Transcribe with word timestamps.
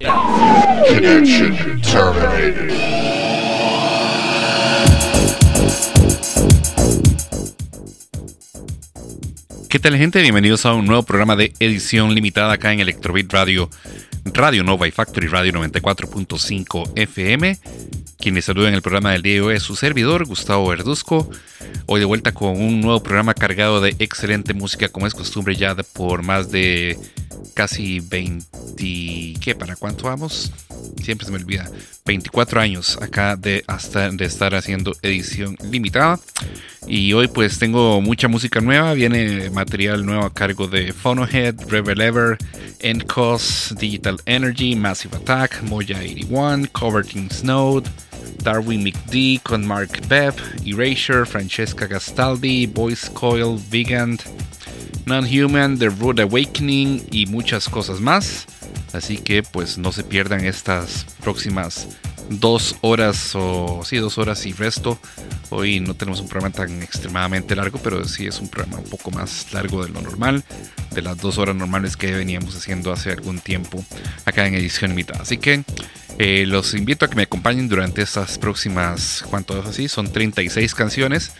¿Qué 0.00 0.08
tal 9.78 9.96
gente? 9.98 10.22
Bienvenidos 10.22 10.64
a 10.64 10.72
un 10.72 10.86
nuevo 10.86 11.02
programa 11.02 11.36
de 11.36 11.52
edición 11.60 12.14
limitada 12.14 12.54
acá 12.54 12.72
en 12.72 12.80
Electrobit 12.80 13.30
Radio, 13.30 13.68
Radio 14.24 14.64
Nova 14.64 14.88
y 14.88 14.90
Factory 14.90 15.26
Radio 15.26 15.52
94.5 15.52 16.92
FM. 16.96 17.58
Quienes 18.16 18.46
saludan 18.46 18.72
el 18.72 18.80
programa 18.80 19.12
del 19.12 19.20
día 19.20 19.34
de 19.34 19.40
hoy 19.42 19.56
es 19.56 19.62
su 19.62 19.76
servidor, 19.76 20.24
Gustavo 20.24 20.66
Verduzco. 20.68 21.28
Hoy 21.84 22.00
de 22.00 22.06
vuelta 22.06 22.32
con 22.32 22.58
un 22.58 22.80
nuevo 22.80 23.02
programa 23.02 23.34
cargado 23.34 23.82
de 23.82 23.96
excelente 23.98 24.54
música, 24.54 24.88
como 24.88 25.06
es 25.06 25.14
costumbre 25.14 25.56
ya 25.56 25.74
por 25.74 26.22
más 26.22 26.50
de 26.50 26.98
casi 27.54 28.00
20... 28.00 29.38
¿Qué? 29.40 29.54
¿Para 29.58 29.76
cuánto 29.76 30.04
vamos? 30.04 30.52
Siempre 31.02 31.26
se 31.26 31.32
me 31.32 31.38
olvida. 31.38 31.70
24 32.06 32.60
años 32.60 32.98
acá 33.00 33.36
de, 33.36 33.62
hasta 33.66 34.10
de 34.10 34.24
estar 34.24 34.54
haciendo 34.54 34.94
edición 35.02 35.56
limitada. 35.70 36.18
Y 36.86 37.12
hoy 37.12 37.28
pues 37.28 37.58
tengo 37.58 38.00
mucha 38.00 38.26
música 38.26 38.60
nueva, 38.60 38.94
viene 38.94 39.50
material 39.50 40.04
nuevo 40.04 40.24
a 40.24 40.32
cargo 40.32 40.66
de 40.66 40.92
Phonohead, 40.92 41.54
Rebel 41.68 42.00
Ever, 42.00 42.38
Endcos, 42.80 43.74
Digital 43.78 44.20
Energy, 44.26 44.74
Massive 44.74 45.16
Attack, 45.16 45.62
Moya 45.62 45.98
81, 45.98 46.68
Coverting 46.72 47.30
Snowed, 47.30 47.84
Darwin 48.42 48.82
McD 48.82 49.40
con 49.42 49.66
Mark 49.66 50.00
Bepp, 50.08 50.38
Erasure, 50.64 51.26
Francesca 51.26 51.86
Gastaldi, 51.86 52.66
Voice 52.66 53.08
Coil, 53.12 53.58
Vigant, 53.70 54.22
Non-Human, 55.06 55.78
The 55.78 55.88
Rude 55.88 56.22
Awakening 56.22 57.06
y 57.10 57.26
muchas 57.26 57.68
cosas 57.68 58.00
más. 58.00 58.46
Así 58.92 59.18
que 59.18 59.42
pues 59.42 59.78
no 59.78 59.92
se 59.92 60.04
pierdan 60.04 60.44
estas 60.44 61.06
próximas 61.22 61.88
dos 62.30 62.76
horas 62.80 63.32
o 63.34 63.82
sí, 63.84 63.96
dos 63.98 64.16
horas 64.18 64.46
y 64.46 64.52
resto. 64.52 64.98
Hoy 65.50 65.80
no 65.80 65.94
tenemos 65.94 66.20
un 66.20 66.28
programa 66.28 66.54
tan 66.54 66.80
extremadamente 66.82 67.56
largo, 67.56 67.78
pero 67.82 68.06
sí 68.06 68.26
es 68.26 68.40
un 68.40 68.48
programa 68.48 68.78
un 68.78 68.88
poco 68.88 69.10
más 69.10 69.52
largo 69.52 69.84
de 69.84 69.90
lo 69.90 70.00
normal, 70.00 70.44
de 70.92 71.02
las 71.02 71.18
dos 71.18 71.38
horas 71.38 71.56
normales 71.56 71.96
que 71.96 72.12
veníamos 72.12 72.54
haciendo 72.54 72.92
hace 72.92 73.10
algún 73.10 73.40
tiempo 73.40 73.84
acá 74.24 74.46
en 74.46 74.54
edición 74.54 74.90
limitada. 74.90 75.22
Así 75.22 75.38
que 75.38 75.64
eh, 76.18 76.44
los 76.46 76.74
invito 76.74 77.04
a 77.04 77.10
que 77.10 77.16
me 77.16 77.22
acompañen 77.24 77.68
durante 77.68 78.00
estas 78.02 78.38
próximas, 78.38 79.24
¿cuánto 79.28 79.58
es 79.60 79.66
así? 79.66 79.88
Son 79.88 80.10
36 80.12 80.74
canciones. 80.74 81.32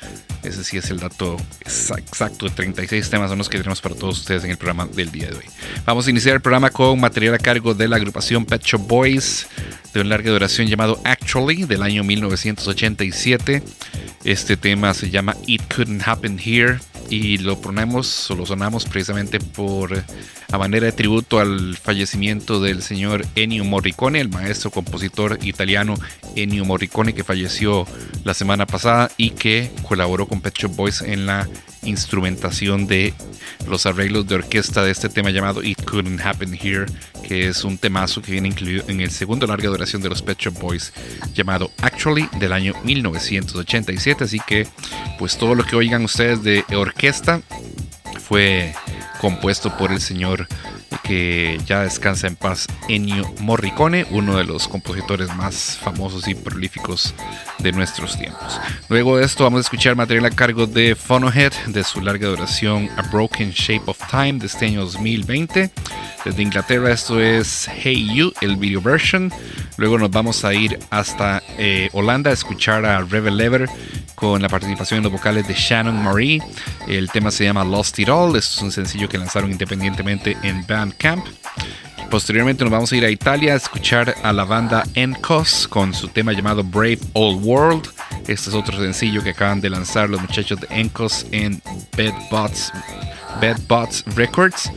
Ese 0.43 0.65
sí 0.65 0.79
es 0.79 0.91
el 0.91 0.99
dato 0.99 1.37
exa- 1.65 1.99
exacto. 1.99 2.49
36 2.49 3.11
temas 3.11 3.29
son 3.29 3.37
los 3.39 3.49
que 3.51 3.59
tenemos 3.59 3.81
para 3.83 3.95
todos 3.95 4.19
ustedes 4.21 4.43
en 4.45 4.51
el 4.51 4.57
programa 4.57 4.87
del 4.87 5.13
día 5.13 5.29
de 5.29 5.37
hoy. 5.37 5.45
Vamos 5.85 6.07
a 6.07 6.11
iniciar 6.11 6.35
el 6.35 6.41
programa 6.41 6.71
con 6.71 6.99
material 6.99 7.35
a 7.35 7.39
cargo 7.39 7.75
de 7.75 7.87
la 7.89 7.97
agrupación 7.97 8.47
Pet 8.47 8.63
Shop 8.65 8.81
Boys 8.89 9.47
de 9.93 10.01
una 10.01 10.11
larga 10.11 10.31
duración 10.31 10.67
llamado 10.81 11.01
Actually 11.05 11.65
del 11.65 11.83
año 11.83 12.05
1987. 12.05 13.63
Este 14.25 14.57
tema 14.57 14.95
se 14.95 15.11
llama 15.11 15.37
It 15.47 15.63
Couldn't 15.75 16.09
Happen 16.09 16.39
Here 16.43 16.79
y 17.11 17.39
lo 17.39 17.61
ponemos 17.61 18.31
o 18.31 18.37
lo 18.37 18.47
sonamos 18.47 18.85
precisamente 18.85 19.41
por 19.41 20.03
a 20.53 20.59
manera 20.59 20.87
de 20.87 20.93
tributo 20.93 21.41
al 21.41 21.77
fallecimiento 21.77 22.61
del 22.61 22.83
señor 22.83 23.27
Ennio 23.35 23.65
Morricone, 23.65 24.21
el 24.21 24.29
maestro 24.29 24.71
compositor 24.71 25.39
italiano 25.43 25.97
Ennio 26.37 26.65
Morricone 26.65 27.13
que 27.13 27.25
falleció 27.25 27.85
la 28.25 28.33
semana 28.33 28.65
pasada 28.67 29.11
y 29.17 29.31
que 29.31 29.71
colaboró 29.87 30.27
con 30.27 30.41
Pet 30.41 30.57
Shop 30.57 30.75
Boys 30.75 31.03
en 31.03 31.27
la 31.27 31.49
instrumentación 31.83 32.87
de 32.87 33.15
los 33.67 33.87
arreglos 33.87 34.29
de 34.29 34.37
orquesta 34.37 34.85
de 34.85 34.91
este 34.91 35.09
tema 35.09 35.31
llamado 35.31 35.63
It 35.63 35.83
Couldn't 35.85 36.21
Happen 36.21 36.55
Here, 36.55 36.87
que 37.27 37.49
es 37.49 37.65
un 37.65 37.79
temazo 37.79 38.21
que 38.21 38.33
viene 38.33 38.49
incluido 38.49 38.85
en 38.87 39.01
el 39.01 39.11
segundo 39.11 39.47
larga 39.47 39.69
duración 39.69 40.03
de 40.03 40.11
los 40.11 40.21
Pet 40.21 40.39
Shop 40.39 40.59
Boys 40.61 40.93
llamado 41.35 41.71
Actually 41.81 42.29
del 42.39 42.53
año 42.53 42.75
1987, 42.85 44.25
así 44.25 44.39
que 44.47 44.67
pues 45.19 45.39
todo 45.39 45.55
lo 45.55 45.65
que 45.65 45.75
oigan 45.75 46.05
ustedes 46.05 46.43
de 46.43 46.65
orquesta 46.77 47.00
orquesta 47.01 47.41
fue 48.19 48.75
compuesto 49.21 49.77
por 49.77 49.93
el 49.93 50.01
señor 50.01 50.47
que 51.03 51.59
ya 51.67 51.83
descansa 51.83 52.27
en 52.27 52.37
paz 52.37 52.67
Ennio 52.89 53.33
Morricone, 53.41 54.07
uno 54.11 54.37
de 54.37 54.45
los 54.45 54.69
compositores 54.69 55.35
más 55.37 55.79
famosos 55.81 56.27
y 56.29 56.35
prolíficos 56.35 57.15
de 57.59 57.73
nuestros 57.73 58.19
tiempos. 58.19 58.61
Luego 58.89 59.19
de 59.19 59.25
esto 59.25 59.45
vamos 59.45 59.59
a 59.59 59.63
escuchar 59.63 59.97
material 59.97 60.27
a 60.27 60.31
cargo 60.31 60.67
de 60.67 60.95
Phonohead 60.95 61.53
de 61.67 61.85
su 61.85 62.01
larga 62.01 62.29
duración 62.29 62.89
A 62.97 63.03
Broken 63.03 63.51
Shape 63.51 63.83
of 63.87 63.99
Time 64.11 64.35
de 64.35 64.47
este 64.47 64.67
año 64.67 64.83
2020. 64.83 65.71
Desde 66.25 66.43
Inglaterra 66.43 66.93
esto 66.93 67.21
es 67.21 67.69
Hey 67.69 68.09
You, 68.15 68.33
el 68.41 68.57
video 68.57 68.83
version. 68.83 69.33
Luego 69.77 69.99
nos 69.99 70.11
vamos 70.11 70.45
a 70.45 70.53
ir 70.53 70.79
hasta 70.91 71.43
eh, 71.57 71.89
Holanda 71.93 72.31
a 72.31 72.35
escuchar 72.35 72.85
a 72.85 73.01
Rebel 73.01 73.41
Ever 73.41 73.69
con 74.15 74.43
la 74.43 74.49
participación 74.49 74.99
en 74.99 75.05
los 75.05 75.13
vocales 75.13 75.49
de 75.49 75.55
Shannon 75.55 76.03
Marie. 76.03 76.43
El 76.87 77.11
tema 77.11 77.31
se 77.31 77.45
llama 77.45 77.65
Lost 77.65 77.99
All. 78.09 78.37
Esto 78.37 78.57
es 78.57 78.63
un 78.63 78.73
sencillo 78.73 79.09
que 79.09 79.19
lanzaron 79.19 79.51
independientemente 79.51 80.37
en 80.43 80.67
Bandcamp. 80.67 81.27
Posteriormente 82.11 82.65
nos 82.65 82.73
vamos 82.73 82.91
a 82.91 82.97
ir 82.97 83.05
a 83.05 83.11
Italia 83.11 83.53
a 83.53 83.57
escuchar 83.57 84.15
a 84.23 84.33
la 84.33 84.45
banda 84.45 84.85
Encos 84.95 85.69
con 85.69 85.95
su 85.95 86.09
tema 86.09 86.33
llamado 86.33 86.65
Brave 86.65 86.99
Old 87.13 87.45
World. 87.45 87.89
Este 88.27 88.51
es 88.51 88.55
otro 88.55 88.79
sencillo 88.79 89.23
que 89.23 89.31
acaban 89.31 89.61
de 89.61 89.71
lanzar 89.71 90.09
los 90.09 90.21
muchachos 90.21 90.61
de 90.61 90.67
Encos 90.71 91.27
en 91.31 91.63
Bedbots, 91.97 92.73
Bedbots 93.41 94.05
Records. 94.17 94.73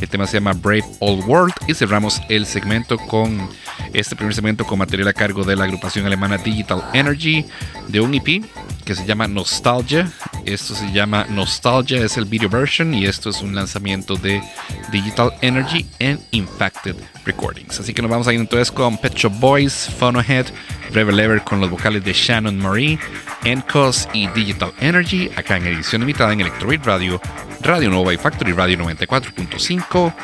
El 0.00 0.08
tema 0.08 0.26
se 0.26 0.34
llama 0.34 0.52
Brave 0.52 0.84
Old 1.00 1.24
World 1.26 1.54
y 1.66 1.74
cerramos 1.74 2.22
el 2.28 2.46
segmento 2.46 2.96
con 2.96 3.48
este 3.92 4.16
primer 4.16 4.34
segmento 4.34 4.64
con 4.64 4.78
material 4.78 5.08
a 5.08 5.12
cargo 5.12 5.44
de 5.44 5.56
la 5.56 5.64
agrupación 5.64 6.06
alemana 6.06 6.38
Digital 6.38 6.84
Energy 6.92 7.44
de 7.88 8.00
un 8.00 8.14
EP 8.14 8.44
que 8.84 8.94
se 8.94 9.04
llama 9.04 9.28
Nostalgia. 9.28 10.10
Esto 10.46 10.74
se 10.74 10.90
llama 10.92 11.26
Nostalgia, 11.28 12.02
es 12.02 12.16
el 12.16 12.24
video 12.24 12.48
version 12.48 12.94
y 12.94 13.04
esto 13.04 13.30
es 13.30 13.42
un 13.42 13.54
lanzamiento 13.54 14.16
de 14.16 14.42
Digital 14.90 15.32
Energy 15.42 15.84
en 15.98 16.18
Infected 16.30 16.96
Recordings. 17.26 17.80
Así 17.80 17.92
que 17.92 18.00
nos 18.00 18.10
vamos 18.10 18.28
a 18.28 18.32
ir 18.32 18.40
entonces 18.40 18.70
con 18.70 18.96
Pet 18.96 19.14
Shop 19.14 19.32
Boys, 19.38 19.90
Phonohead, 19.98 20.46
Rebel 20.92 21.20
Ever 21.20 21.42
con 21.42 21.60
los 21.60 21.68
vocales 21.68 22.02
de 22.02 22.12
Shannon 22.12 22.58
Marie, 22.58 22.98
Encos 23.44 24.08
y 24.14 24.26
Digital 24.28 24.72
Energy 24.80 25.30
acá 25.36 25.58
en 25.58 25.66
edición 25.66 26.00
limitada 26.00 26.32
en 26.32 26.40
Electroid 26.40 26.80
Radio, 26.84 27.20
Radio 27.60 27.90
Nova 27.90 28.14
y 28.14 28.16
Factory 28.16 28.52
Radio 28.52 28.78
94.5 28.78 30.14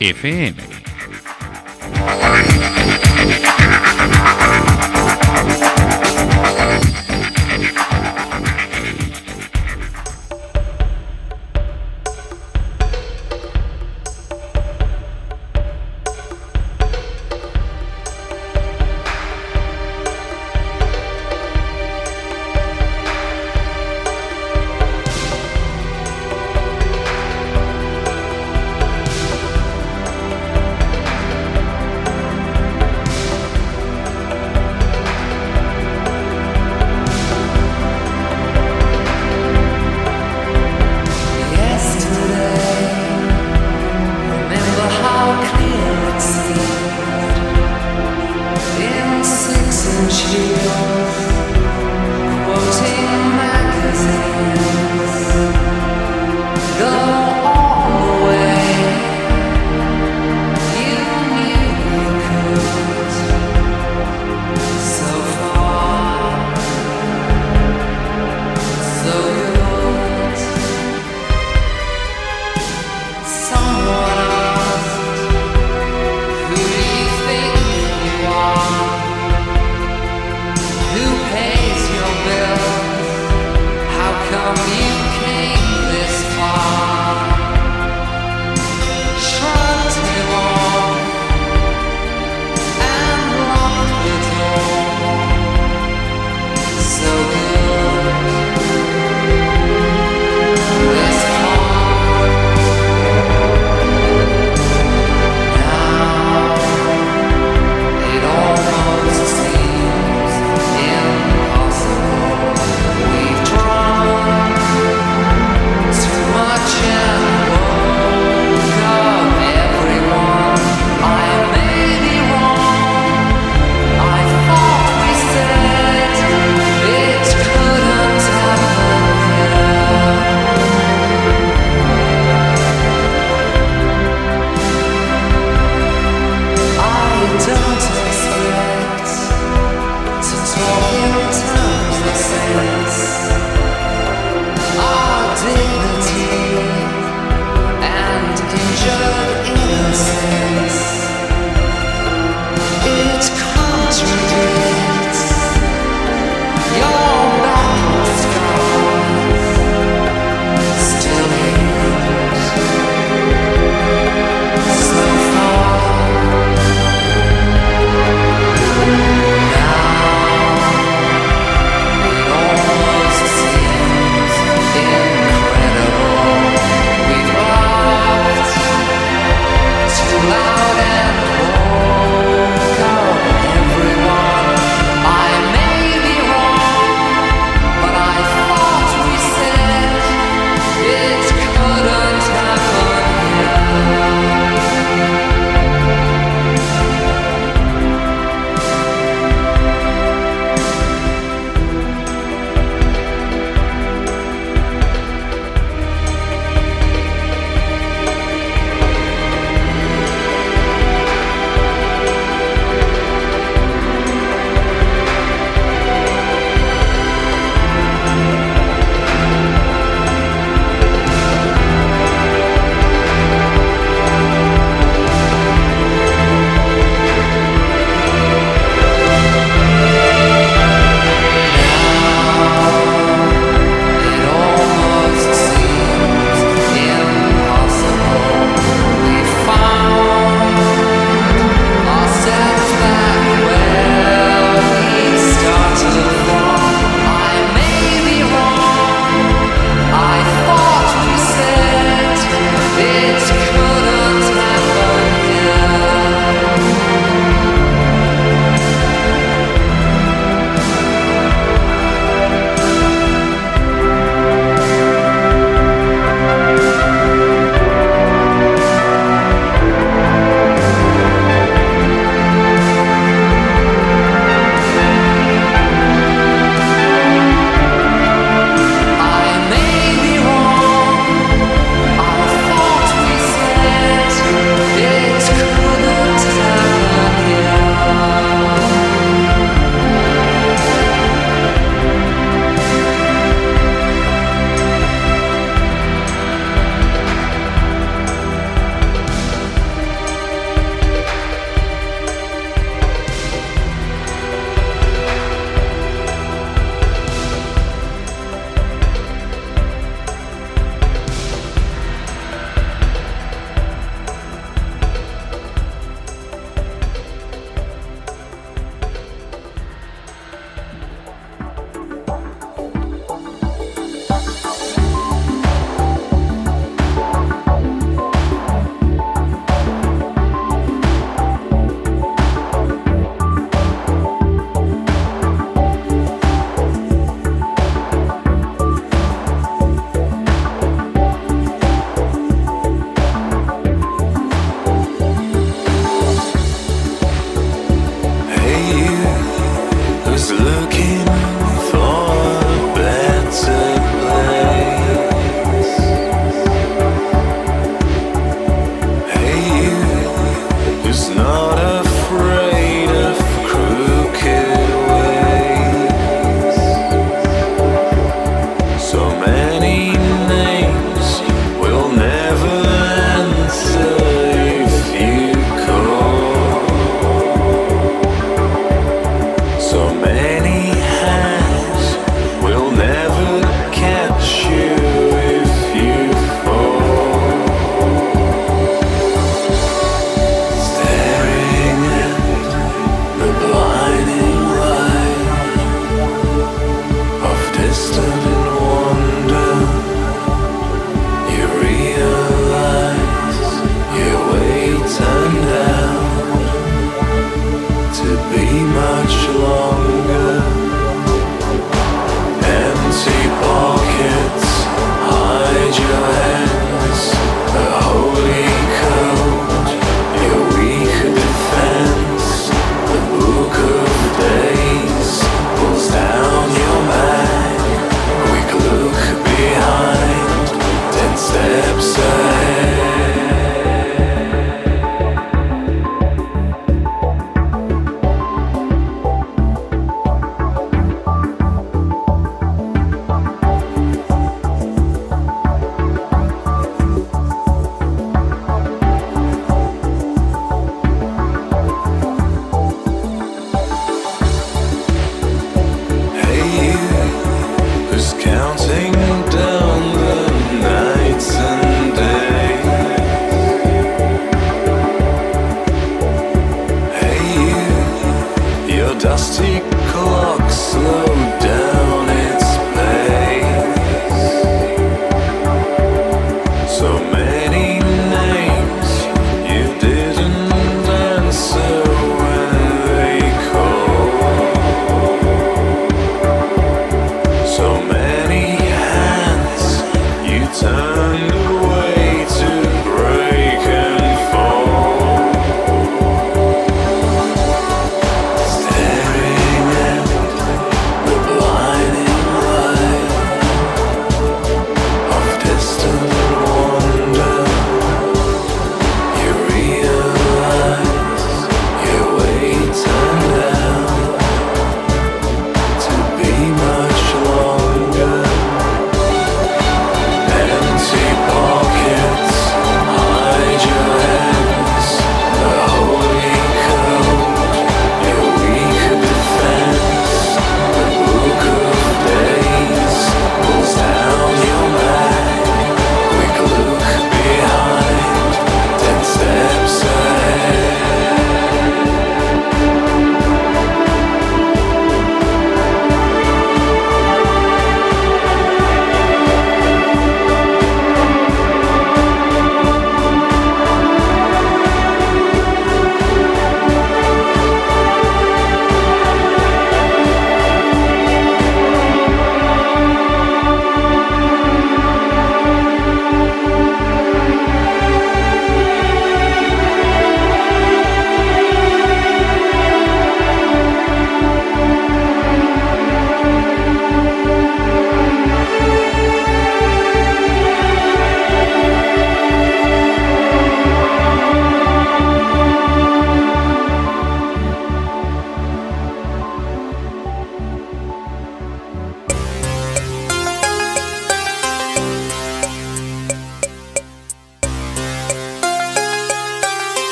FM. 0.00 0.87
Connection 1.94 3.37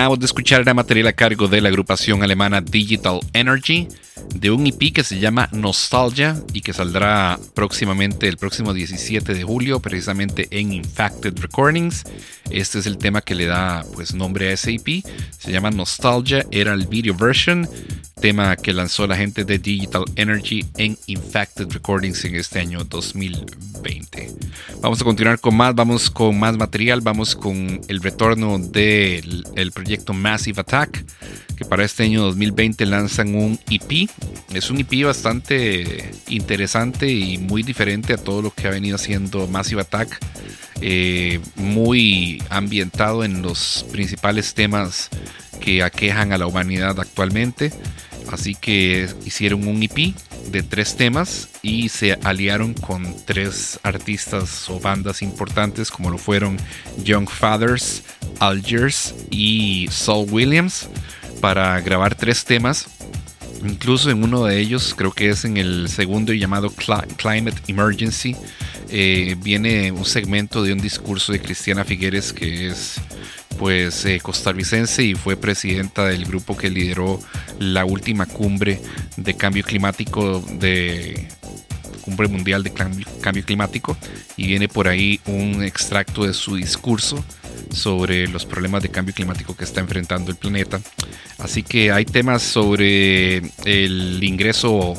Terminamos 0.00 0.20
de 0.20 0.24
escuchar 0.24 0.62
era 0.62 0.72
material 0.72 1.08
a 1.08 1.12
cargo 1.12 1.46
de 1.46 1.60
la 1.60 1.68
agrupación 1.68 2.22
alemana 2.22 2.62
Digital 2.62 3.20
Energy, 3.34 3.86
de 4.34 4.50
un 4.50 4.66
EP 4.66 4.94
que 4.94 5.04
se 5.04 5.18
llama 5.18 5.50
Nostalgia 5.52 6.42
y 6.54 6.62
que 6.62 6.72
saldrá 6.72 7.38
próximamente 7.52 8.26
el 8.26 8.38
próximo 8.38 8.72
17 8.72 9.34
de 9.34 9.42
julio, 9.42 9.80
precisamente 9.80 10.48
en 10.52 10.72
Infacted 10.72 11.38
Recordings. 11.38 12.04
Este 12.50 12.78
es 12.78 12.86
el 12.86 12.96
tema 12.96 13.20
que 13.20 13.34
le 13.34 13.44
da 13.44 13.84
pues 13.92 14.14
nombre 14.14 14.48
a 14.48 14.52
ese 14.52 14.72
EP. 14.72 15.04
Se 15.36 15.52
llama 15.52 15.70
Nostalgia, 15.70 16.46
era 16.50 16.72
el 16.72 16.86
video 16.86 17.14
version, 17.14 17.68
tema 18.22 18.56
que 18.56 18.72
lanzó 18.72 19.06
la 19.06 19.18
gente 19.18 19.44
de 19.44 19.58
Digital 19.58 20.04
Energy 20.16 20.64
en 20.78 20.96
Infacted 21.08 21.70
Recordings 21.70 22.24
en 22.24 22.36
este 22.36 22.60
año 22.60 22.84
2020. 22.84 24.30
Vamos 24.80 25.00
a 25.00 25.04
continuar 25.04 25.40
con 25.40 25.54
más, 25.56 25.74
vamos 25.74 26.10
con 26.10 26.38
más 26.38 26.56
material, 26.56 27.02
vamos 27.02 27.36
con 27.36 27.80
el 27.88 28.02
retorno 28.02 28.58
del 28.58 29.39
el 29.56 29.72
proyecto 29.72 30.12
Massive 30.12 30.60
Attack, 30.60 31.04
que 31.56 31.64
para 31.64 31.84
este 31.84 32.04
año 32.04 32.22
2020 32.22 32.86
lanzan 32.86 33.34
un 33.34 33.58
EP. 33.70 34.08
Es 34.52 34.70
un 34.70 34.80
EP 34.80 35.04
bastante 35.04 36.10
interesante 36.28 37.10
y 37.10 37.38
muy 37.38 37.62
diferente 37.62 38.14
a 38.14 38.16
todo 38.16 38.42
lo 38.42 38.50
que 38.52 38.66
ha 38.66 38.70
venido 38.70 38.96
haciendo 38.96 39.46
Massive 39.46 39.82
Attack. 39.82 40.18
eh, 40.82 41.40
muy 41.56 42.42
ambientado 42.48 43.22
en 43.22 43.42
los 43.42 43.84
principales 43.92 44.54
temas 44.54 45.10
que 45.60 45.82
aquejan 45.82 46.32
a 46.32 46.38
la 46.38 46.46
humanidad 46.46 46.98
actualmente. 46.98 47.72
Así 48.30 48.54
que 48.54 49.08
hicieron 49.26 49.66
un 49.68 49.82
EP 49.82 50.14
de 50.50 50.62
tres 50.62 50.96
temas 50.96 51.48
y 51.62 51.88
se 51.88 52.14
aliaron 52.24 52.74
con 52.74 53.14
tres 53.24 53.78
artistas 53.82 54.68
o 54.68 54.80
bandas 54.80 55.22
importantes 55.22 55.90
como 55.90 56.10
lo 56.10 56.18
fueron 56.18 56.56
Young 57.04 57.28
Fathers, 57.28 58.02
Algiers 58.38 59.14
y 59.30 59.88
Saul 59.90 60.28
Williams 60.30 60.88
para 61.40 61.80
grabar 61.80 62.14
tres 62.14 62.44
temas. 62.44 62.86
Incluso 63.62 64.10
en 64.10 64.22
uno 64.24 64.44
de 64.44 64.58
ellos, 64.58 64.94
creo 64.96 65.12
que 65.12 65.28
es 65.28 65.44
en 65.44 65.58
el 65.58 65.88
segundo 65.88 66.32
llamado 66.32 66.70
Cli- 66.70 67.06
Climate 67.16 67.60
Emergency, 67.68 68.34
eh, 68.88 69.36
viene 69.38 69.92
un 69.92 70.04
segmento 70.04 70.62
de 70.62 70.72
un 70.72 70.80
discurso 70.80 71.30
de 71.32 71.40
Cristiana 71.40 71.84
Figueres 71.84 72.32
que 72.32 72.68
es 72.68 72.96
pues 73.60 74.06
eh, 74.06 74.20
costarricense 74.22 75.04
y 75.04 75.14
fue 75.14 75.36
presidenta 75.36 76.06
del 76.06 76.24
grupo 76.24 76.56
que 76.56 76.70
lideró 76.70 77.20
la 77.58 77.84
última 77.84 78.24
cumbre 78.24 78.80
de 79.18 79.34
cambio 79.34 79.62
climático 79.62 80.42
de 80.52 81.28
cumbre 82.00 82.26
mundial 82.26 82.62
de 82.62 82.72
cambio, 82.72 83.44
climático 83.44 83.98
y 84.38 84.46
viene 84.46 84.66
por 84.66 84.88
ahí 84.88 85.20
un 85.26 85.62
extracto 85.62 86.24
de 86.24 86.32
su 86.32 86.56
discurso 86.56 87.22
sobre 87.70 88.28
los 88.28 88.46
problemas 88.46 88.82
de 88.82 88.88
cambio 88.88 89.14
climático 89.14 89.54
que 89.54 89.64
está 89.64 89.80
enfrentando 89.80 90.30
el 90.30 90.38
planeta. 90.38 90.80
Así 91.36 91.62
que 91.62 91.92
hay 91.92 92.06
temas 92.06 92.40
sobre 92.40 93.42
el 93.66 94.24
ingreso 94.24 94.94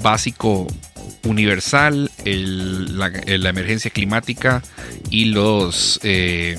básico 0.00 0.66
universal, 1.24 2.10
la 2.24 3.48
emergencia 3.50 3.90
climática 3.90 4.62
y 5.10 5.26
los, 5.26 6.00
eh, 6.02 6.56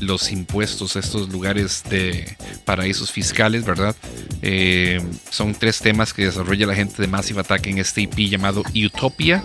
los 0.00 0.30
impuestos, 0.32 0.96
estos 0.96 1.28
lugares 1.30 1.82
de 1.88 2.36
paraísos 2.64 3.10
fiscales, 3.10 3.64
¿verdad? 3.64 3.94
Eh, 4.42 5.00
son 5.30 5.54
tres 5.54 5.78
temas 5.80 6.12
que 6.12 6.24
desarrolla 6.24 6.66
la 6.66 6.74
gente 6.74 7.00
de 7.00 7.08
Massive 7.08 7.40
Attack 7.40 7.66
en 7.66 7.78
este 7.78 8.02
EP 8.02 8.16
llamado 8.28 8.62
Utopia, 8.74 9.42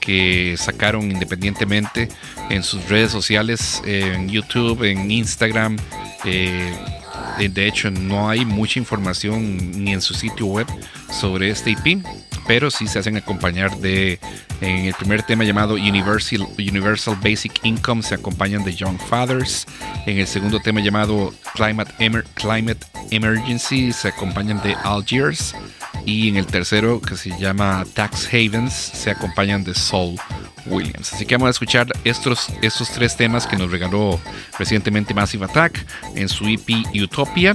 que 0.00 0.56
sacaron 0.58 1.10
independientemente 1.10 2.08
en 2.50 2.62
sus 2.62 2.88
redes 2.88 3.10
sociales, 3.10 3.82
en 3.84 4.28
YouTube, 4.28 4.82
en 4.84 5.10
Instagram. 5.10 5.76
eh, 6.24 6.74
eh, 6.74 7.05
de 7.38 7.66
hecho, 7.66 7.90
no 7.90 8.28
hay 8.28 8.44
mucha 8.44 8.78
información 8.78 9.84
ni 9.84 9.92
en 9.92 10.00
su 10.00 10.14
sitio 10.14 10.46
web 10.46 10.66
sobre 11.10 11.50
este 11.50 11.72
EP, 11.72 12.02
pero 12.46 12.70
sí 12.70 12.86
se 12.86 12.98
hacen 12.98 13.16
acompañar 13.16 13.76
de, 13.78 14.18
en 14.60 14.86
el 14.86 14.94
primer 14.94 15.22
tema 15.22 15.44
llamado 15.44 15.74
Universal, 15.74 16.46
Universal 16.58 17.16
Basic 17.22 17.60
Income, 17.64 18.02
se 18.02 18.14
acompañan 18.14 18.64
de 18.64 18.74
Young 18.74 18.98
Fathers. 18.98 19.66
En 20.06 20.18
el 20.18 20.26
segundo 20.26 20.60
tema 20.60 20.80
llamado 20.80 21.34
Climate, 21.54 21.92
Climate 22.34 22.86
Emergency, 23.10 23.92
se 23.92 24.08
acompañan 24.08 24.62
de 24.62 24.74
Algiers. 24.74 25.54
Y 26.04 26.28
en 26.28 26.36
el 26.36 26.46
tercero, 26.46 27.00
que 27.00 27.16
se 27.16 27.36
llama 27.38 27.84
Tax 27.94 28.28
Havens, 28.32 28.72
se 28.72 29.10
acompañan 29.10 29.64
de 29.64 29.74
Soul 29.74 30.16
Williams. 30.68 31.12
Así 31.12 31.26
que 31.26 31.34
vamos 31.36 31.48
a 31.48 31.50
escuchar 31.50 31.86
estos, 32.04 32.48
estos 32.62 32.90
tres 32.90 33.16
temas 33.16 33.46
que 33.46 33.56
nos 33.56 33.70
regaló 33.70 34.20
recientemente 34.58 35.14
Massive 35.14 35.44
Attack 35.44 35.84
en 36.14 36.28
su 36.28 36.46
EP 36.46 36.68
Utopia 37.02 37.54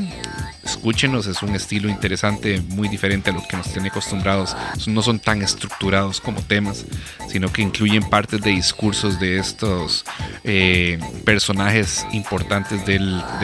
escúchenos, 0.63 1.27
es 1.27 1.41
un 1.41 1.55
estilo 1.55 1.89
interesante, 1.89 2.61
muy 2.69 2.87
diferente 2.87 3.29
a 3.29 3.33
lo 3.33 3.43
que 3.47 3.57
nos 3.57 3.71
tiene 3.71 3.89
acostumbrados. 3.89 4.55
No 4.87 5.01
son 5.01 5.19
tan 5.19 5.41
estructurados 5.41 6.21
como 6.21 6.41
temas, 6.41 6.85
sino 7.29 7.51
que 7.51 7.61
incluyen 7.61 8.03
partes 8.03 8.41
de 8.41 8.51
discursos 8.51 9.19
de 9.19 9.39
estos 9.39 10.05
eh, 10.43 10.99
personajes 11.25 12.05
importantes 12.11 12.85
de 12.85 12.99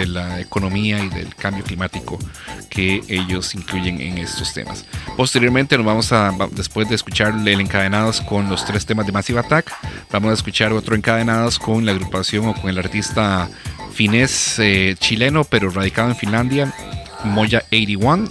la 0.06 0.40
economía 0.40 1.04
y 1.04 1.10
del 1.10 1.34
cambio 1.36 1.64
climático 1.64 2.20
que 2.70 3.02
ellos 3.08 3.56
incluyen 3.56 4.02
en 4.02 4.18
estos 4.18 4.54
temas. 4.54 4.86
Posteriormente 5.16 5.78
nos 5.78 5.86
vamos 5.86 6.12
a, 6.12 6.32
después 6.52 6.90
de 6.90 6.96
escuchar 6.96 7.34
el 7.34 7.62
Encadenados 7.62 8.22
con 8.22 8.50
los 8.50 8.66
tres 8.66 8.86
temas 8.86 9.06
de 9.06 9.12
Massive 9.12 9.40
Attack, 9.40 9.72
vamos 10.12 10.32
a 10.32 10.34
escuchar 10.34 10.72
otro 10.74 10.96
Encadenados 10.96 11.60
con 11.60 11.86
la 11.86 11.92
agrupación 11.92 12.48
o 12.48 12.54
con 12.54 12.70
el 12.70 12.78
artista 12.78 13.50
finés 13.94 14.60
eh, 14.60 14.96
chileno, 15.00 15.44
pero 15.44 15.72
radicado 15.72 16.10
en 16.10 16.16
Finlandia, 16.16 16.74
Moya 17.28 17.64
81, 17.72 18.30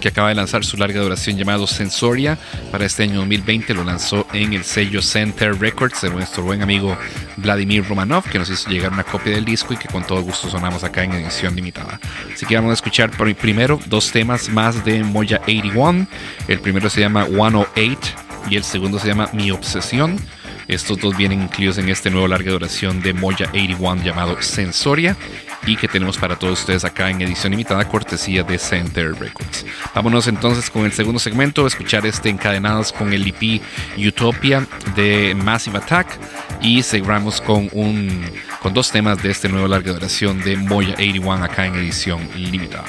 que 0.00 0.08
acaba 0.08 0.28
de 0.28 0.34
lanzar 0.34 0.64
su 0.64 0.76
larga 0.76 1.00
duración 1.00 1.38
llamado 1.38 1.66
Sensoria 1.66 2.38
para 2.70 2.84
este 2.84 3.04
año 3.04 3.16
2020. 3.20 3.72
Lo 3.74 3.84
lanzó 3.84 4.26
en 4.32 4.52
el 4.52 4.64
sello 4.64 5.00
Center 5.00 5.58
Records 5.58 6.02
de 6.02 6.10
nuestro 6.10 6.42
buen 6.42 6.62
amigo 6.62 6.96
Vladimir 7.36 7.88
Romanov, 7.88 8.24
que 8.24 8.38
nos 8.38 8.50
hizo 8.50 8.68
llegar 8.68 8.92
una 8.92 9.04
copia 9.04 9.34
del 9.34 9.44
disco 9.44 9.72
y 9.72 9.76
que 9.76 9.88
con 9.88 10.04
todo 10.04 10.20
gusto 10.22 10.50
sonamos 10.50 10.84
acá 10.84 11.04
en 11.04 11.12
edición 11.12 11.56
limitada. 11.56 11.98
Así 12.32 12.44
que 12.44 12.54
vamos 12.54 12.70
a 12.70 12.74
escuchar 12.74 13.10
primero 13.10 13.80
dos 13.86 14.10
temas 14.12 14.48
más 14.48 14.84
de 14.84 15.02
Moya 15.02 15.40
81. 15.44 16.06
El 16.48 16.60
primero 16.60 16.90
se 16.90 17.00
llama 17.00 17.24
108 17.24 17.98
y 18.50 18.56
el 18.56 18.64
segundo 18.64 18.98
se 18.98 19.08
llama 19.08 19.30
Mi 19.32 19.50
Obsesión. 19.50 20.18
Estos 20.74 20.98
dos 20.98 21.16
vienen 21.16 21.40
incluidos 21.42 21.78
en 21.78 21.88
este 21.88 22.10
nuevo 22.10 22.26
larga 22.26 22.50
duración 22.50 23.00
de 23.00 23.14
Moya 23.14 23.46
81 23.50 24.02
llamado 24.02 24.42
Sensoria 24.42 25.16
y 25.64 25.76
que 25.76 25.86
tenemos 25.86 26.18
para 26.18 26.36
todos 26.36 26.58
ustedes 26.58 26.84
acá 26.84 27.10
en 27.10 27.22
edición 27.22 27.52
limitada 27.52 27.88
cortesía 27.88 28.42
de 28.42 28.58
Center 28.58 29.14
Records. 29.14 29.64
Vámonos 29.94 30.26
entonces 30.26 30.68
con 30.70 30.84
el 30.84 30.92
segundo 30.92 31.20
segmento, 31.20 31.64
escuchar 31.64 32.04
este 32.06 32.28
encadenados 32.28 32.92
con 32.92 33.12
el 33.12 33.24
EP 33.24 33.62
Utopia 33.96 34.66
de 34.96 35.36
Massive 35.36 35.78
Attack 35.78 36.18
y 36.60 36.82
cerramos 36.82 37.40
con 37.40 37.68
un 37.72 38.24
con 38.60 38.74
dos 38.74 38.90
temas 38.90 39.22
de 39.22 39.30
este 39.30 39.48
nuevo 39.48 39.68
larga 39.68 39.92
duración 39.92 40.42
de 40.42 40.56
Moya 40.56 40.94
81 40.94 41.44
acá 41.44 41.66
en 41.66 41.76
edición 41.76 42.28
limitada. 42.34 42.84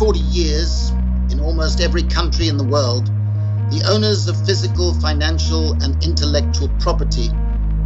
40 0.00 0.18
years, 0.18 0.92
in 1.28 1.40
almost 1.40 1.82
every 1.82 2.02
country 2.04 2.48
in 2.48 2.56
the 2.56 2.64
world, 2.64 3.04
the 3.68 3.86
owners 3.86 4.28
of 4.28 4.46
physical, 4.46 4.94
financial, 4.94 5.74
and 5.82 6.02
intellectual 6.02 6.70
property 6.80 7.28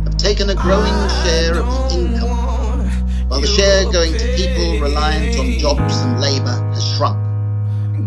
have 0.04 0.16
taken 0.16 0.48
a 0.48 0.54
growing 0.54 0.94
share 1.24 1.58
of 1.58 1.66
the 1.66 1.98
income, 1.98 2.28
while 3.26 3.40
the 3.40 3.48
share 3.48 3.90
going 3.90 4.12
to 4.12 4.32
people 4.36 4.78
reliant 4.78 5.36
on 5.40 5.58
jobs 5.58 6.02
and 6.02 6.20
labor 6.20 6.54
has 6.72 6.86
shrunk. 6.94 7.18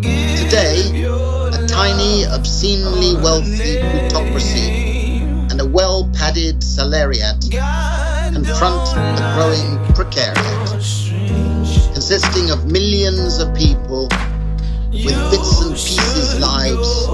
Today, 0.02 1.04
a 1.04 1.67
tiny, 1.67 2.26
obscenely 2.28 3.22
wealthy 3.22 3.82
plutocracy 3.91 5.20
and 5.52 5.60
a 5.60 5.65
well 5.65 6.10
padded 6.13 6.63
salariat 6.63 7.41
confront 8.32 8.88
a 8.96 9.34
growing 9.36 9.78
precariat 9.96 10.67
consisting 11.98 12.52
of 12.52 12.72
millions 12.72 13.40
of 13.40 13.52
people 13.56 14.04
with 14.92 15.18
bits 15.32 15.62
and 15.66 15.74
pieces 15.74 16.40
lives, 16.40 17.10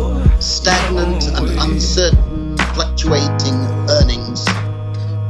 stagnant 0.46 1.24
and 1.38 1.48
uncertain, 1.62 2.58
fluctuating 2.76 3.56
earnings, 3.88 4.46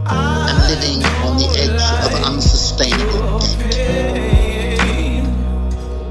and 0.09 0.57
living 0.73 1.05
on 1.21 1.37
the 1.37 1.45
edge 1.61 1.85
of 2.01 2.11
unsustainable 2.25 3.37
debt. 3.69 5.27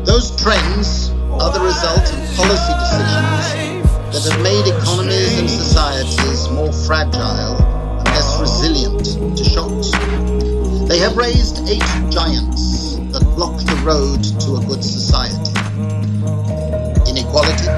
Those 0.06 0.30
trends 0.40 1.10
are 1.42 1.50
the 1.50 1.62
result 1.66 2.06
of 2.14 2.36
policy 2.36 2.74
decisions 2.78 3.90
that 4.14 4.22
have 4.30 4.40
made 4.40 4.68
economies 4.70 5.40
and 5.40 5.50
societies 5.50 6.48
more 6.50 6.72
fragile 6.72 7.56
and 7.98 8.06
less 8.06 8.38
resilient 8.38 9.36
to 9.36 9.42
shocks. 9.42 9.90
They 10.88 10.98
have 10.98 11.16
raised 11.16 11.68
eight 11.68 11.82
giants 12.08 12.81
that 13.12 13.24
block 13.36 13.58
the 13.58 13.76
road 13.84 14.22
to 14.40 14.56
a 14.56 14.60
good 14.66 14.82
society. 14.82 15.52
Inequality, 17.08 17.68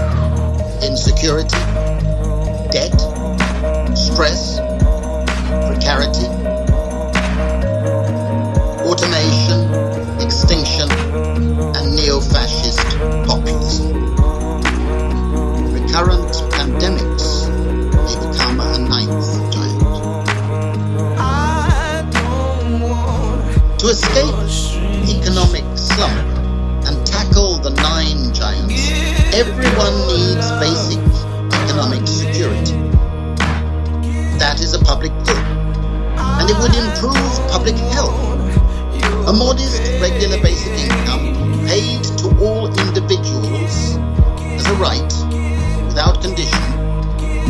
insecurity, 0.86 1.58
debt, 2.70 2.94
stress, 3.96 4.60
precarity, 5.66 6.28
automation, 8.86 9.60
extinction, 10.22 10.88
and 10.90 11.96
neo-fascist 11.96 12.78
populism. 13.26 13.92
Recurrent 15.74 16.32
pandemics 16.54 17.48
may 18.06 18.16
become 18.30 18.60
a 18.60 18.78
ninth 18.78 19.52
giant. 19.52 19.82
To 23.80 23.90
escape 23.90 24.43
the 27.64 27.70
nine 27.80 28.34
giants, 28.34 28.92
everyone 29.32 29.96
needs 30.12 30.52
basic 30.60 31.00
economic 31.64 32.06
security. 32.06 32.76
That 34.36 34.60
is 34.60 34.74
a 34.74 34.84
public 34.84 35.12
good, 35.24 35.40
and 36.20 36.44
it 36.44 36.56
would 36.60 36.76
improve 36.76 37.24
public 37.48 37.76
health. 37.96 38.20
A 39.26 39.32
modest, 39.32 39.80
regular 39.98 40.42
basic 40.42 40.76
income 40.76 41.64
paid 41.64 42.04
to 42.20 42.36
all 42.44 42.68
individuals 42.68 43.96
as 44.60 44.66
a 44.68 44.74
right, 44.76 45.12
without 45.88 46.20
condition, 46.20 46.60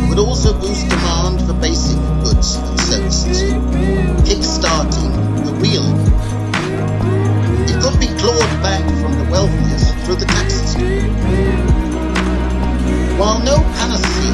would 0.07 0.19
also 0.19 0.57
boost 0.57 0.87
demand 0.87 1.43
for 1.45 1.51
basic 1.59 1.99
goods 2.23 2.55
and 2.55 2.79
services, 2.79 3.51
kick-starting 4.23 5.11
the 5.43 5.51
real 5.59 5.83
clawed 8.25 8.63
back 8.63 8.81
from 9.01 9.13
the 9.19 9.27
wealthiest 9.29 9.93
through 10.01 10.15
the 10.15 10.25
tax 10.25 10.55
system. 10.55 10.81
While 13.19 13.37
no 13.45 13.57
panacea, 13.77 14.33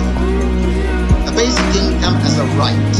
a 1.27 1.31
basic 1.35 1.69
income 1.75 2.15
as 2.23 2.39
a 2.39 2.45
right 2.55 2.95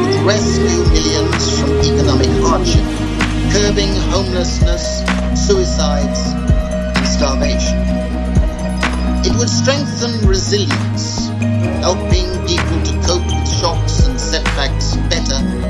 would 0.00 0.16
rescue 0.24 0.80
millions 0.96 1.60
from 1.60 1.70
economic 1.84 2.32
hardship, 2.40 2.88
curbing 3.52 3.92
homelessness, 4.08 5.04
suicides, 5.36 6.20
and 6.96 7.06
starvation. 7.06 7.76
It 9.28 9.36
would 9.36 9.50
strengthen 9.50 10.26
resilience, 10.26 11.28
helping 11.84 12.32
people 12.48 12.78
to 12.88 12.92
cope 13.04 13.26
with 13.28 13.46
shocks 13.60 14.06
and 14.06 14.18
setbacks 14.18 14.96
better, 15.12 15.61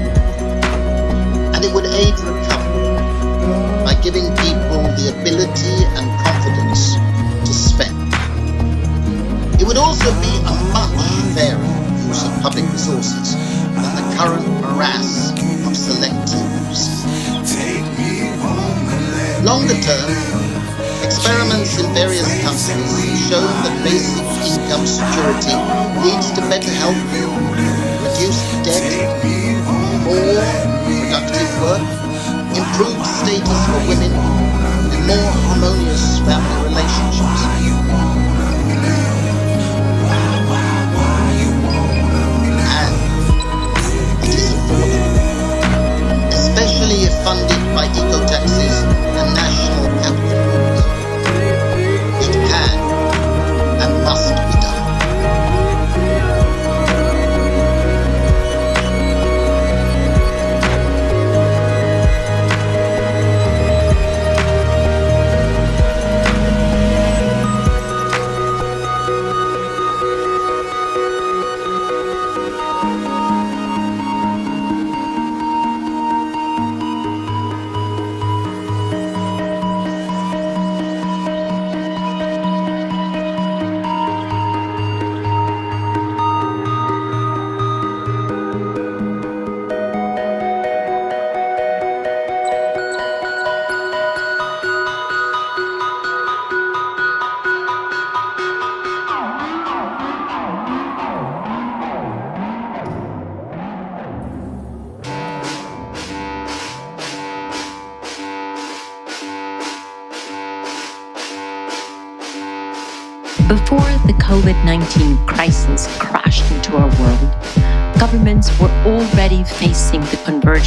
giving 4.02 4.26
people 4.42 4.82
the 4.98 5.14
ability 5.14 5.86
and 5.94 6.10
confidence 6.26 6.98
to 7.46 7.54
spend. 7.54 7.94
It 9.60 9.64
would 9.64 9.76
also 9.76 10.10
be 10.18 10.34
a 10.42 10.54
much 10.74 10.98
fairer 11.38 11.62
use 12.02 12.26
of 12.26 12.34
public 12.42 12.66
resources 12.74 13.38
than 13.78 13.94
the 13.94 14.02
current 14.18 14.42
morass 14.58 15.30
of 15.62 15.76
selective 15.76 16.42
use. 16.66 17.06
Longer 19.46 19.78
term, 19.78 20.10
experiments 21.06 21.78
in 21.78 21.86
various 21.94 22.26
countries 22.42 23.30
show 23.30 23.38
that 23.38 23.74
basic 23.86 24.26
income 24.50 24.82
security 24.82 25.54
leads 26.02 26.34
to 26.34 26.40
better 26.50 26.74
health, 26.74 26.98
reduced 28.02 28.50
debt, 28.66 28.82
more 30.02 30.42
productive 30.90 31.50
work, 31.62 31.91
improved 32.56 33.06
status 33.06 33.66
for 33.66 33.80
women, 33.88 34.12
and 34.12 35.06
more 35.06 35.32
harmonious 35.48 36.18
family 36.20 36.68
relationships. 36.68 37.71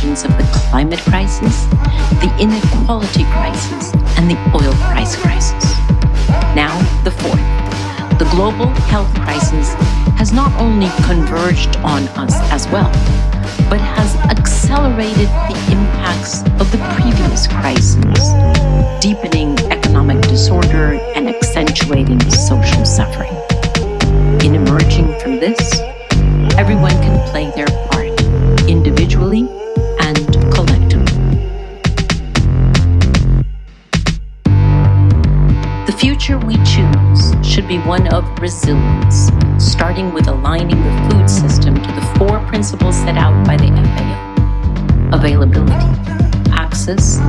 Of 0.04 0.38
the 0.38 0.44
climate 0.70 1.00
crisis, 1.00 1.66
the 2.20 2.30
inequality 2.38 3.24
crisis, 3.32 3.94
and 4.18 4.30
the 4.30 4.36
oil 4.54 4.74
price 4.92 5.16
crisis. 5.16 5.72
Now, 6.54 6.76
the 7.06 7.12
fourth. 7.12 7.40
The 8.20 8.28
global 8.30 8.68
health 8.92 9.12
crisis 9.22 9.74
has 10.20 10.34
not 10.34 10.52
only 10.60 10.90
converged 11.06 11.78
on 11.78 12.04
us 12.20 12.36
as 12.52 12.68
well, 12.68 12.92
but 13.70 13.80
has 13.80 14.18
accelerated 14.30 15.30
the 15.48 15.58
impacts 15.72 16.42
of 16.60 16.70
the 16.74 16.78
previous 17.00 17.48
crises, 17.48 17.96
deepening 19.00 19.58
economic 19.72 20.22
disorder 20.24 21.00
and 21.16 21.30
accentuating 21.30 22.20
social 22.30 22.84
suffering. 22.84 23.34
In 24.44 24.56
emerging 24.56 25.18
from 25.22 25.40
this, 25.40 25.80
everyone 26.58 26.92
can 26.92 27.16
play 27.30 27.52
future 36.26 36.46
we 36.48 36.56
choose 36.64 37.34
should 37.44 37.68
be 37.68 37.78
one 37.80 38.08
of 38.14 38.26
resilience, 38.40 39.30
starting 39.60 40.12
with 40.12 40.28
aligning 40.28 40.82
the 40.82 41.10
food 41.10 41.30
system 41.30 41.76
to 41.76 41.92
the 41.92 42.16
four 42.18 42.40
principles 42.48 42.96
set 42.96 43.16
out 43.16 43.46
by 43.46 43.56
the 43.56 43.68
FAO 43.68 45.16
availability, 45.16 46.52
access, 46.52 47.20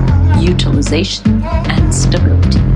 utilization, 0.41 1.43
and 1.45 1.95
stability. 1.95 2.76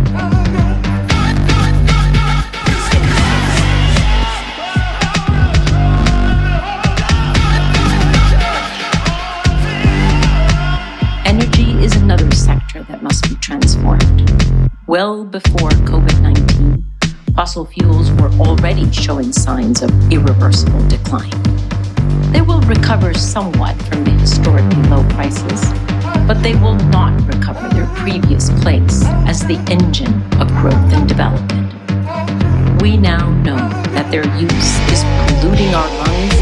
Well 14.90 15.24
before 15.24 15.70
COVID 15.86 16.20
19, 16.20 16.84
fossil 17.36 17.64
fuels 17.64 18.10
were 18.10 18.28
already 18.40 18.90
showing 18.90 19.32
signs 19.32 19.82
of 19.82 19.90
irreversible 20.12 20.84
decline. 20.88 21.30
They 22.32 22.40
will 22.40 22.60
recover 22.62 23.14
somewhat 23.14 23.80
from 23.82 24.02
the 24.02 24.10
historically 24.10 24.82
low 24.88 25.08
prices, 25.10 25.62
but 26.26 26.42
they 26.42 26.56
will 26.56 26.74
not 26.90 27.14
recover 27.24 27.68
their 27.68 27.86
previous 28.02 28.50
place 28.62 29.04
as 29.30 29.46
the 29.46 29.64
engine 29.70 30.24
of 30.42 30.48
growth 30.58 30.92
and 30.92 31.08
development. 31.08 31.72
We 32.82 32.96
now 32.96 33.30
know 33.44 33.58
that 33.94 34.10
their 34.10 34.26
use 34.40 34.72
is 34.90 35.04
polluting 35.28 35.72
our 35.72 35.86
lungs 35.98 36.39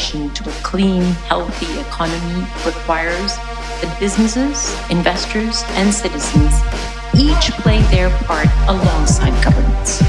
transition 0.00 0.30
to 0.32 0.48
a 0.48 0.52
clean, 0.62 1.02
healthy 1.28 1.78
economy 1.80 2.46
requires 2.64 3.36
that 3.80 3.96
businesses, 4.00 4.72
investors, 4.90 5.62
and 5.76 5.92
citizens 5.92 6.52
each 7.18 7.52
play 7.60 7.82
their 7.90 8.08
part 8.24 8.48
alongside 8.68 9.32
governments. 9.44 10.00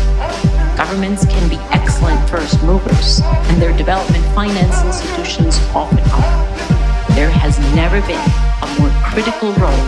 Governments 0.78 1.26
can 1.26 1.50
be 1.50 1.58
excellent 1.72 2.22
first 2.30 2.62
movers, 2.64 3.22
and 3.52 3.62
their 3.62 3.76
development 3.76 4.24
finance 4.34 4.82
institutions 4.84 5.60
often 5.76 6.00
are. 6.00 7.16
There 7.16 7.30
has 7.30 7.60
never 7.76 8.00
been 8.08 8.24
a 8.64 8.68
more 8.80 8.92
critical 9.04 9.52
role 9.60 9.86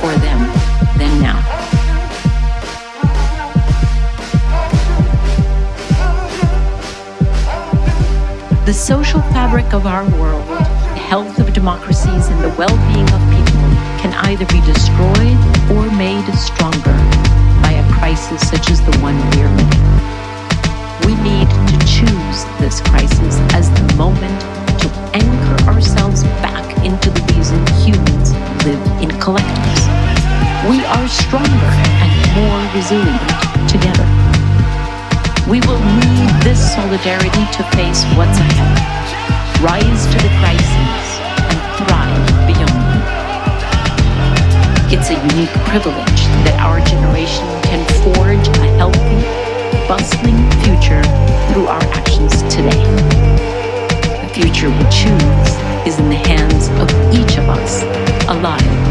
for 0.00 0.12
them 0.24 0.40
than 0.96 1.20
now. 1.20 1.49
The 8.70 8.74
social 8.74 9.20
fabric 9.34 9.74
of 9.74 9.84
our 9.84 10.08
world, 10.14 10.46
the 10.46 11.02
health 11.10 11.40
of 11.40 11.52
democracies, 11.52 12.28
and 12.28 12.38
the 12.38 12.54
well 12.56 12.70
being 12.94 13.10
of 13.10 13.20
people 13.34 13.66
can 13.98 14.14
either 14.30 14.46
be 14.46 14.60
destroyed 14.62 15.40
or 15.74 15.90
made 15.98 16.22
stronger 16.38 16.94
by 17.66 17.74
a 17.74 17.84
crisis 17.98 18.48
such 18.48 18.70
as 18.70 18.80
the 18.82 18.96
one 19.02 19.18
we 19.34 19.42
are 19.42 19.50
living. 19.58 19.82
We 21.02 21.18
need 21.18 21.50
to 21.50 21.76
choose 21.82 22.46
this 22.62 22.80
crisis 22.80 23.42
as 23.58 23.66
the 23.74 23.92
moment 23.96 24.38
to 24.78 24.86
anchor 25.18 25.64
ourselves 25.66 26.22
back 26.38 26.62
into 26.86 27.10
the 27.10 27.22
reason 27.34 27.58
humans 27.82 28.30
live 28.62 29.02
in 29.02 29.10
collectives. 29.18 29.82
We 30.70 30.84
are 30.86 31.08
stronger 31.08 31.74
and 32.06 32.12
more 32.38 32.62
resilient 32.78 33.18
together. 33.68 34.19
We 35.50 35.58
will 35.62 35.80
need 35.80 36.30
this 36.44 36.62
solidarity 36.74 37.44
to 37.58 37.62
face 37.74 38.04
what's 38.14 38.38
ahead, 38.38 38.78
rise 39.60 40.06
to 40.06 40.18
the 40.22 40.30
crises, 40.38 41.08
and 41.50 41.58
thrive 41.74 42.26
beyond 42.46 42.78
them. 42.86 43.02
It's 44.94 45.10
a 45.10 45.18
unique 45.34 45.50
privilege 45.66 46.22
that 46.46 46.54
our 46.60 46.78
generation 46.86 47.42
can 47.66 47.82
forge 47.98 48.46
a 48.62 48.66
healthy, 48.78 49.26
bustling 49.88 50.38
future 50.62 51.02
through 51.50 51.66
our 51.66 51.82
actions 51.98 52.42
today. 52.42 52.86
The 54.22 54.30
future 54.32 54.70
we 54.70 54.84
choose 54.86 55.50
is 55.84 55.98
in 55.98 56.10
the 56.10 56.22
hands 56.30 56.68
of 56.78 56.88
each 57.12 57.38
of 57.38 57.48
us, 57.48 57.82
alive 58.28 58.89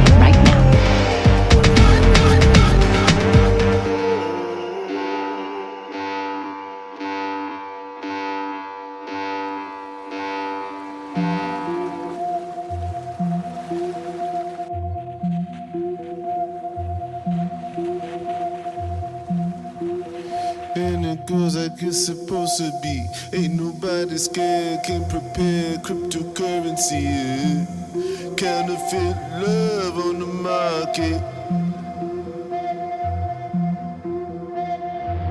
to 22.59 22.77
be. 22.81 23.07
Ain't 23.31 23.53
nobody 23.53 24.17
scared, 24.17 24.83
can 24.83 25.05
prepare 25.05 25.77
cryptocurrency. 25.77 27.03
Yeah. 27.03 28.35
Counterfeit 28.35 29.15
love 29.39 29.97
on 29.97 30.19
the 30.19 30.25
market. 30.25 31.21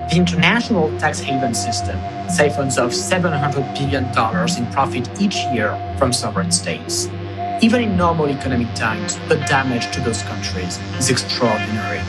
The 0.09 0.17
international 0.17 0.89
tax 0.99 1.21
haven 1.21 1.53
system 1.53 1.99
siphons 2.31 2.79
off 2.79 2.93
$700 2.93 3.75
billion 3.77 4.05
in 4.07 4.73
profit 4.73 5.21
each 5.21 5.37
year 5.53 5.77
from 5.99 6.15
sovereign 6.15 6.51
states. 6.51 7.09
Even 7.61 7.83
in 7.83 7.97
normal 7.99 8.29
economic 8.31 8.73
times, 8.75 9.17
the 9.29 9.37
damage 9.47 9.93
to 9.95 10.01
those 10.01 10.23
countries 10.23 10.79
is 10.99 11.11
extraordinary. 11.11 12.01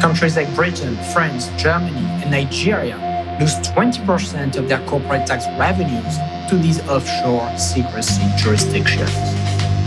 Countries 0.00 0.36
like 0.36 0.54
Britain, 0.54 0.96
France, 1.12 1.48
Germany, 1.56 2.06
and 2.22 2.30
Nigeria 2.30 3.07
lose 3.40 3.54
20% 3.68 4.56
of 4.56 4.68
their 4.68 4.84
corporate 4.86 5.26
tax 5.26 5.46
revenues 5.58 6.18
to 6.48 6.56
these 6.56 6.80
offshore 6.88 7.48
secrecy 7.56 8.24
jurisdictions. 8.36 9.10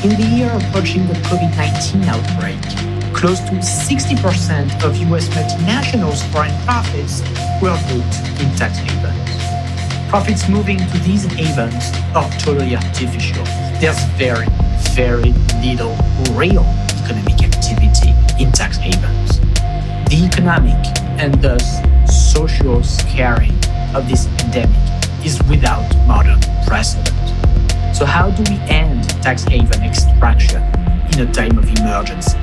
In 0.03 0.15
the 0.19 0.27
year 0.35 0.51
approaching 0.51 1.05
the 1.07 1.13
COVID 1.29 1.55
19 1.57 2.03
outbreak, 2.05 2.61
close 3.13 3.39
to 3.41 3.55
60% 3.55 4.83
of 4.83 4.97
US 5.11 5.27
multinationals' 5.29 6.23
foreign 6.31 6.55
profits 6.65 7.21
were 7.61 7.77
booked 7.89 8.17
in 8.41 8.49
tax 8.55 8.77
havens. 8.77 10.09
Profits 10.09 10.49
moving 10.49 10.77
to 10.77 10.97
these 10.99 11.25
havens 11.25 11.91
are 12.15 12.29
totally 12.39 12.75
artificial. 12.75 13.43
There's 13.79 14.01
very, 14.17 14.47
very 14.91 15.33
little 15.61 15.95
real 16.33 16.65
economic 17.03 17.43
activity 17.43 18.11
in 18.41 18.51
tax 18.51 18.77
havens. 18.77 19.39
The 20.09 20.25
economic 20.25 20.79
and 21.21 21.41
thus 21.41 21.79
social 22.31 22.81
scaring 22.81 23.53
of 23.93 24.07
this 24.07 24.27
pandemic 24.37 24.77
is 25.25 25.37
without 25.49 25.85
modern 26.07 26.39
precedent. 26.65 27.09
So, 27.93 28.05
how 28.05 28.31
do 28.31 28.41
we 28.49 28.57
end 28.69 29.09
tax 29.21 29.43
haven 29.43 29.83
extraction 29.83 30.63
in 31.11 31.27
a 31.27 31.31
time 31.33 31.57
of 31.57 31.67
emergency? 31.77 32.37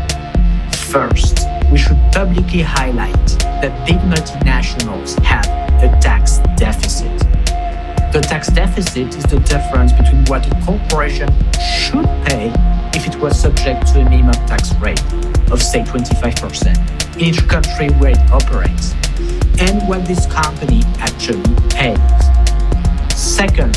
First, 0.92 1.46
we 1.72 1.78
should 1.78 1.96
publicly 2.12 2.60
highlight 2.60 3.28
that 3.62 3.72
big 3.86 3.96
multinationals 4.12 5.18
have 5.24 5.46
a 5.82 5.88
tax 6.00 6.38
deficit. 6.56 7.18
The 8.12 8.20
tax 8.20 8.48
deficit 8.48 9.16
is 9.16 9.24
the 9.24 9.40
difference 9.40 9.92
between 9.92 10.22
what 10.26 10.46
a 10.46 10.54
corporation 10.66 11.28
should 11.58 12.04
pay 12.26 12.52
if 12.94 13.06
it 13.08 13.16
was 13.16 13.40
subject 13.40 13.86
to 13.94 14.00
a 14.00 14.04
minimum 14.04 14.34
tax 14.46 14.74
rate 14.76 15.02
of, 15.50 15.62
say, 15.62 15.82
25% 15.82 17.16
in 17.16 17.20
each 17.22 17.48
country 17.48 17.88
where 18.00 18.10
it 18.10 18.30
operates, 18.30 18.94
and 19.60 19.86
what 19.88 20.06
this 20.06 20.26
company 20.26 20.82
actually 20.98 21.42
pays. 21.70 21.98
Second, 23.16 23.74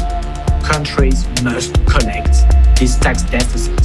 countries 0.64 1.28
must 1.44 1.74
collect 1.86 2.46
this 2.78 2.98
tax 2.98 3.24
deficit. 3.24 3.78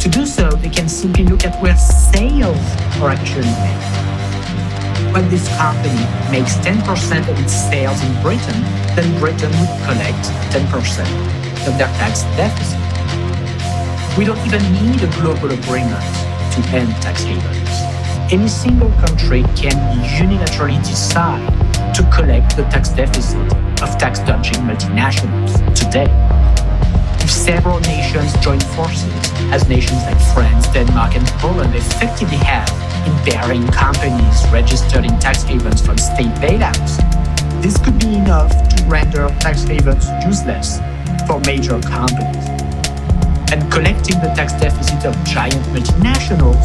To 0.00 0.08
do 0.08 0.26
so, 0.26 0.50
they 0.50 0.68
can 0.68 0.88
simply 0.88 1.24
look 1.24 1.44
at 1.44 1.60
where 1.62 1.76
sales 1.76 2.58
are 3.00 3.10
actually 3.10 3.46
made. 3.62 5.12
When 5.12 5.28
this 5.30 5.46
company 5.56 6.02
makes 6.30 6.54
10% 6.56 7.28
of 7.28 7.38
its 7.40 7.52
sales 7.52 8.02
in 8.02 8.12
Britain, 8.20 8.60
then 8.96 9.18
Britain 9.20 9.50
would 9.60 9.74
collect 9.86 10.24
10% 10.50 11.00
of 11.68 11.78
their 11.78 11.88
tax 11.98 12.22
deficit. 12.36 12.80
We 14.18 14.24
don't 14.24 14.44
even 14.46 14.62
need 14.72 15.02
a 15.02 15.10
global 15.20 15.52
agreement 15.52 16.04
to 16.54 16.60
end 16.74 16.90
tax 17.00 17.22
havens. 17.22 17.93
Any 18.30 18.48
single 18.48 18.90
country 18.92 19.42
can 19.54 19.76
unilaterally 20.16 20.82
decide 20.82 21.44
to 21.94 22.02
collect 22.10 22.56
the 22.56 22.62
tax 22.64 22.88
deficit 22.88 23.38
of 23.82 23.98
tax 23.98 24.20
dodging 24.20 24.64
multinationals 24.64 25.52
today. 25.76 26.08
If 27.22 27.30
several 27.30 27.80
nations 27.80 28.32
join 28.38 28.58
forces, 28.60 29.12
as 29.52 29.68
nations 29.68 30.02
like 30.04 30.18
France, 30.32 30.66
Denmark, 30.68 31.16
and 31.16 31.26
Poland 31.38 31.74
effectively 31.74 32.38
have 32.38 32.68
in 33.06 33.12
barring 33.30 33.66
companies 33.68 34.48
registered 34.50 35.04
in 35.04 35.18
tax 35.18 35.42
havens 35.42 35.84
from 35.84 35.98
state 35.98 36.34
bailouts, 36.40 36.96
this 37.60 37.76
could 37.76 37.98
be 37.98 38.14
enough 38.14 38.50
to 38.74 38.84
render 38.84 39.28
tax 39.38 39.64
havens 39.64 40.08
useless 40.24 40.78
for 41.26 41.40
major 41.40 41.78
companies. 41.80 42.48
And 43.52 43.70
collecting 43.70 44.18
the 44.20 44.32
tax 44.34 44.54
deficit 44.54 45.04
of 45.04 45.14
giant 45.24 45.62
multinationals 45.76 46.64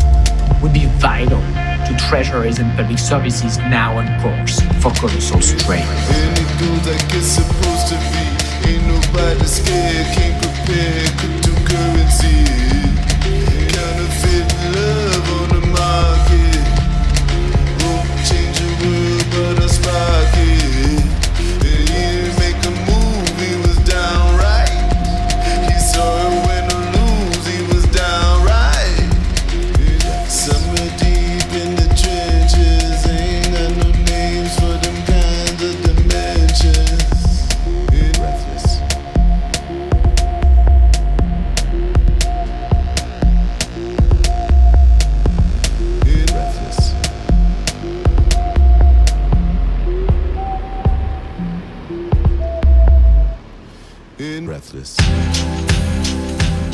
would 0.62 0.74
be 0.74 0.86
vital 1.00 1.40
to 1.88 1.96
treasuries 2.10 2.60
and 2.60 2.76
public 2.78 3.00
services 3.00 3.58
now 3.58 3.98
on 3.98 4.06
course 4.22 4.62
for 4.82 4.92
colossal 5.00 5.42
strain. 5.42 5.86
It's 7.12 7.28
supposed 7.28 7.88
to 7.90 7.96
be. 7.96 8.24
Ain't 8.70 8.86
nobody 8.88 9.46
scared, 9.46 10.08
can't 10.16 10.40
cryptocurrency. 11.18 12.46
Counterfeit 13.74 14.48
love 14.76 15.28
on 15.42 15.48
the 15.50 15.68
market. 15.68 16.29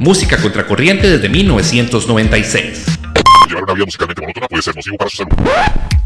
música 0.00 0.40
contracorriente 0.40 1.08
desde 1.10 1.28
1996. 1.28 2.86
Llevar 3.48 3.64
una 3.64 3.74
vida 3.74 3.84
musicalmente 3.84 4.22
monótona 4.22 4.48
puede 4.48 4.62
ser 4.62 4.74
nocivo 4.74 4.96
para 4.96 5.10
su 5.10 5.18
salud. 5.18 5.99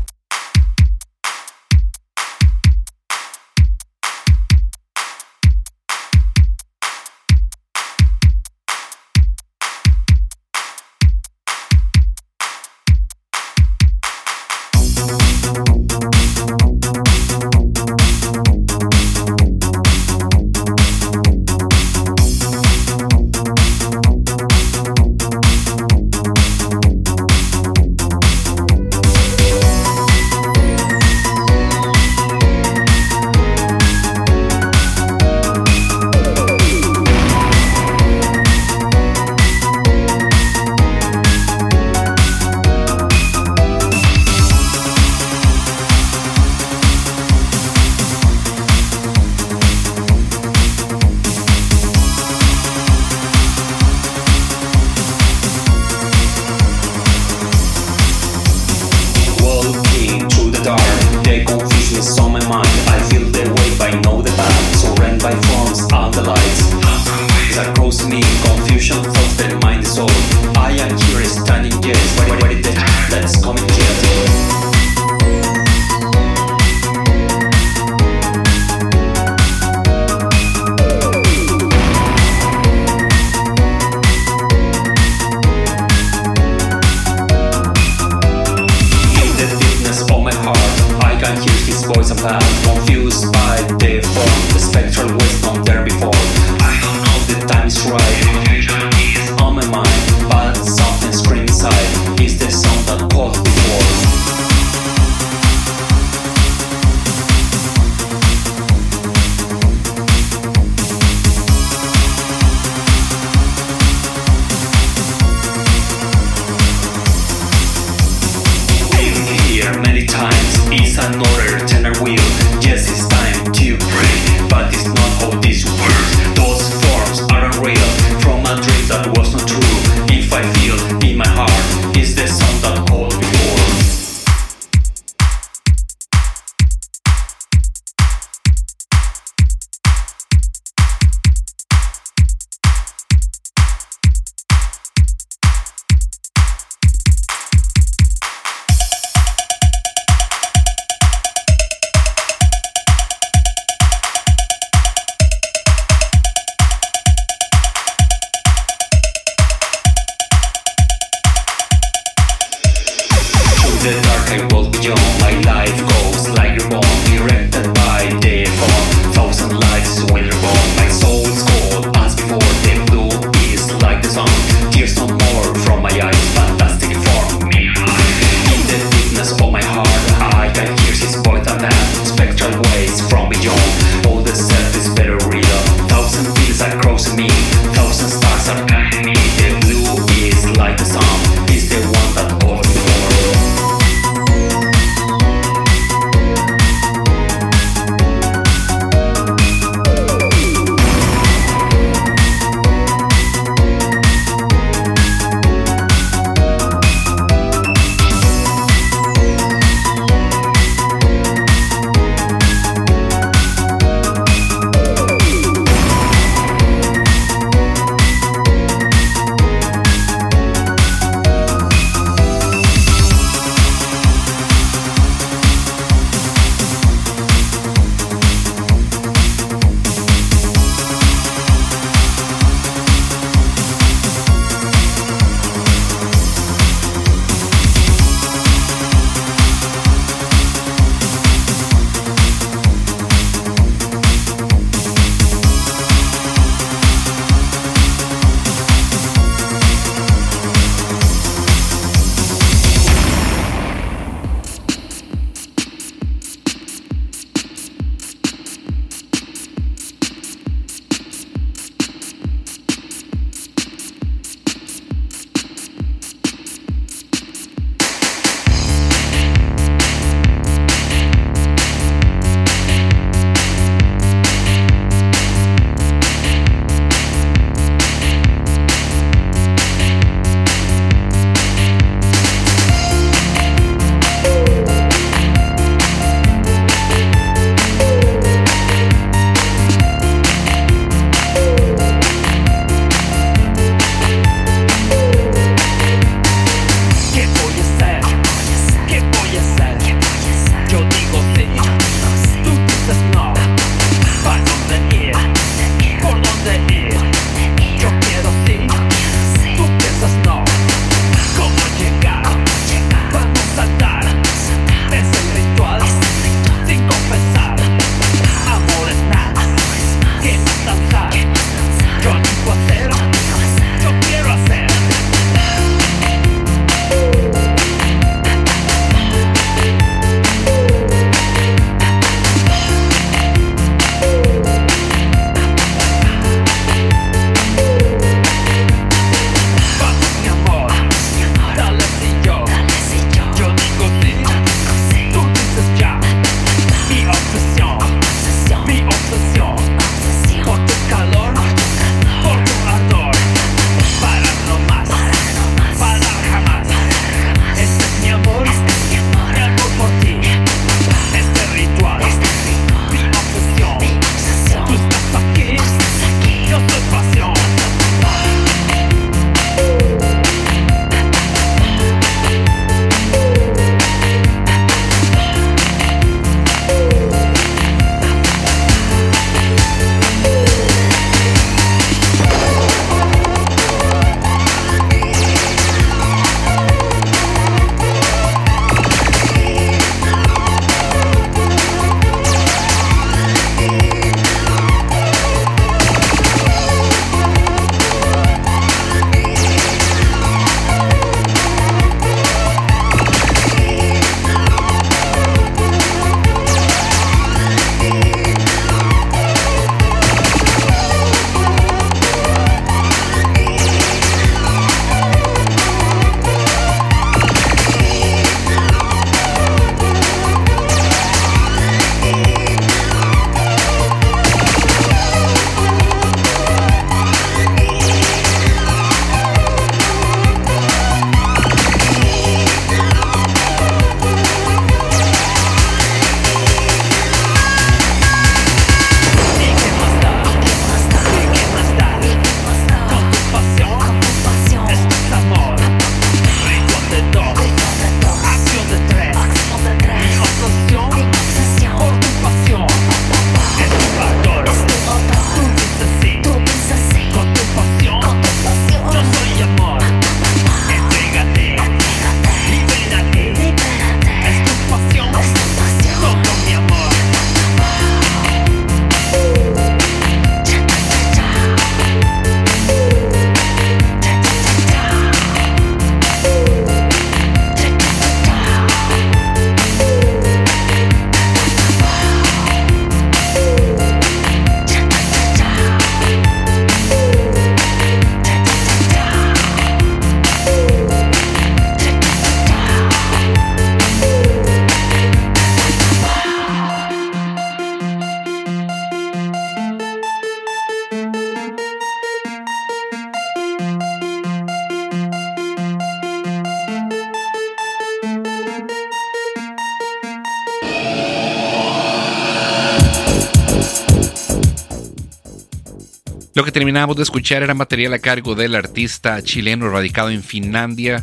Lo 516.45 516.53
que 516.53 516.61
terminamos 516.61 516.95
de 516.97 517.03
escuchar 517.05 517.43
era 517.43 517.55
material 517.55 517.95
a 517.95 518.01
cargo 518.01 518.35
del 518.35 518.55
artista 518.55 519.23
chileno 519.23 519.71
radicado 519.71 520.11
en 520.11 520.23
Finlandia 520.23 521.03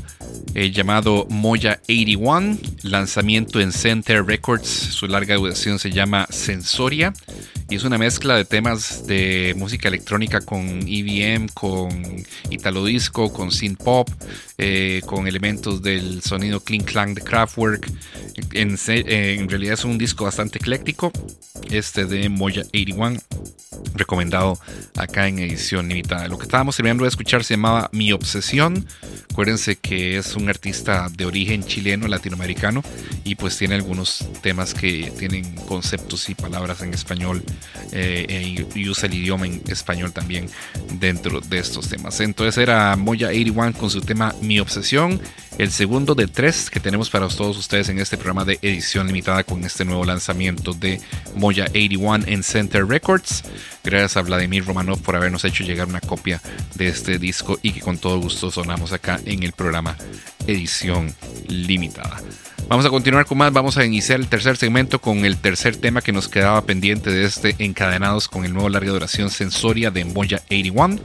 eh, 0.54 0.70
llamado 0.70 1.26
Moya 1.32 1.80
81, 1.86 2.60
lanzamiento 2.84 3.60
en 3.60 3.72
Center 3.72 4.24
Records, 4.24 4.68
su 4.68 5.08
larga 5.08 5.34
duración 5.34 5.80
se 5.80 5.90
llama 5.90 6.28
Sensoria 6.30 7.12
y 7.72 7.76
es 7.76 7.84
una 7.84 7.98
mezcla 7.98 8.36
de 8.36 8.46
temas 8.46 9.08
de 9.08 9.56
música 9.58 9.88
electrónica 9.88 10.42
con 10.42 10.84
EBM, 10.88 11.48
con 11.56 12.24
italo 12.52 12.86
disco, 12.86 13.34
con 13.34 13.52
synth 13.52 13.82
pop, 13.82 14.10
eh, 14.60 15.02
con 15.08 15.26
elementos 15.26 15.82
del 15.82 16.22
sonido 16.22 16.60
clean 16.60 16.84
clang 16.84 17.16
de 17.16 17.22
Kraftwerk. 17.22 17.90
En, 18.52 18.78
eh, 18.90 19.38
en 19.40 19.50
realidad 19.50 19.74
es 19.74 19.86
un 19.86 19.98
disco 19.98 20.26
bastante 20.26 20.60
ecléctico, 20.60 21.12
este 21.72 22.06
de 22.06 22.30
Moya 22.30 22.62
81 22.62 23.18
recomendado 23.96 24.60
acá 25.02 25.28
en 25.28 25.40
edición 25.40 25.88
limitada. 25.88 26.28
Lo 26.28 26.38
que 26.38 26.44
estábamos 26.44 26.76
terminando 26.76 27.04
de 27.04 27.10
escuchar 27.10 27.44
se 27.44 27.56
llamaba 27.56 27.90
Mi 27.92 28.12
Obsesión. 28.12 28.86
Acuérdense 29.32 29.78
que 29.78 30.18
es 30.18 30.36
un 30.36 30.50
artista 30.50 31.08
de 31.12 31.26
origen 31.26 31.64
chileno, 31.64 32.08
latinoamericano, 32.08 32.84
y 33.24 33.36
pues 33.36 33.58
tiene 33.58 33.76
algunos 33.76 34.28
temas 34.42 34.74
que 34.74 35.12
tienen 35.18 35.56
conceptos 35.56 36.30
y 36.30 36.36
palabras 36.36 36.82
en 36.82 36.94
español 36.94 37.42
eh, 37.92 38.66
y 38.76 38.90
usa 38.90 39.08
el 39.08 39.16
idioma 39.16 39.48
en 39.48 39.62
español 39.68 40.12
también 40.12 40.48
dentro 41.00 41.42
de 41.42 41.58
estos 41.58 41.90
temas. 41.90 42.20
Entonces 42.20 42.58
era 42.58 42.96
Moya 42.96 43.28
81 43.28 43.74
con 43.74 43.90
su 43.90 44.02
tema 44.02 44.36
Mi 44.42 44.60
Obsesión, 44.60 45.20
el 45.58 45.72
segundo 45.72 46.16
de 46.16 46.28
tres 46.28 46.70
que 46.70 46.80
tenemos 46.80 47.10
para 47.10 47.28
todos 47.28 47.58
ustedes 47.58 47.90
en 47.90 48.00
este 48.00 48.18
programa 48.18 48.46
de 48.46 48.60
edición 48.62 49.08
limitada 49.08 49.44
con 49.44 49.64
este 49.64 49.86
nuevo 49.86 50.06
lanzamiento 50.06 50.74
de 50.74 51.00
Moya 51.36 51.66
81 51.70 52.26
en 52.28 52.44
Center 52.44 52.86
Records. 52.86 53.44
Gracias 53.84 54.18
a 54.18 54.22
Vladimir 54.22 54.66
Romanov 54.66 55.02
por 55.02 55.16
habernos 55.16 55.44
hecho 55.44 55.64
llegar 55.64 55.88
una 55.88 56.02
copia 56.02 56.42
de 56.76 56.88
este 56.88 57.18
disco 57.18 57.58
y 57.62 57.72
que 57.72 57.82
con 57.82 57.98
todo 57.98 58.20
gusto 58.20 58.52
sonamos 58.52 58.94
acá 58.94 59.20
en 59.26 59.44
el 59.44 59.54
programa 59.54 59.98
Edición 60.46 61.14
Limitada. 61.48 62.22
Vamos 62.72 62.86
a 62.86 62.90
continuar 62.90 63.26
con 63.26 63.38
más, 63.38 63.52
vamos 63.52 63.76
a 63.76 63.86
iniciar 63.86 64.22
el 64.22 64.28
tercer 64.28 64.56
segmento 64.56 65.02
con 65.02 65.26
el 65.26 65.36
tercer 65.36 65.76
tema 65.76 66.02
que 66.02 66.14
nos 66.14 66.30
quedaba 66.30 66.64
pendiente 66.64 67.12
de 67.12 67.26
este 67.26 67.54
Encadenados 67.60 68.30
con 68.30 68.46
el 68.46 68.54
nuevo 68.54 68.70
larga 68.70 68.92
duración 68.92 69.30
Sensoria 69.30 69.92
de 69.92 70.06
Moya 70.06 70.42
81. 70.46 70.98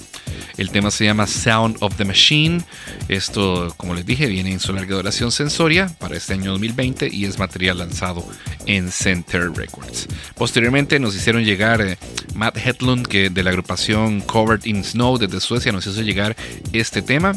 El 0.59 0.71
tema 0.71 0.93
se 0.93 1.07
llama 1.07 1.27
Sound 1.27 1.79
of 1.81 1.97
the 1.97 2.05
Machine. 2.05 2.63
Esto, 3.09 3.75
como 3.77 3.95
les 3.95 4.07
dije, 4.07 4.27
viene 4.27 4.53
en 4.53 4.61
su 4.61 4.73
larga 4.73 4.95
duración 4.95 5.33
Sensoria 5.33 5.91
para 5.99 6.17
este 6.17 6.35
año 6.35 6.53
2020 6.53 7.09
y 7.13 7.25
es 7.25 7.37
material 7.39 7.79
lanzado 7.79 8.25
en 8.67 8.93
Center 8.93 9.51
Records. 9.51 10.07
Posteriormente 10.37 11.01
nos 11.01 11.17
hicieron 11.17 11.45
llegar 11.45 11.81
eh, 11.81 11.99
Matt 12.37 12.57
Hedlund, 12.59 13.07
que 13.07 13.31
de 13.31 13.43
la 13.43 13.51
agrupación 13.51 14.21
Covered 14.21 14.65
in 14.65 14.85
Snow 14.85 15.19
desde 15.19 15.41
Suecia, 15.41 15.73
nos 15.73 15.87
hizo 15.87 16.03
llegar 16.03 16.37
este 16.73 17.03
tema. 17.03 17.35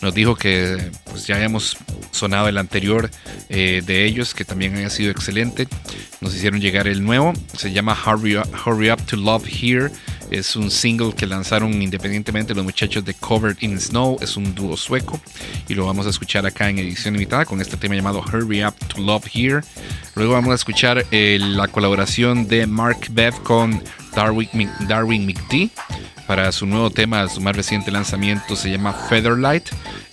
Nos 0.00 0.14
dijo 0.14 0.34
que 0.34 0.90
pues, 1.04 1.26
ya 1.26 1.36
habíamos 1.36 1.76
sonado 2.10 2.48
el 2.48 2.58
anterior 2.58 3.10
eh, 3.48 3.82
de 3.84 4.04
ellos, 4.04 4.34
que 4.34 4.44
también 4.44 4.74
había 4.74 4.90
sido 4.90 5.10
excelente. 5.10 5.68
Nos 6.20 6.34
hicieron 6.34 6.60
llegar 6.60 6.88
el 6.88 7.04
nuevo, 7.04 7.32
se 7.56 7.72
llama 7.72 7.96
Hurry 7.96 8.36
Up, 8.90 9.02
to 9.06 9.16
Love 9.16 9.46
Here. 9.46 9.90
Es 10.32 10.56
un 10.56 10.70
single 10.70 11.12
que 11.14 11.26
lanzaron 11.26 11.82
independientemente 11.82 12.54
los 12.54 12.64
muchachos 12.64 13.04
de 13.04 13.12
Covered 13.12 13.58
in 13.60 13.78
Snow. 13.78 14.16
Es 14.22 14.38
un 14.38 14.54
dúo 14.54 14.78
sueco 14.78 15.20
y 15.68 15.74
lo 15.74 15.84
vamos 15.84 16.06
a 16.06 16.08
escuchar 16.08 16.46
acá 16.46 16.70
en 16.70 16.78
edición 16.78 17.12
limitada 17.12 17.44
con 17.44 17.60
este 17.60 17.76
tema 17.76 17.96
llamado 17.96 18.22
Hurry 18.22 18.64
Up 18.64 18.74
to 18.88 19.02
Love 19.02 19.26
Here. 19.30 19.60
Luego 20.14 20.32
vamos 20.32 20.52
a 20.52 20.54
escuchar 20.54 21.04
eh, 21.10 21.38
la 21.38 21.68
colaboración 21.68 22.48
de 22.48 22.66
Mark 22.66 23.08
Bev 23.10 23.42
con 23.42 23.84
Darwin, 24.14 24.70
Darwin 24.88 25.26
McD 25.26 25.70
para 26.26 26.50
su 26.50 26.64
nuevo 26.64 26.88
tema, 26.88 27.28
su 27.28 27.42
más 27.42 27.54
reciente 27.54 27.90
lanzamiento 27.90 28.56
se 28.56 28.70
llama 28.70 28.94
Featherlight. 28.94 29.64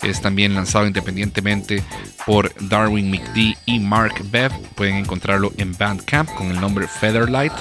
Es 0.02 0.20
también 0.20 0.54
lanzado 0.54 0.86
independientemente 0.86 1.82
por 2.26 2.52
Darwin 2.68 3.10
McD 3.10 3.56
y 3.64 3.78
Mark 3.78 4.14
Bev. 4.30 4.52
Pueden 4.74 4.96
encontrarlo 4.96 5.52
en 5.56 5.74
Bandcamp 5.76 6.28
con 6.34 6.50
el 6.50 6.60
nombre 6.60 6.88
Featherlight. 6.88 7.52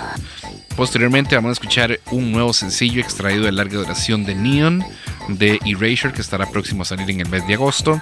Posteriormente 0.76 1.36
vamos 1.36 1.50
a 1.50 1.54
escuchar 1.54 2.00
un 2.12 2.32
nuevo 2.32 2.54
sencillo 2.54 3.02
extraído 3.02 3.44
de 3.44 3.52
larga 3.52 3.78
duración 3.78 4.26
de 4.26 4.36
Neon 4.36 4.84
de 5.28 5.60
Erasure 5.66 6.14
que 6.14 6.22
estará 6.22 6.50
próximo 6.50 6.82
a 6.82 6.86
salir 6.86 7.10
en 7.10 7.22
el 7.22 7.30
mes 7.30 7.46
de 7.48 7.54
agosto. 7.54 8.02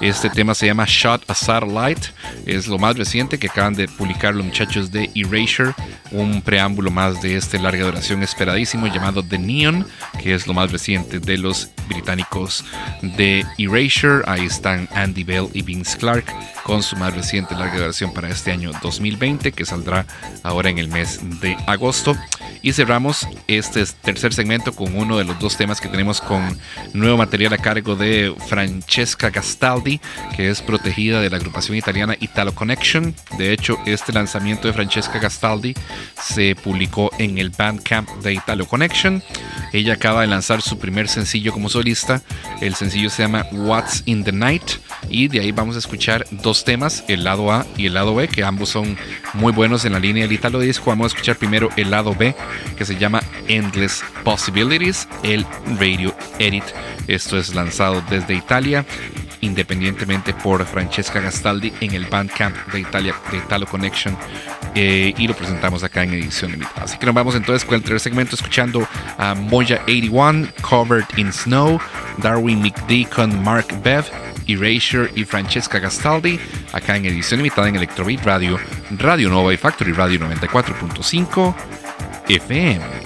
Este 0.00 0.28
tema 0.30 0.54
se 0.54 0.66
llama 0.66 0.86
Shot 0.88 1.28
a 1.30 1.34
Satellite. 1.34 2.08
Es 2.46 2.66
lo 2.66 2.78
más 2.78 2.96
reciente 2.96 3.38
que 3.38 3.46
acaban 3.46 3.74
de 3.74 3.86
publicar 3.88 4.34
los 4.34 4.44
muchachos 4.44 4.90
de 4.90 5.10
Erasure. 5.14 5.72
Un 6.14 6.42
preámbulo 6.42 6.92
más 6.92 7.20
de 7.22 7.36
este 7.36 7.58
larga 7.58 7.86
duración 7.86 8.22
esperadísimo 8.22 8.86
llamado 8.86 9.24
The 9.24 9.36
Neon, 9.36 9.84
que 10.22 10.32
es 10.32 10.46
lo 10.46 10.54
más 10.54 10.70
reciente 10.70 11.18
de 11.18 11.38
los 11.38 11.70
británicos 11.88 12.64
de 13.02 13.44
Erasure. 13.58 14.22
Ahí 14.28 14.46
están 14.46 14.88
Andy 14.94 15.24
Bell 15.24 15.48
y 15.52 15.62
Vince 15.62 15.98
Clark 15.98 16.24
con 16.62 16.84
su 16.84 16.96
más 16.96 17.14
reciente 17.14 17.56
larga 17.56 17.78
duración 17.78 18.12
para 18.14 18.28
este 18.28 18.52
año 18.52 18.70
2020 18.80 19.50
que 19.50 19.64
saldrá 19.64 20.06
ahora 20.44 20.70
en 20.70 20.78
el 20.78 20.86
mes 20.86 21.20
de 21.40 21.56
agosto. 21.66 22.16
Y 22.62 22.72
cerramos 22.72 23.26
este 23.46 23.84
tercer 23.84 24.32
segmento 24.32 24.72
con 24.72 24.96
uno 24.96 25.18
de 25.18 25.24
los 25.24 25.38
dos 25.38 25.56
temas 25.56 25.80
que 25.80 25.88
tenemos 25.88 26.20
con 26.20 26.58
nuevo 26.94 27.18
material 27.18 27.52
a 27.52 27.58
cargo 27.58 27.96
de 27.96 28.34
Francesca 28.48 29.30
Gastaldi, 29.30 30.00
que 30.34 30.48
es 30.48 30.62
protegida 30.62 31.20
de 31.20 31.28
la 31.28 31.36
agrupación 31.36 31.76
italiana 31.76 32.16
Italo 32.20 32.54
Connection. 32.54 33.14
De 33.36 33.52
hecho, 33.52 33.78
este 33.84 34.12
lanzamiento 34.12 34.66
de 34.66 34.74
Francesca 34.74 35.18
Gastaldi 35.18 35.74
se 36.20 36.54
publicó 36.56 37.10
en 37.18 37.38
el 37.38 37.50
Bandcamp 37.50 38.08
de 38.22 38.34
Italo 38.34 38.66
Connection. 38.66 39.22
Ella 39.72 39.94
acaba 39.94 40.22
de 40.22 40.26
lanzar 40.28 40.62
su 40.62 40.78
primer 40.78 41.08
sencillo 41.08 41.52
como 41.52 41.68
solista. 41.68 42.22
El 42.60 42.74
sencillo 42.74 43.10
se 43.10 43.22
llama 43.22 43.46
What's 43.52 44.02
in 44.06 44.24
the 44.24 44.32
Night. 44.32 44.62
Y 45.08 45.28
de 45.28 45.40
ahí 45.40 45.52
vamos 45.52 45.76
a 45.76 45.80
escuchar 45.80 46.26
dos 46.30 46.64
temas, 46.64 47.04
el 47.08 47.24
lado 47.24 47.52
A 47.52 47.66
y 47.76 47.86
el 47.86 47.94
lado 47.94 48.14
B, 48.14 48.28
que 48.28 48.44
ambos 48.44 48.70
son 48.70 48.96
muy 49.34 49.52
buenos 49.52 49.84
en 49.84 49.92
la 49.92 49.98
línea 49.98 50.24
del 50.24 50.32
Italo 50.32 50.60
Disco. 50.60 50.90
Vamos 50.90 51.06
a 51.06 51.08
escuchar 51.08 51.36
primero 51.36 51.68
el 51.76 51.90
lado 51.90 52.14
B, 52.14 52.34
que 52.76 52.84
se 52.84 52.96
llama 52.96 53.22
Endless 53.48 54.04
Possibilities, 54.22 55.08
el 55.22 55.44
Radio 55.78 56.14
Edit. 56.38 56.64
Esto 57.06 57.38
es 57.38 57.54
lanzado 57.54 58.02
desde 58.08 58.34
Italia 58.34 58.84
independientemente 59.44 60.34
por 60.34 60.64
Francesca 60.64 61.20
Gastaldi 61.20 61.72
en 61.80 61.94
el 61.94 62.06
Bandcamp 62.06 62.56
de 62.72 62.80
Italia 62.80 63.14
de 63.30 63.38
Italo 63.38 63.66
Connection 63.66 64.16
eh, 64.74 65.14
y 65.16 65.28
lo 65.28 65.34
presentamos 65.34 65.84
acá 65.84 66.02
en 66.02 66.14
edición 66.14 66.52
limitada. 66.52 66.84
Así 66.84 66.98
que 66.98 67.06
nos 67.06 67.14
vamos 67.14 67.34
entonces 67.34 67.64
con 67.64 67.76
el 67.76 67.82
tercer 67.82 68.00
segmento 68.00 68.34
escuchando 68.34 68.86
a 69.18 69.34
Moya 69.34 69.80
81, 69.84 70.48
Covered 70.62 71.06
in 71.16 71.32
Snow, 71.32 71.80
Darwin 72.18 72.60
McD 72.60 73.08
con 73.14 73.42
Mark 73.42 73.66
Bev, 73.82 74.04
Erasure 74.46 75.10
y 75.14 75.24
Francesca 75.24 75.78
Gastaldi, 75.78 76.38
acá 76.72 76.96
en 76.96 77.06
edición 77.06 77.38
limitada 77.38 77.68
en 77.68 77.76
Electrobeat 77.76 78.24
Radio, 78.24 78.58
Radio 78.98 79.30
Nova 79.30 79.54
y 79.54 79.56
Factory 79.56 79.92
Radio 79.92 80.20
94.5 80.20 81.54
FM. 82.28 83.04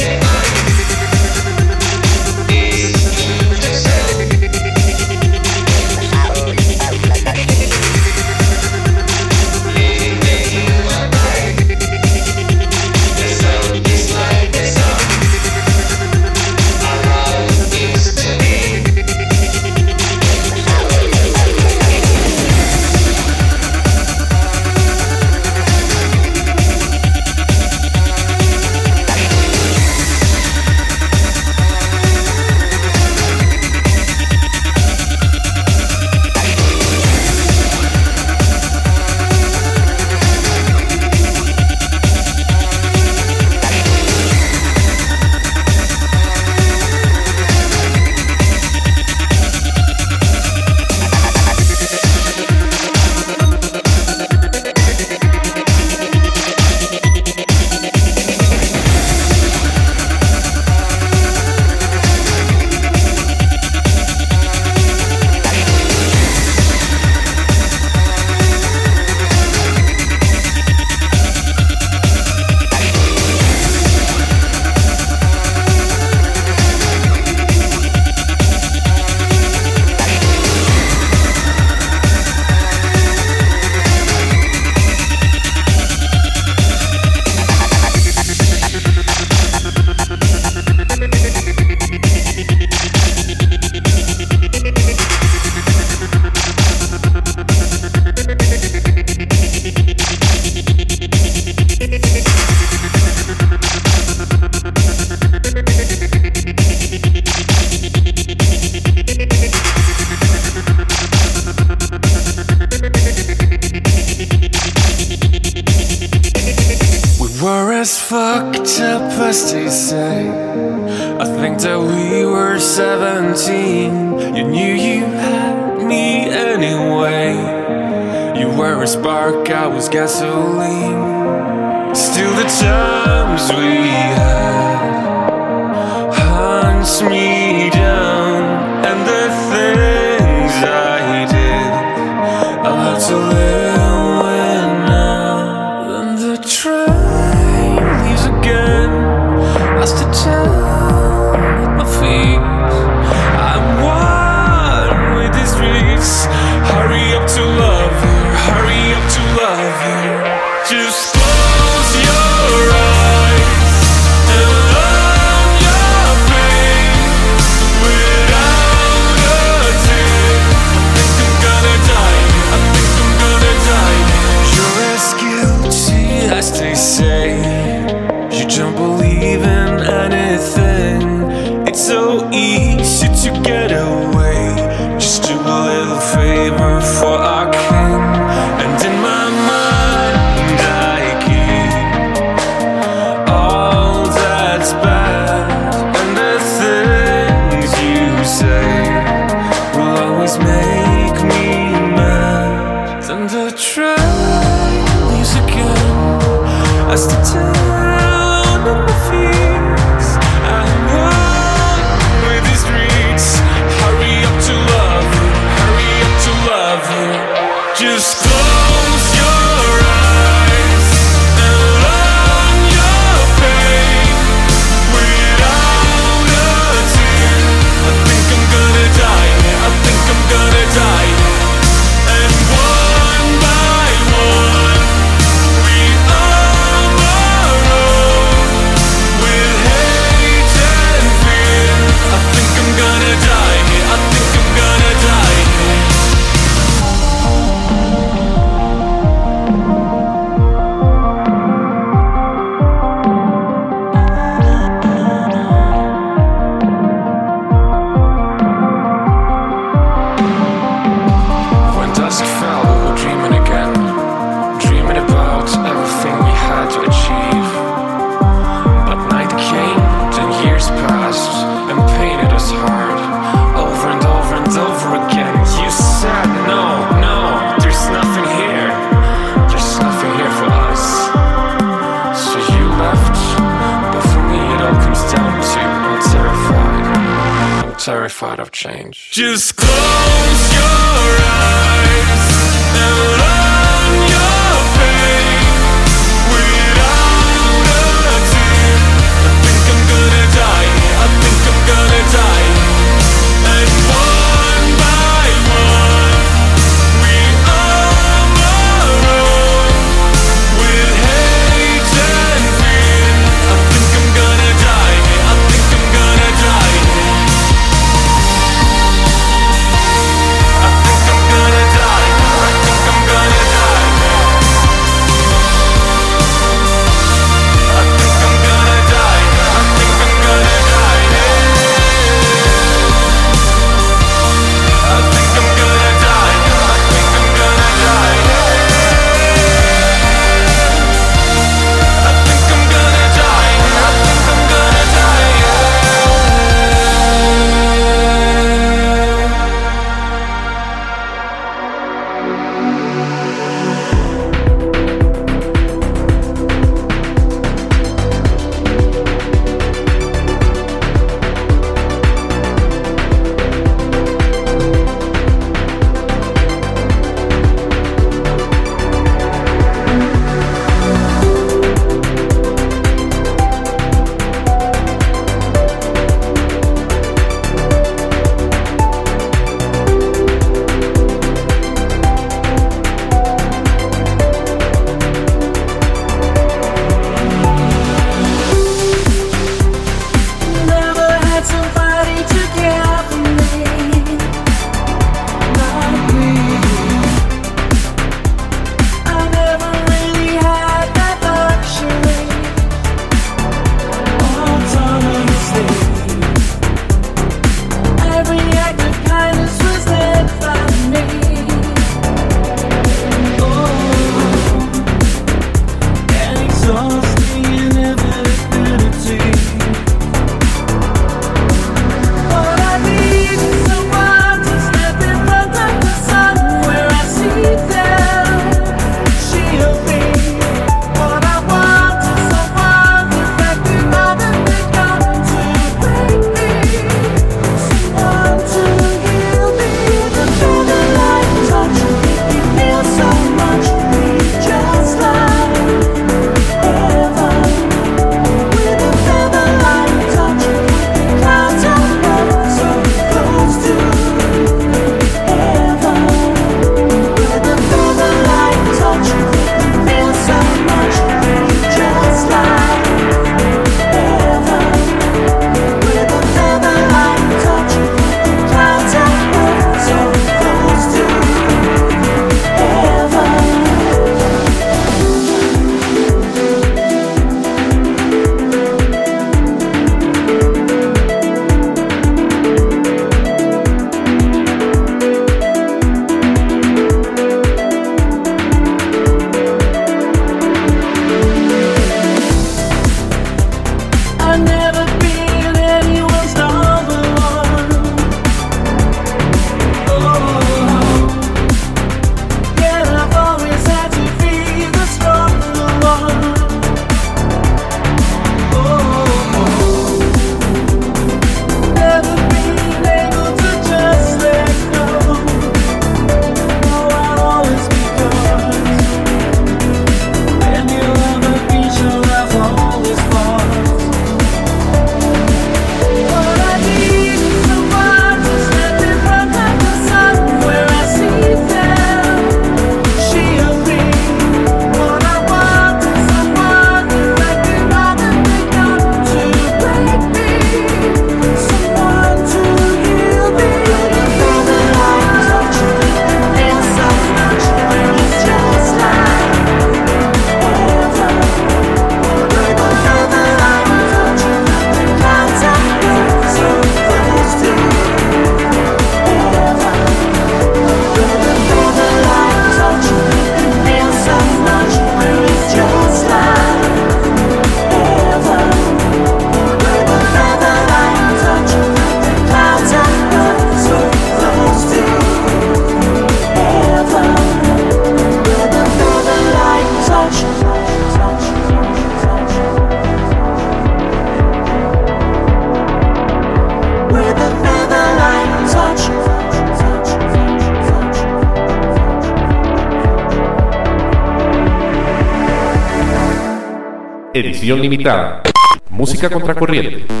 Edición 597.51 597.61
limitada. 597.61 598.23
Música 598.69 599.09
contracorriente. 599.09 600.00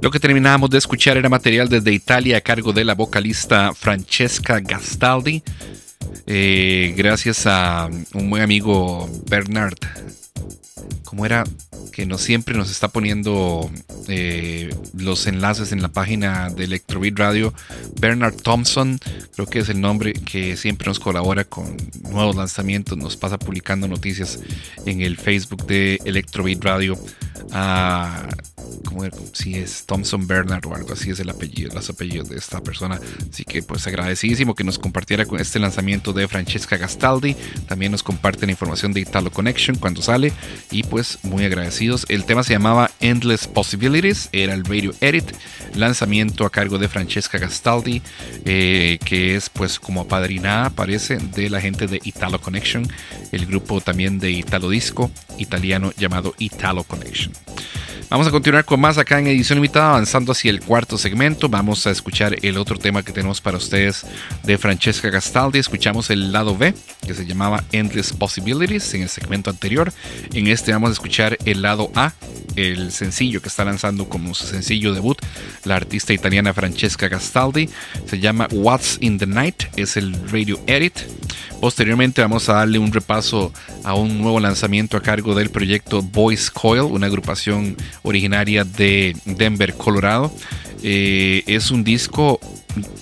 Lo 0.00 0.12
que 0.12 0.20
terminábamos 0.20 0.70
de 0.70 0.78
escuchar 0.78 1.16
era 1.16 1.28
material 1.28 1.68
desde 1.68 1.92
Italia 1.92 2.36
a 2.36 2.40
cargo 2.40 2.72
de 2.72 2.84
la 2.84 2.94
vocalista 2.94 3.74
Francesca 3.74 4.60
Gastaldi. 4.60 5.42
Eh, 6.26 6.94
gracias 6.96 7.46
a 7.46 7.88
un 8.14 8.30
buen 8.30 8.42
amigo 8.42 9.08
Bernard. 9.28 9.78
¿Cómo 11.04 11.26
era? 11.26 11.44
Que 11.98 12.06
no 12.06 12.16
siempre 12.16 12.56
nos 12.56 12.70
está 12.70 12.86
poniendo 12.86 13.68
eh, 14.06 14.72
los 14.94 15.26
enlaces 15.26 15.72
en 15.72 15.82
la 15.82 15.88
página 15.88 16.48
de 16.48 16.62
Electrobeat 16.62 17.18
Radio. 17.18 17.52
Bernard 18.00 18.36
Thompson, 18.36 19.00
creo 19.34 19.48
que 19.48 19.58
es 19.58 19.68
el 19.68 19.80
nombre 19.80 20.12
que 20.12 20.56
siempre 20.56 20.86
nos 20.86 21.00
colabora 21.00 21.42
con 21.42 21.76
nuevos 22.08 22.36
lanzamientos, 22.36 22.96
nos 22.96 23.16
pasa 23.16 23.36
publicando 23.36 23.88
noticias 23.88 24.38
en 24.86 25.00
el 25.00 25.16
Facebook 25.16 25.66
de 25.66 25.98
Electrobeat 26.04 26.62
Radio. 26.62 26.96
Ah, 27.50 28.28
como 28.84 29.04
si 29.32 29.56
es 29.56 29.84
Thompson 29.86 30.26
Bernard 30.26 30.66
o 30.66 30.74
algo 30.74 30.92
así 30.92 31.10
es 31.10 31.20
el 31.20 31.30
apellido, 31.30 31.74
los 31.74 31.90
apellidos 31.90 32.28
de 32.28 32.38
esta 32.38 32.60
persona. 32.62 33.00
Así 33.30 33.44
que 33.44 33.62
pues 33.62 33.86
agradecidísimo 33.86 34.54
que 34.54 34.64
nos 34.64 34.78
compartiera 34.78 35.26
con 35.26 35.40
este 35.40 35.58
lanzamiento 35.58 36.12
de 36.12 36.28
Francesca 36.28 36.76
Gastaldi. 36.76 37.34
También 37.66 37.92
nos 37.92 38.02
comparte 38.02 38.46
la 38.46 38.52
información 38.52 38.92
de 38.92 39.00
Italo 39.00 39.30
Connection 39.30 39.76
cuando 39.76 40.02
sale. 40.02 40.32
Y 40.70 40.84
pues 40.84 41.18
muy 41.22 41.44
El 42.08 42.24
tema 42.24 42.42
se 42.42 42.52
llamaba 42.52 42.90
Endless 43.00 43.46
Possibilities, 43.46 44.28
era 44.32 44.52
el 44.52 44.64
Radio 44.64 44.92
Edit, 45.00 45.32
lanzamiento 45.74 46.44
a 46.44 46.50
cargo 46.50 46.76
de 46.76 46.86
Francesca 46.86 47.38
Gastaldi, 47.38 48.02
eh, 48.44 48.98
que 49.04 49.36
es 49.36 49.48
pues 49.48 49.80
como 49.80 50.02
apadrinada 50.02 50.68
parece 50.68 51.16
de 51.16 51.48
la 51.48 51.62
gente 51.62 51.86
de 51.86 52.00
Italo 52.04 52.40
Connection, 52.40 52.86
el 53.32 53.46
grupo 53.46 53.80
también 53.80 54.18
de 54.18 54.30
Italo 54.30 54.68
Disco 54.68 55.10
italiano 55.38 55.92
llamado 55.96 56.34
Italo 56.38 56.84
Connection. 56.84 57.32
Vamos 58.10 58.26
a 58.26 58.30
continuar 58.30 58.64
con 58.64 58.80
más 58.80 58.96
acá 58.96 59.18
en 59.18 59.26
edición 59.26 59.58
limitada, 59.58 59.90
avanzando 59.90 60.32
hacia 60.32 60.50
el 60.50 60.60
cuarto 60.60 60.96
segmento. 60.96 61.50
Vamos 61.50 61.86
a 61.86 61.90
escuchar 61.90 62.36
el 62.40 62.56
otro 62.56 62.78
tema 62.78 63.02
que 63.02 63.12
tenemos 63.12 63.42
para 63.42 63.58
ustedes 63.58 64.06
de 64.44 64.56
Francesca 64.56 65.10
Gastaldi. 65.10 65.58
Escuchamos 65.58 66.08
el 66.08 66.32
lado 66.32 66.56
B, 66.56 66.72
que 67.06 67.12
se 67.12 67.26
llamaba 67.26 67.64
Endless 67.70 68.14
Possibilities 68.14 68.94
en 68.94 69.02
el 69.02 69.10
segmento 69.10 69.50
anterior. 69.50 69.92
En 70.32 70.46
este 70.46 70.72
vamos 70.72 70.88
a 70.88 70.92
escuchar 70.94 71.36
el 71.44 71.60
lado 71.60 71.77
A, 71.94 72.12
el 72.56 72.90
sencillo 72.90 73.40
que 73.40 73.48
está 73.48 73.64
lanzando 73.64 74.08
como 74.08 74.34
su 74.34 74.46
sencillo 74.46 74.92
debut 74.92 75.18
la 75.64 75.76
artista 75.76 76.12
italiana 76.12 76.52
Francesca 76.52 77.08
Gastaldi. 77.08 77.68
Se 78.06 78.18
llama 78.18 78.48
What's 78.50 78.98
in 79.00 79.18
the 79.18 79.26
Night, 79.26 79.64
es 79.76 79.96
el 79.96 80.14
radio 80.30 80.58
edit. 80.66 80.98
Posteriormente 81.60 82.22
vamos 82.22 82.48
a 82.48 82.54
darle 82.54 82.78
un 82.78 82.92
repaso 82.92 83.52
a 83.84 83.94
un 83.94 84.20
nuevo 84.20 84.40
lanzamiento 84.40 84.96
a 84.96 85.02
cargo 85.02 85.34
del 85.34 85.50
proyecto 85.50 86.02
Voice 86.02 86.50
Coil, 86.52 86.82
una 86.82 87.06
agrupación 87.06 87.76
originaria 88.02 88.64
de 88.64 89.16
Denver, 89.24 89.74
Colorado. 89.74 90.32
Eh, 90.82 91.42
es 91.46 91.70
un 91.70 91.82
disco, 91.84 92.40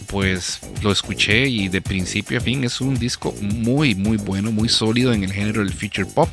pues 0.07 0.61
lo 0.83 0.93
escuché 0.93 1.49
y 1.49 1.69
de 1.69 1.81
principio 1.81 2.39
a 2.39 2.41
fin 2.41 2.65
es 2.65 2.81
un 2.81 2.99
disco 2.99 3.35
muy, 3.41 3.95
muy 3.95 4.17
bueno, 4.17 4.51
muy 4.53 4.69
sólido 4.69 5.13
en 5.13 5.25
el 5.25 5.33
género 5.33 5.61
del 5.61 5.73
future 5.73 6.07
pop. 6.07 6.29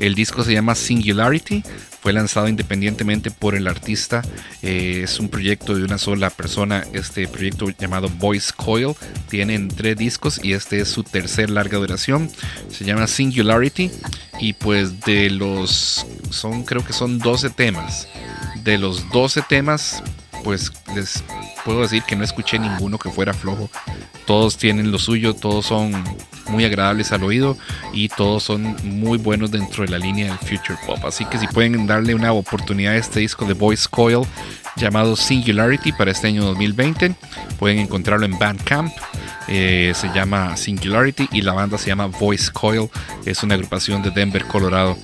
El 0.00 0.14
disco 0.14 0.44
se 0.44 0.52
llama 0.52 0.74
Singularity, 0.74 1.62
fue 2.00 2.12
lanzado 2.12 2.46
independientemente 2.46 3.32
por 3.32 3.56
el 3.56 3.66
artista. 3.66 4.22
Eh, 4.62 5.00
es 5.02 5.18
un 5.18 5.28
proyecto 5.28 5.74
de 5.74 5.82
una 5.82 5.98
sola 5.98 6.30
persona. 6.30 6.84
Este 6.92 7.26
proyecto 7.26 7.68
llamado 7.70 8.08
Voice 8.08 8.52
Coil 8.54 8.94
tiene 9.28 9.58
tres 9.74 9.96
discos 9.96 10.38
y 10.40 10.52
este 10.52 10.78
es 10.78 10.88
su 10.88 11.02
tercer 11.02 11.50
larga 11.50 11.78
duración. 11.78 12.30
Se 12.70 12.84
llama 12.84 13.08
Singularity 13.08 13.90
y 14.38 14.52
pues 14.52 15.00
de 15.00 15.30
los 15.30 16.06
son 16.30 16.62
creo 16.62 16.84
que 16.84 16.92
son 16.92 17.18
12 17.18 17.50
temas. 17.50 18.06
De 18.62 18.78
los 18.78 19.10
12 19.10 19.42
temas 19.48 20.02
pues 20.44 20.72
les 20.94 21.24
puedo 21.64 21.82
decir 21.82 22.02
que 22.02 22.16
no 22.16 22.24
escuché 22.24 22.58
ninguno 22.58 22.98
que 22.98 23.10
fuera 23.10 23.34
flojo. 23.34 23.70
Todos 24.26 24.56
tienen 24.56 24.90
lo 24.90 24.98
suyo, 24.98 25.34
todos 25.34 25.66
son 25.66 25.92
muy 26.48 26.64
agradables 26.64 27.12
al 27.12 27.22
oído 27.24 27.56
y 27.92 28.08
todos 28.08 28.42
son 28.42 28.76
muy 28.82 29.18
buenos 29.18 29.50
dentro 29.50 29.84
de 29.84 29.90
la 29.90 29.98
línea 29.98 30.26
del 30.26 30.38
future 30.38 30.78
pop. 30.86 31.04
Así 31.04 31.24
que 31.24 31.38
si 31.38 31.46
pueden 31.48 31.86
darle 31.86 32.14
una 32.14 32.32
oportunidad 32.32 32.94
a 32.94 32.96
este 32.96 33.20
disco 33.20 33.44
de 33.44 33.54
Voice 33.54 33.86
Coil 33.90 34.22
llamado 34.76 35.16
Singularity 35.16 35.92
para 35.92 36.10
este 36.10 36.28
año 36.28 36.44
2020, 36.44 37.14
pueden 37.58 37.78
encontrarlo 37.78 38.26
en 38.26 38.38
Bandcamp. 38.38 38.92
Eh, 39.48 39.92
se 39.94 40.08
llama 40.12 40.56
Singularity 40.56 41.28
y 41.32 41.42
la 41.42 41.52
banda 41.52 41.78
se 41.78 41.88
llama 41.88 42.06
Voice 42.06 42.50
Coil. 42.52 42.88
Es 43.24 43.42
una 43.42 43.54
agrupación 43.54 44.02
de 44.02 44.10
Denver, 44.10 44.44
Colorado. 44.44 44.96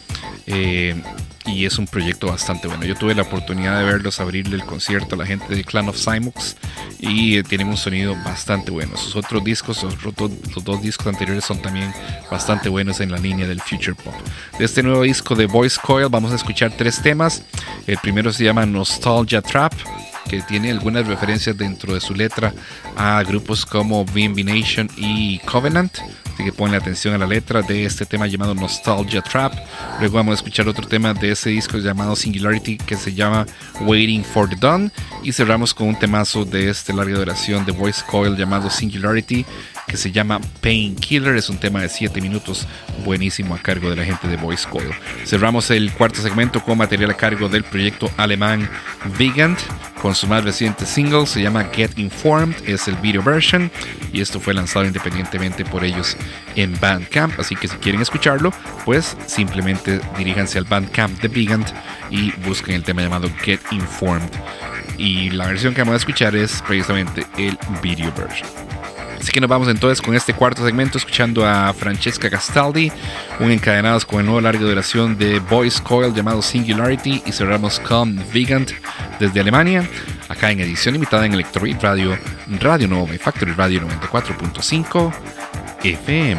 Eh, 0.47 1.01
y 1.47 1.67
es 1.67 1.79
un 1.79 1.87
proyecto 1.87 2.29
bastante 2.29 2.69
bueno. 2.69 2.85
Yo 2.85 2.95
tuve 2.95 3.15
la 3.15 3.23
oportunidad 3.23 3.79
de 3.79 3.85
verlos 3.85 4.21
abrirle 4.21 4.57
el 4.57 4.65
concierto 4.65 5.15
a 5.15 5.19
la 5.19 5.27
gente 5.27 5.55
de 5.55 5.65
Clan 5.65 5.89
of 5.89 5.97
Simux 5.97 6.57
y 7.01 7.37
eh, 7.37 7.43
tienen 7.43 7.69
un 7.69 7.77
sonido 7.77 8.15
bastante 8.25 8.71
bueno. 8.71 8.97
Sus 8.97 9.17
otros 9.17 9.43
discos, 9.43 9.83
los, 9.83 10.65
dos 10.65 10.83
discos 10.83 11.07
anteriores 11.07 11.45
son 11.45 11.61
también 11.61 11.93
bastante 12.31 12.69
buenos 12.69 13.01
en 13.01 13.11
la 13.11 13.19
línea 13.19 13.47
del 13.47 13.61
future 13.61 13.95
pop. 13.95 14.15
De 14.59 14.65
este 14.65 14.83
nuevo 14.83 15.03
disco 15.03 15.35
de 15.35 15.47
Voice 15.47 15.79
Coil 15.83 16.09
vamos 16.09 16.33
a 16.33 16.37
escuchar 16.37 16.73
tres 16.77 17.03
temas. 17.03 17.43
El 17.87 17.99
primero 17.99 18.33
se 18.33 18.45
llama 18.45 18.65
Nostalgia 18.67 19.43
Trap 19.43 19.73
que 20.29 20.41
tiene 20.43 20.71
algunas 20.71 21.07
referencias 21.07 21.57
dentro 21.59 21.95
de 21.95 22.01
su 22.01 22.15
letra 22.15 22.55
a 22.97 23.23
grupos 23.23 23.67
como 23.67 24.05
BNB 24.05 24.45
Nation 24.45 24.89
y 24.97 25.39
Covenant. 25.41 25.99
Así 26.35 26.45
que 26.45 26.53
ponle 26.53 26.77
atención 26.77 27.15
a 27.15 27.19
la 27.19 27.27
letra 27.27 27.63
de 27.63 27.85
este 27.85 28.07
tema 28.07 28.27
llamado 28.27 28.55
Nostalgia 28.55 29.21
Trap. 29.23 29.53
Luego 29.99 30.17
vamos 30.17 30.33
a 30.33 30.37
escuchar 30.37 30.67
otro 30.67 30.87
tema 30.87 31.13
de 31.13 31.33
ese 31.33 31.51
disco 31.51 31.79
llamado 31.79 32.17
Singularity 32.17 32.79
que 32.79 32.97
se 32.97 33.13
llama 33.13 33.47
Waiting 33.83 34.25
for 34.25 34.49
the 34.49 34.57
Dawn. 34.57 34.91
Y 35.23 35.33
cerramos 35.33 35.75
con 35.75 35.89
un 35.89 35.99
temazo 35.99 36.45
de 36.45 36.71
este 36.71 36.93
larga 36.93 37.19
duración 37.19 37.65
de 37.65 37.73
Voice 37.73 38.03
Coil 38.11 38.37
llamado 38.37 38.71
Singularity 38.71 39.45
que 39.87 39.97
se 39.97 40.11
llama 40.11 40.41
Painkiller. 40.63 41.37
Es 41.37 41.51
un 41.51 41.59
tema 41.59 41.83
de 41.83 41.89
7 41.89 42.21
minutos 42.21 42.67
buenísimo 43.05 43.55
a 43.55 43.59
cargo 43.59 43.91
de 43.91 43.97
la 43.97 44.05
gente 44.05 44.27
de 44.27 44.37
Voice 44.37 44.67
Coil. 44.69 44.91
Cerramos 45.27 45.71
el 45.71 45.93
cuarto 45.93 46.23
segmento 46.23 46.63
con 46.63 46.79
material 46.79 47.11
a 47.11 47.15
cargo 47.15 47.49
del 47.49 47.65
proyecto 47.65 48.11
alemán 48.17 48.69
Vegan 49.19 49.57
con 50.01 50.15
su 50.15 50.27
más 50.27 50.45
reciente 50.45 50.87
single. 50.87 51.27
Se 51.27 51.43
llama 51.43 51.65
Get 51.73 51.99
Informed, 51.99 52.57
es 52.67 52.89
el 52.89 52.97
video 52.97 53.23
version 53.23 53.71
y 54.13 54.21
esto 54.21 54.41
fue 54.41 54.55
lanzado 54.55 54.85
independientemente 54.85 55.65
por 55.65 55.85
ellos 55.85 56.17
en 56.57 56.79
Bandcamp. 56.81 57.39
Así 57.39 57.57
que 57.57 57.69
si 57.69 57.77
quieren 57.77 58.01
escucharlo, 58.01 58.53
pues 58.85 59.17
simplemente 59.27 60.01
diríjanse 60.17 60.59
al 60.59 60.65
Bandcamp 60.65 61.21
de 61.21 61.29
Vegan 61.29 61.65
y 62.11 62.33
busquen 62.47 62.77
el 62.77 62.83
tema 62.83 63.03
llamado 63.03 63.31
Get 63.43 63.61
Informed. 63.71 64.31
Y 64.99 65.31
la 65.31 65.47
versión 65.47 65.75
que 65.75 65.81
vamos 65.81 65.95
a 65.95 65.99
escuchar 65.99 66.37
es 66.37 66.63
precisamente 66.67 67.27
el 67.39 67.59
video 67.83 68.13
version. 68.13 68.49
Así 69.23 69.31
que 69.31 69.41
nos 69.41 69.49
vamos 69.49 69.69
entonces 69.69 70.03
con 70.03 70.17
este 70.17 70.35
cuarto 70.35 70.65
segmento 70.65 70.99
escuchando 70.99 71.47
a 71.47 71.73
Francesca 71.73 72.29
Castaldi, 72.29 72.91
un 73.39 73.53
encadenados 73.53 74.05
con 74.05 74.19
el 74.19 74.27
nuevo 74.27 74.41
larga 74.41 74.63
duración 74.63 75.17
de 75.17 75.39
Voice 75.39 75.81
Coil 75.81 76.13
llamado 76.13 76.43
Singularity 76.43 77.23
y 77.25 77.31
cerramos 77.31 77.79
con 77.79 78.21
Vegan 78.35 78.67
desde 79.21 79.39
Alemania, 79.39 79.89
acá 80.29 80.51
en 80.51 80.59
edición 80.59 80.95
limitada 80.95 81.25
en 81.25 81.35
Electrobeat 81.35 81.81
Radio, 81.85 82.19
Radio 82.61 82.89
Nova 82.89 83.15
y 83.15 83.19
Factory 83.19 83.53
Radio 83.53 83.83
94.5 83.83 85.13
FM. 85.85 86.39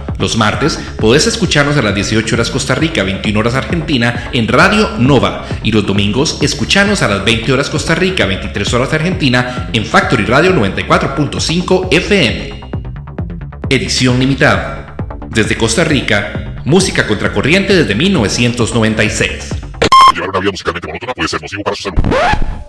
Los 0.21 0.37
martes 0.37 0.79
podés 0.99 1.25
escucharnos 1.25 1.77
a 1.77 1.81
las 1.81 1.95
18 1.95 2.35
horas 2.35 2.51
Costa 2.51 2.75
Rica, 2.75 3.01
21 3.01 3.39
horas 3.39 3.55
Argentina 3.55 4.29
en 4.31 4.47
Radio 4.47 4.91
Nova. 4.99 5.47
Y 5.63 5.71
los 5.71 5.87
domingos 5.87 6.37
escuchanos 6.43 7.01
a 7.01 7.07
las 7.07 7.25
20 7.25 7.51
horas 7.51 7.71
Costa 7.71 7.95
Rica, 7.95 8.27
23 8.27 8.71
horas 8.75 8.93
Argentina 8.93 9.69
en 9.73 9.83
Factory 9.83 10.25
Radio 10.25 10.53
94.5 10.53 11.87
FM. 11.89 12.61
Edición 13.67 14.19
limitada. 14.19 14.95
Desde 15.31 15.57
Costa 15.57 15.83
Rica, 15.83 16.61
música 16.65 17.07
contracorriente 17.07 17.75
desde 17.75 17.95
1996. 17.95 19.55
Llevar 20.13 20.29
una 20.29 20.39
vida 20.39 20.51
musicalmente 20.51 20.87
monótona 20.87 21.13
puede 21.15 21.29
ser 21.29 21.41
nocivo 21.41 21.63
para 21.63 21.75
su 21.75 21.83
salud. 21.83 22.60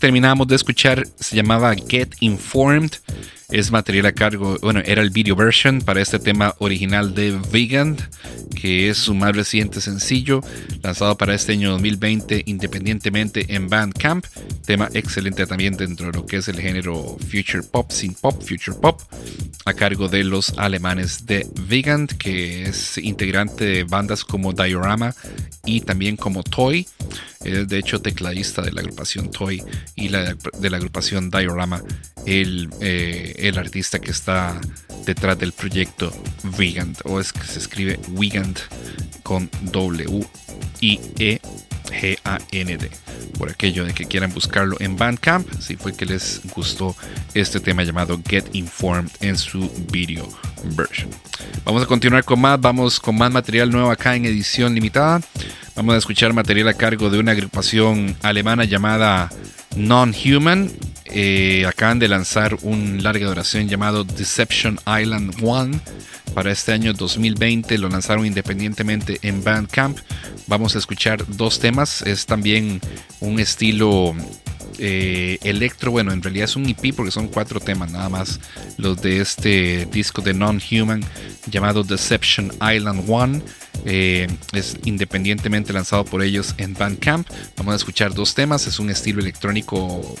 terminamos 0.00 0.48
de 0.48 0.56
escuchar 0.56 1.06
se 1.20 1.36
llamaba 1.36 1.74
Get 1.74 2.16
Informed. 2.20 2.90
Es 3.50 3.70
material 3.70 4.06
a 4.06 4.12
cargo, 4.12 4.56
bueno, 4.62 4.80
era 4.84 5.02
el 5.02 5.10
video 5.10 5.36
version 5.36 5.80
para 5.80 6.00
este 6.00 6.18
tema 6.18 6.54
original 6.58 7.14
de 7.14 7.38
Vegan, 7.52 7.96
que 8.54 8.88
es 8.88 8.96
su 8.98 9.14
más 9.14 9.36
reciente 9.36 9.80
sencillo, 9.80 10.40
lanzado 10.82 11.18
para 11.18 11.34
este 11.34 11.52
año 11.52 11.72
2020 11.72 12.44
independientemente 12.46 13.54
en 13.54 13.68
Bandcamp 13.68 14.24
tema 14.70 14.88
excelente 14.94 15.46
también 15.46 15.76
dentro 15.76 16.12
de 16.12 16.18
lo 16.18 16.26
que 16.26 16.36
es 16.36 16.46
el 16.46 16.60
género 16.60 17.16
Future 17.18 17.64
Pop, 17.64 17.90
Sin 17.90 18.14
Pop, 18.14 18.40
Future 18.40 18.78
Pop, 18.80 19.00
a 19.64 19.74
cargo 19.74 20.06
de 20.06 20.22
los 20.22 20.56
alemanes 20.58 21.26
de 21.26 21.44
Vigand, 21.66 22.16
que 22.18 22.62
es 22.62 22.96
integrante 22.98 23.64
de 23.64 23.82
bandas 23.82 24.24
como 24.24 24.52
Diorama 24.52 25.12
y 25.64 25.80
también 25.80 26.16
como 26.16 26.44
Toy. 26.44 26.86
Es 27.42 27.66
de 27.66 27.78
hecho 27.78 28.00
tecladista 28.00 28.62
de 28.62 28.70
la 28.70 28.82
agrupación 28.82 29.32
Toy 29.32 29.60
y 29.96 30.06
de 30.06 30.70
la 30.70 30.76
agrupación 30.76 31.30
Diorama, 31.30 31.82
el, 32.24 32.70
eh, 32.80 33.34
el 33.38 33.58
artista 33.58 33.98
que 33.98 34.12
está 34.12 34.60
detrás 35.04 35.36
del 35.36 35.50
proyecto 35.50 36.12
Vigand, 36.56 36.98
o 37.06 37.18
es 37.18 37.32
que 37.32 37.42
se 37.42 37.58
escribe 37.58 37.98
Vigand 38.10 38.56
con 39.24 39.50
W-I-E-G-A-N-D, 39.62 40.20
por 43.38 43.48
aquello 43.50 43.84
de 43.84 43.94
que 43.94 44.04
quieran 44.04 44.34
buscar 44.34 44.59
buscarlo 44.60 44.76
en 44.80 44.96
Bandcamp, 44.96 45.46
si 45.58 45.76
fue 45.76 45.94
que 45.94 46.04
les 46.04 46.40
gustó 46.54 46.94
este 47.34 47.60
tema 47.60 47.82
llamado 47.82 48.20
Get 48.28 48.44
Informed 48.52 49.10
en 49.20 49.38
su 49.38 49.70
video 49.90 50.28
version. 50.76 51.08
Vamos 51.64 51.82
a 51.82 51.86
continuar 51.86 52.24
con 52.24 52.40
más, 52.40 52.60
vamos 52.60 53.00
con 53.00 53.16
más 53.16 53.30
material 53.30 53.70
nuevo 53.70 53.90
acá 53.90 54.16
en 54.16 54.26
edición 54.26 54.74
limitada. 54.74 55.20
Vamos 55.76 55.94
a 55.94 55.98
escuchar 55.98 56.32
material 56.34 56.68
a 56.68 56.74
cargo 56.74 57.08
de 57.08 57.18
una 57.18 57.32
agrupación 57.32 58.16
alemana 58.22 58.64
llamada 58.64 59.30
Non-Human. 59.76 60.70
Eh, 61.06 61.64
acaban 61.66 61.98
de 61.98 62.08
lanzar 62.08 62.56
un 62.62 63.02
larga 63.02 63.26
duración 63.26 63.68
llamado 63.68 64.04
Deception 64.04 64.78
Island 64.86 65.34
One 65.42 65.80
para 66.34 66.52
este 66.52 66.72
año 66.72 66.92
2020. 66.92 67.78
Lo 67.78 67.88
lanzaron 67.88 68.26
independientemente 68.26 69.18
en 69.22 69.42
Bandcamp. 69.42 69.98
Vamos 70.46 70.74
a 70.74 70.78
escuchar 70.78 71.24
dos 71.28 71.60
temas. 71.60 72.02
Es 72.02 72.26
también 72.26 72.80
un 73.20 73.40
estilo 73.40 74.14
eh, 74.80 75.38
electro. 75.42 75.90
Bueno, 75.90 76.12
en 76.12 76.22
realidad 76.22 76.44
es 76.44 76.56
un 76.56 76.68
EP 76.68 76.94
porque 76.94 77.10
son 77.10 77.28
cuatro 77.28 77.60
temas 77.60 77.90
nada 77.90 78.08
más. 78.08 78.40
Los 78.78 79.00
de 79.02 79.20
este 79.20 79.86
disco 79.86 80.22
de 80.22 80.34
Non-Human 80.34 81.04
llamado 81.50 81.84
Deception 81.84 82.52
Island 82.60 83.04
One. 83.06 83.42
Eh, 83.84 84.26
es 84.52 84.76
independientemente 84.84 85.72
lanzado 85.72 86.04
por 86.04 86.22
ellos 86.22 86.54
en 86.58 86.74
Bandcamp. 86.74 87.28
Vamos 87.56 87.74
a 87.74 87.76
escuchar 87.76 88.14
dos 88.14 88.34
temas. 88.34 88.66
Es 88.66 88.78
un 88.78 88.90
estilo 88.90 89.20
electrónico 89.20 90.16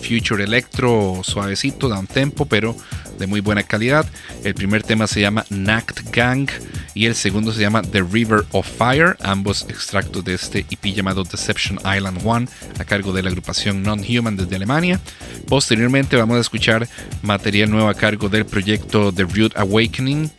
future 0.00 0.42
electro 0.42 1.20
suavecito, 1.22 1.88
da 1.88 1.98
un 1.98 2.06
tempo, 2.06 2.46
pero 2.46 2.74
de 3.18 3.26
muy 3.26 3.40
buena 3.40 3.62
calidad. 3.62 4.06
El 4.42 4.54
primer 4.54 4.82
tema 4.82 5.06
se 5.06 5.20
llama 5.20 5.44
Nact 5.50 6.10
Gang 6.10 6.48
y 6.94 7.06
el 7.06 7.14
segundo 7.14 7.52
se 7.52 7.60
llama 7.60 7.82
The 7.82 8.02
River 8.02 8.44
of 8.52 8.66
Fire, 8.66 9.16
ambos 9.20 9.66
extractos 9.68 10.24
de 10.24 10.34
este 10.34 10.60
EP 10.70 10.86
llamado 10.94 11.24
Deception 11.24 11.78
Island 11.84 12.20
One 12.24 12.48
a 12.78 12.84
cargo 12.84 13.12
de 13.12 13.22
la 13.22 13.28
agrupación 13.28 13.82
Non-Human 13.82 14.36
desde 14.36 14.56
Alemania. 14.56 14.98
Posteriormente 15.46 16.16
vamos 16.16 16.38
a 16.38 16.40
escuchar 16.40 16.88
material 17.22 17.70
nuevo 17.70 17.88
a 17.88 17.94
cargo 17.94 18.28
del 18.28 18.46
proyecto 18.46 19.12
The 19.12 19.24
Rude 19.24 19.52
Awakening 19.56 20.30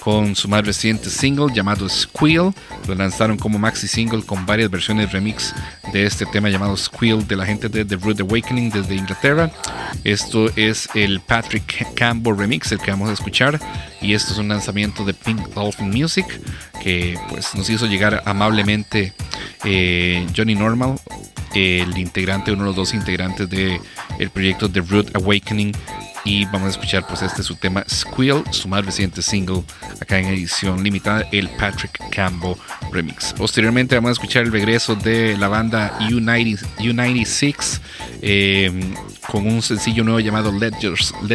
con 0.00 0.36
su 0.36 0.48
más 0.48 0.64
reciente 0.64 1.10
single 1.10 1.52
llamado 1.54 1.88
Squeal. 1.88 2.54
Lo 2.86 2.94
lanzaron 2.94 3.36
como 3.36 3.58
maxi 3.58 3.88
single 3.88 4.22
con 4.22 4.46
varias 4.46 4.70
versiones 4.70 5.12
remix 5.12 5.54
de 5.92 6.06
este 6.06 6.26
tema 6.26 6.48
llamado 6.48 6.76
Squeal 6.76 7.26
de 7.26 7.36
la 7.36 7.46
gente 7.46 7.68
de 7.68 7.84
The 7.84 7.96
Rude 7.96 8.22
Awakening 8.22 8.70
desde 8.70 8.94
Inglaterra. 8.94 9.50
Esto 10.04 10.50
es 10.56 10.88
el 10.94 11.20
Patrick 11.20 11.94
Campbell 11.94 12.36
remix, 12.36 12.72
el 12.72 12.78
que 12.78 12.90
vamos 12.90 13.10
a 13.10 13.12
escuchar. 13.12 13.60
Y 14.00 14.14
esto 14.14 14.32
es 14.32 14.38
un 14.38 14.48
lanzamiento 14.48 15.04
de 15.04 15.14
Pink 15.14 15.48
Dolphin 15.54 15.90
Music 15.90 16.26
que 16.82 17.18
pues 17.28 17.54
nos 17.54 17.68
hizo 17.68 17.86
llegar 17.86 18.22
amablemente 18.24 19.12
eh, 19.64 20.26
Johnny 20.36 20.54
Normal, 20.54 21.00
el 21.54 21.96
integrante, 21.98 22.52
uno 22.52 22.62
de 22.62 22.66
los 22.68 22.76
dos 22.76 22.94
integrantes 22.94 23.48
del 23.48 23.80
el 24.18 24.30
proyecto 24.30 24.70
The 24.70 24.80
Rude 24.80 25.10
Awakening 25.14 25.72
y 26.28 26.44
vamos 26.44 26.64
a 26.64 26.68
escuchar 26.68 27.06
pues 27.06 27.22
este 27.22 27.40
es 27.40 27.46
su 27.46 27.54
tema 27.54 27.82
Squeal, 27.88 28.44
su 28.50 28.68
más 28.68 28.84
reciente 28.84 29.22
single 29.22 29.62
acá 29.98 30.18
en 30.18 30.26
edición 30.26 30.84
limitada, 30.84 31.26
el 31.32 31.48
Patrick 31.48 31.98
Campbell 32.10 32.54
remix. 32.92 33.32
Posteriormente 33.32 33.94
vamos 33.94 34.10
a 34.10 34.12
escuchar 34.12 34.44
el 34.44 34.52
regreso 34.52 34.94
de 34.94 35.38
la 35.38 35.48
banda 35.48 35.98
U96 36.00 37.80
eh, 38.20 38.70
con 39.26 39.46
un 39.46 39.62
sencillo 39.62 40.04
nuevo 40.04 40.20
llamado 40.20 40.52
Let, 40.52 40.74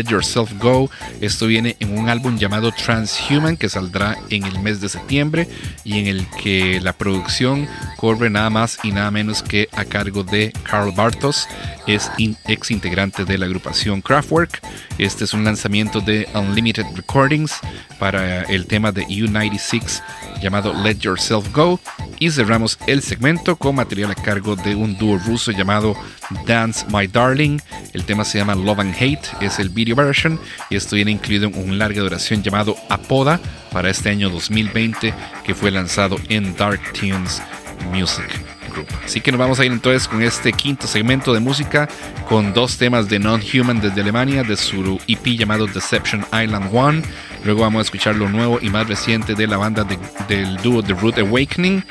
Yourself 0.03 0.51
Go. 0.59 0.91
Esto 1.21 1.47
viene 1.47 1.75
en 1.79 1.97
un 1.97 2.09
álbum 2.09 2.37
llamado 2.37 2.71
Transhuman 2.71 3.57
que 3.57 3.69
saldrá 3.69 4.17
en 4.29 4.43
el 4.43 4.59
mes 4.59 4.79
de 4.79 4.89
septiembre 4.89 5.47
y 5.83 5.97
en 5.97 6.07
el 6.07 6.27
que 6.41 6.79
la 6.81 6.93
producción 6.93 7.67
corre 7.97 8.29
nada 8.29 8.51
más 8.51 8.77
y 8.83 8.91
nada 8.91 9.09
menos 9.09 9.41
que 9.41 9.69
a 9.71 9.85
cargo 9.85 10.23
de 10.23 10.53
Carl 10.63 10.91
Bartos, 10.91 11.47
es 11.87 12.11
ex 12.47 12.71
integrante 12.71 13.25
de 13.25 13.37
la 13.37 13.45
agrupación 13.45 14.01
Kraftwerk. 14.01 14.61
Este 14.97 15.23
es 15.23 15.33
un 15.33 15.43
lanzamiento 15.43 16.01
de 16.01 16.27
Unlimited 16.33 16.85
Recordings 16.95 17.53
para 17.99 18.43
el 18.43 18.67
tema 18.67 18.91
de 18.91 19.05
U96 19.07 20.01
llamado 20.41 20.73
Let 20.73 20.97
Yourself 20.99 21.51
Go. 21.53 21.79
Y 22.19 22.29
cerramos 22.31 22.77
el 22.87 23.01
segmento 23.01 23.55
con 23.55 23.75
material 23.75 24.11
a 24.11 24.15
cargo 24.15 24.55
de 24.55 24.75
un 24.75 24.97
dúo 24.97 25.17
ruso 25.17 25.51
llamado 25.51 25.95
Dance 26.45 26.85
My 26.89 27.07
Darling. 27.07 27.59
El 27.93 28.05
tema 28.05 28.23
se 28.23 28.37
llama 28.37 28.55
Love 28.55 28.79
and 28.79 28.95
Hate, 28.95 29.27
es 29.41 29.59
el 29.59 29.69
video 29.69 29.95
version 29.95 30.39
y 30.69 30.75
esto 30.75 30.95
viene 30.95 31.11
incluido 31.11 31.47
en 31.47 31.57
un 31.57 31.77
larga 31.77 32.01
duración 32.01 32.43
llamado 32.43 32.75
Apoda 32.89 33.39
para 33.71 33.89
este 33.89 34.09
año 34.09 34.29
2020 34.29 35.13
que 35.43 35.55
fue 35.55 35.71
lanzado 35.71 36.17
en 36.29 36.55
Dark 36.55 36.81
Tunes 36.93 37.41
Music. 37.91 38.52
Así 39.03 39.21
que 39.21 39.31
nos 39.31 39.39
vamos 39.39 39.59
a 39.59 39.65
ir 39.65 39.71
entonces 39.71 40.07
con 40.07 40.21
este 40.21 40.51
quinto 40.53 40.87
segmento 40.87 41.33
de 41.33 41.39
música 41.39 41.87
con 42.27 42.53
dos 42.53 42.77
temas 42.77 43.09
de 43.09 43.19
Non-Human 43.19 43.81
desde 43.81 44.01
Alemania 44.01 44.43
de 44.43 44.57
su 44.57 44.99
EP 45.07 45.25
llamado 45.37 45.67
Deception 45.67 46.25
Island 46.31 46.69
One. 46.71 47.03
Luego 47.43 47.61
vamos 47.61 47.79
a 47.79 47.83
escuchar 47.83 48.15
lo 48.15 48.29
nuevo 48.29 48.59
y 48.61 48.69
más 48.69 48.87
reciente 48.87 49.35
de 49.35 49.47
la 49.47 49.57
banda 49.57 49.85
del 50.27 50.57
dúo 50.57 50.81
The 50.81 50.93
Root 50.93 51.19
Awakening. 51.19 51.83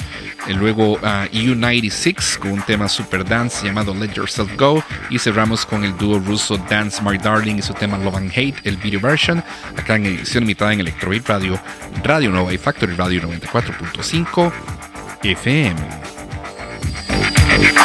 Y 0.49 0.55
luego 0.55 0.95
uh, 0.95 1.27
U96 1.33 2.39
con 2.39 2.53
un 2.53 2.63
tema 2.63 2.89
super 2.89 3.25
dance 3.25 3.65
llamado 3.65 3.95
Let 3.95 4.15
Yourself 4.15 4.51
Go. 4.57 4.83
Y 5.11 5.19
cerramos 5.19 5.67
con 5.67 5.85
el 5.85 5.97
dúo 5.97 6.19
ruso 6.19 6.57
Dance 6.69 7.03
My 7.03 7.19
Darling 7.19 7.57
y 7.57 7.63
su 7.63 7.75
tema 7.75 7.99
Love 7.99 8.17
and 8.17 8.33
Hate, 8.33 8.57
el 8.65 8.77
video 8.79 9.01
version. 9.01 9.45
Acá 9.77 9.97
en 9.97 10.07
edición 10.07 10.45
limitada 10.45 10.73
en 10.73 10.81
Electrobeat 10.81 11.29
Radio, 11.29 11.61
Radio 12.03 12.31
Nova 12.31 12.53
y 12.53 12.59
Factory 12.59 12.95
Radio 12.95 13.23
94.5 13.23 14.53
FM. 15.23 16.22
Bye. 17.53 17.83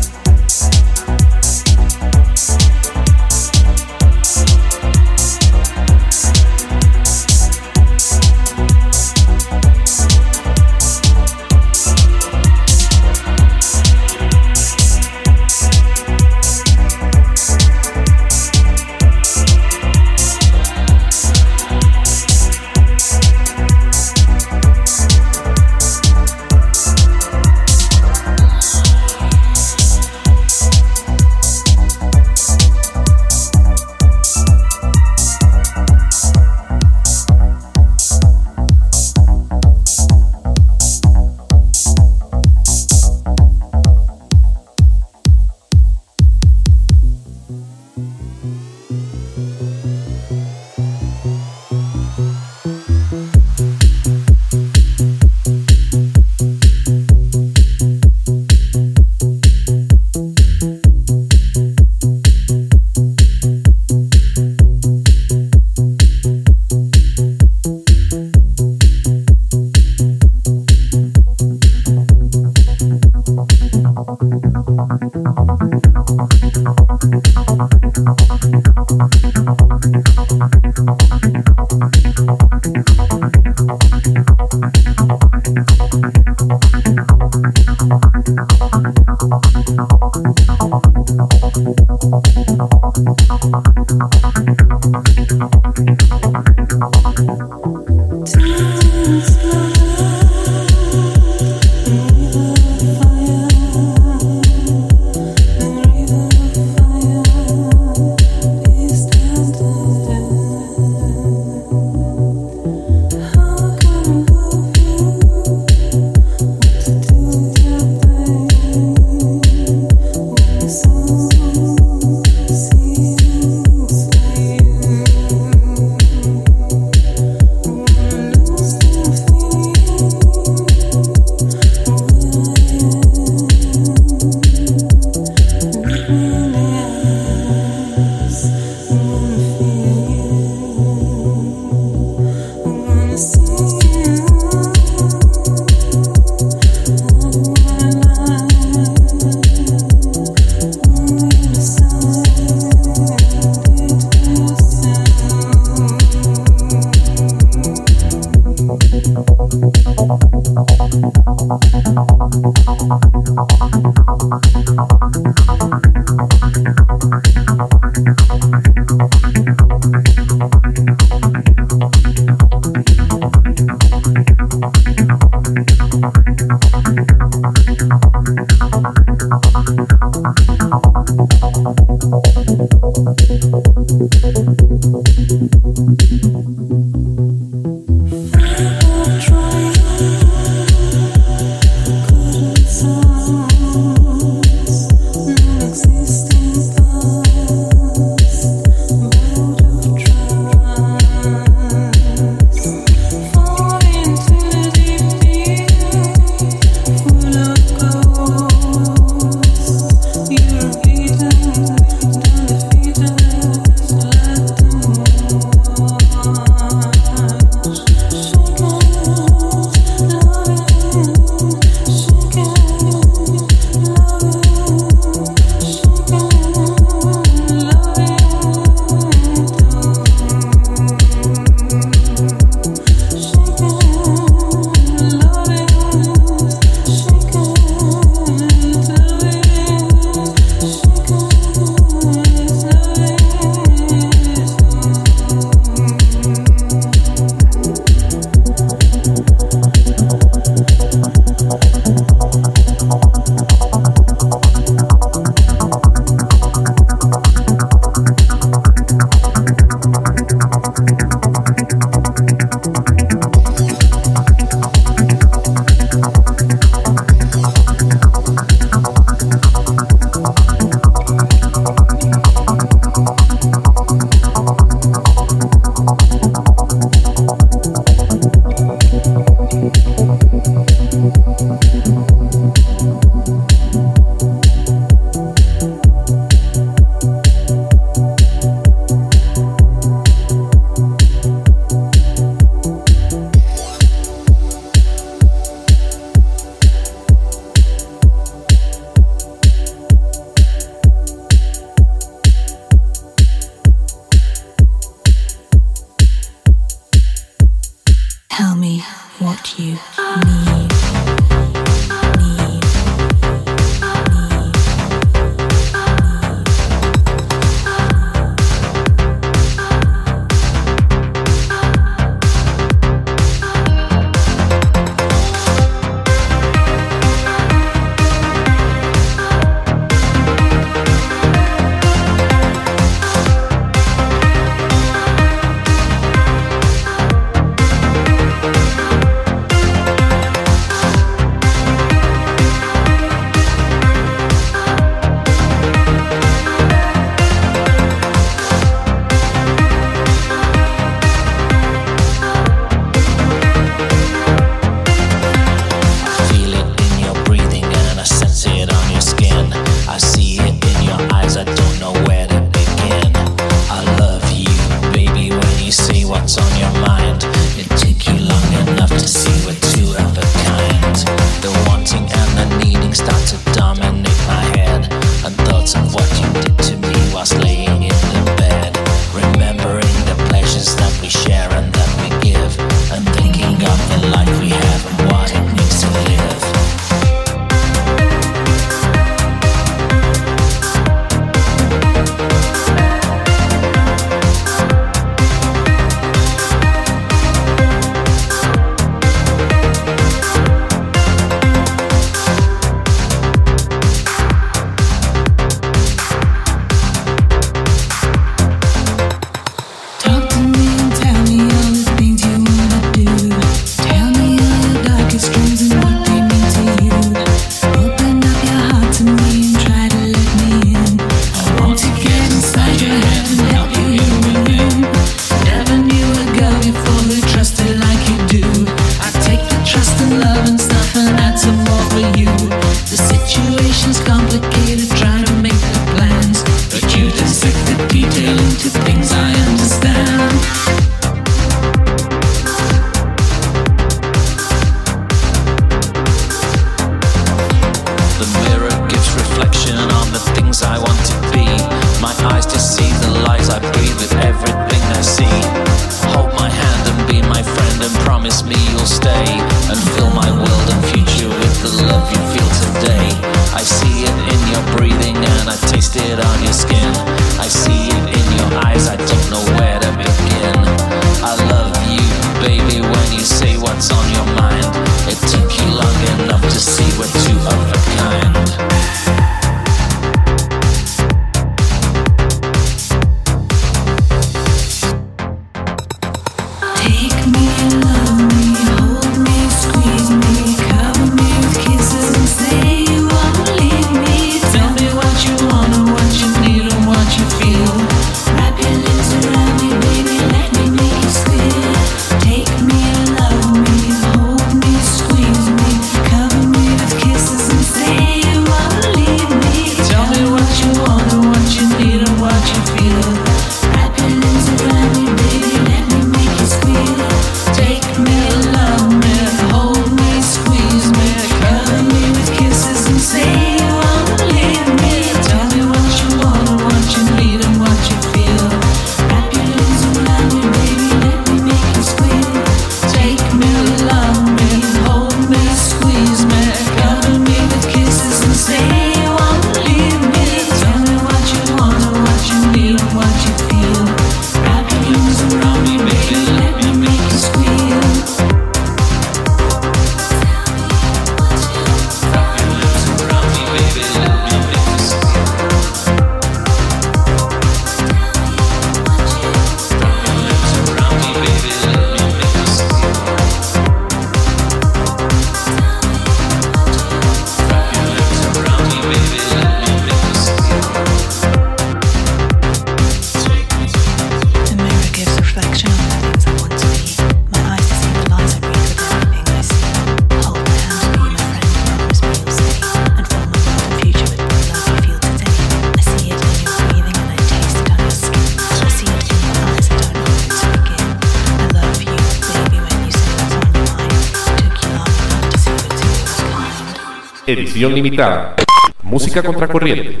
Edición 597.54 597.72
limitada. 597.72 598.34
Música 598.82 599.22
contracorriente. 599.22 600.00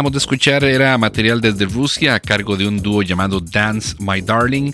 Terminamos 0.00 0.12
de 0.12 0.24
escuchar 0.24 0.64
era 0.64 0.96
material 0.96 1.42
desde 1.42 1.66
Rusia 1.66 2.14
a 2.14 2.20
cargo 2.20 2.56
de 2.56 2.66
un 2.66 2.80
dúo 2.80 3.02
llamado 3.02 3.38
Dance 3.38 3.96
My 3.98 4.22
Darling. 4.22 4.72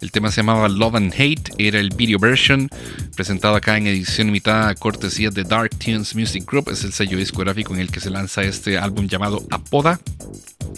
El 0.00 0.12
tema 0.12 0.30
se 0.30 0.36
llamaba 0.36 0.68
Love 0.68 0.94
and 0.94 1.12
Hate, 1.14 1.50
era 1.58 1.80
el 1.80 1.90
video 1.90 2.20
version 2.20 2.70
presentado 3.16 3.56
acá 3.56 3.76
en 3.76 3.88
edición 3.88 4.28
limitada 4.28 4.72
cortesía 4.76 5.30
de 5.30 5.42
Dark 5.42 5.70
Tunes 5.78 6.14
Music 6.14 6.48
Group. 6.48 6.68
Es 6.70 6.84
el 6.84 6.92
sello 6.92 7.18
discográfico 7.18 7.74
en 7.74 7.80
el 7.80 7.90
que 7.90 7.98
se 7.98 8.08
lanza 8.08 8.44
este 8.44 8.78
álbum 8.78 9.08
llamado 9.08 9.44
Apoda 9.50 9.98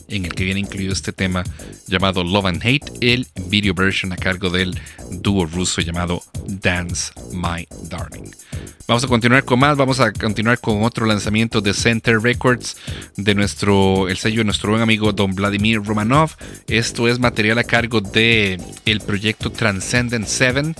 en 0.08 0.24
el 0.24 0.34
que 0.34 0.44
viene 0.44 0.60
incluido 0.60 0.94
este 0.94 1.12
tema 1.12 1.44
llamado 1.86 2.24
Love 2.24 2.46
and 2.46 2.62
Hate, 2.64 2.90
el 3.02 3.26
video 3.48 3.74
version 3.74 4.14
a 4.14 4.16
cargo 4.16 4.48
del 4.48 4.80
dúo 5.10 5.44
ruso 5.44 5.82
llamado 5.82 6.22
Dance 6.46 7.12
My 7.34 7.68
Darling. 7.90 8.30
Vamos 8.90 9.04
a 9.04 9.06
continuar 9.06 9.44
con 9.44 9.60
más, 9.60 9.76
vamos 9.76 10.00
a 10.00 10.12
continuar 10.12 10.58
con 10.58 10.82
otro 10.82 11.06
lanzamiento 11.06 11.60
de 11.60 11.74
Center 11.74 12.20
Records 12.20 12.76
de 13.16 13.36
nuestro, 13.36 14.08
el 14.08 14.16
sello 14.16 14.38
de 14.38 14.46
nuestro 14.46 14.70
buen 14.70 14.82
amigo 14.82 15.12
Don 15.12 15.32
Vladimir 15.32 15.80
Romanov. 15.80 16.32
Esto 16.66 17.06
es 17.06 17.20
material 17.20 17.58
a 17.58 17.62
cargo 17.62 18.00
de 18.00 18.60
el 18.86 19.00
proyecto 19.00 19.52
Transcendent 19.52 20.26
7. 20.26 20.74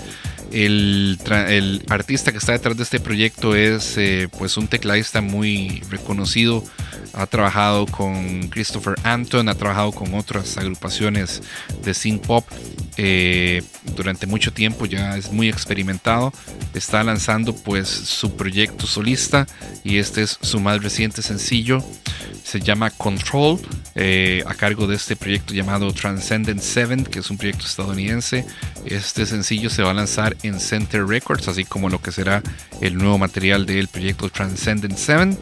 El, 0.51 1.19
el, 1.49 1.83
artista 1.89 2.33
que 2.33 2.39
está 2.39 2.53
detrás 2.53 2.77
de 2.77 2.83
este 2.83 3.01
proyecto 3.01 3.55
es 3.55 3.97
eh, 3.97 4.29
pues 4.39 4.57
un 4.57 4.67
tecladista 4.69 5.21
muy 5.21 5.83
reconocido 5.91 6.65
ha 7.13 7.27
trabajado 7.27 7.87
con 7.87 8.49
Christopher 8.49 8.95
Anton, 9.03 9.49
ha 9.49 9.55
trabajado 9.55 9.93
con 9.93 10.15
otras 10.15 10.57
agrupaciones 10.57 11.43
de 11.85 11.95
synth 11.95 12.27
pop 12.27 12.47
eh, 12.97 13.63
durante 13.97 14.27
mucho 14.27 14.53
tiempo, 14.53 14.87
ya 14.87 15.17
es 15.17 15.33
muy 15.33 15.49
experimentado. 15.49 16.33
Está 16.75 17.03
lanzando 17.03 17.55
pues 17.55 17.89
su 17.89 18.37
proyecto 18.37 18.87
solista 18.87 19.47
y 19.85 19.99
este 19.99 20.23
es 20.23 20.39
su 20.41 20.61
más 20.61 20.83
reciente 20.83 21.23
sencillo. 21.23 21.83
Se 22.45 22.61
llama 22.61 22.91
Control, 22.91 23.61
eh, 23.95 24.43
a 24.47 24.55
cargo 24.55 24.87
de 24.87 24.97
este 24.97 25.15
proyecto 25.15 25.55
llamado 25.55 25.93
Transcendent 25.93 26.61
7, 26.61 27.05
que 27.05 27.21
es 27.21 27.31
un 27.31 27.39
proyecto 27.39 27.67
estadounidense. 27.67 28.45
Este 28.87 29.27
sencillo 29.27 29.71
se 29.71 29.83
va 29.83 29.91
a 29.91 29.95
lanzar 29.95 30.37
en 30.43 30.61
Center 30.61 31.07
Records, 31.07 31.49
así 31.49 31.65
como 31.65 31.89
lo 31.89 32.01
que 32.01 32.13
será 32.13 32.43
el 32.81 32.97
nuevo 32.97 33.19
material 33.19 33.67
del 33.67 33.89
proyecto 33.89 34.29
Transcendent 34.29 34.97
7. 34.97 35.37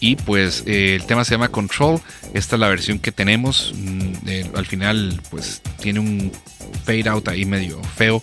Y 0.00 0.16
pues 0.16 0.64
eh, 0.66 0.96
el 0.96 1.06
tema 1.06 1.24
se 1.24 1.32
llama 1.32 1.48
Control. 1.48 2.00
Esta 2.34 2.56
es 2.56 2.60
la 2.60 2.68
versión 2.68 2.98
que 2.98 3.12
tenemos. 3.12 3.72
Mm, 3.76 4.12
eh, 4.26 4.50
al 4.56 4.66
final 4.66 5.20
pues 5.30 5.62
tiene 5.80 6.00
un 6.00 6.32
fade 6.84 7.08
out 7.08 7.28
ahí 7.28 7.44
medio 7.44 7.80
feo. 7.82 8.20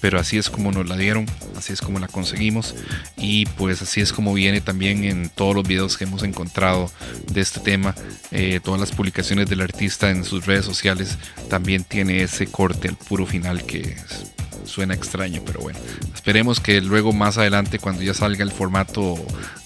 Pero 0.00 0.18
así 0.18 0.38
es 0.38 0.48
como 0.48 0.72
nos 0.72 0.88
la 0.88 0.96
dieron. 0.96 1.26
Así 1.54 1.74
es 1.74 1.82
como 1.82 1.98
la 1.98 2.08
conseguimos. 2.08 2.74
Y 3.18 3.44
pues 3.44 3.82
así 3.82 4.00
es 4.00 4.12
como 4.12 4.32
viene 4.32 4.62
también 4.62 5.04
en 5.04 5.28
todos 5.28 5.54
los 5.54 5.68
videos 5.68 5.98
que 5.98 6.04
hemos 6.04 6.22
encontrado 6.22 6.90
de 7.30 7.42
este 7.42 7.60
tema. 7.60 7.94
Eh, 8.30 8.60
todas 8.64 8.80
las 8.80 8.92
publicaciones 8.92 9.50
del 9.50 9.60
artista 9.60 10.10
en 10.10 10.24
sus 10.24 10.46
redes 10.46 10.64
sociales 10.64 11.18
también 11.50 11.84
tiene 11.84 12.22
ese 12.22 12.46
corte 12.46 12.88
al 12.88 12.96
puro 12.96 13.26
final 13.26 13.64
que 13.64 13.80
es 13.80 14.37
suena 14.64 14.94
extraño, 14.94 15.42
pero 15.44 15.60
bueno. 15.60 15.78
Esperemos 16.14 16.60
que 16.60 16.80
luego 16.80 17.12
más 17.12 17.38
adelante, 17.38 17.78
cuando 17.78 18.02
ya 18.02 18.14
salga 18.14 18.44
el 18.44 18.52
formato 18.52 19.16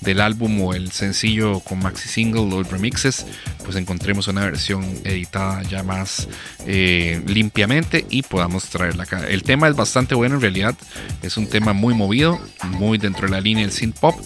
del 0.01 0.20
álbum 0.20 0.60
o 0.62 0.74
el 0.74 0.90
sencillo 0.93 1.60
con 1.60 1.78
maxi 1.78 2.09
single 2.09 2.55
o 2.55 2.62
remixes, 2.62 3.27
pues 3.64 3.77
encontremos 3.77 4.28
una 4.28 4.44
versión 4.44 4.85
editada 5.05 5.62
ya 5.62 5.82
más 5.82 6.28
eh, 6.66 7.23
limpiamente 7.27 8.06
y 8.10 8.23
podamos 8.23 8.64
traerla 8.66 9.05
acá. 9.05 9.27
El 9.27 9.43
tema 9.43 9.69
es 9.69 9.77
bastante 9.77 10.14
bueno 10.14 10.36
en 10.36 10.40
realidad, 10.40 10.74
es 11.23 11.36
un 11.36 11.48
tema 11.48 11.73
muy 11.73 11.94
movido, 11.94 12.40
muy 12.64 12.98
dentro 12.98 13.27
de 13.27 13.32
la 13.32 13.40
línea 13.40 13.64
del 13.64 13.73
synth 13.73 13.98
pop 13.98 14.16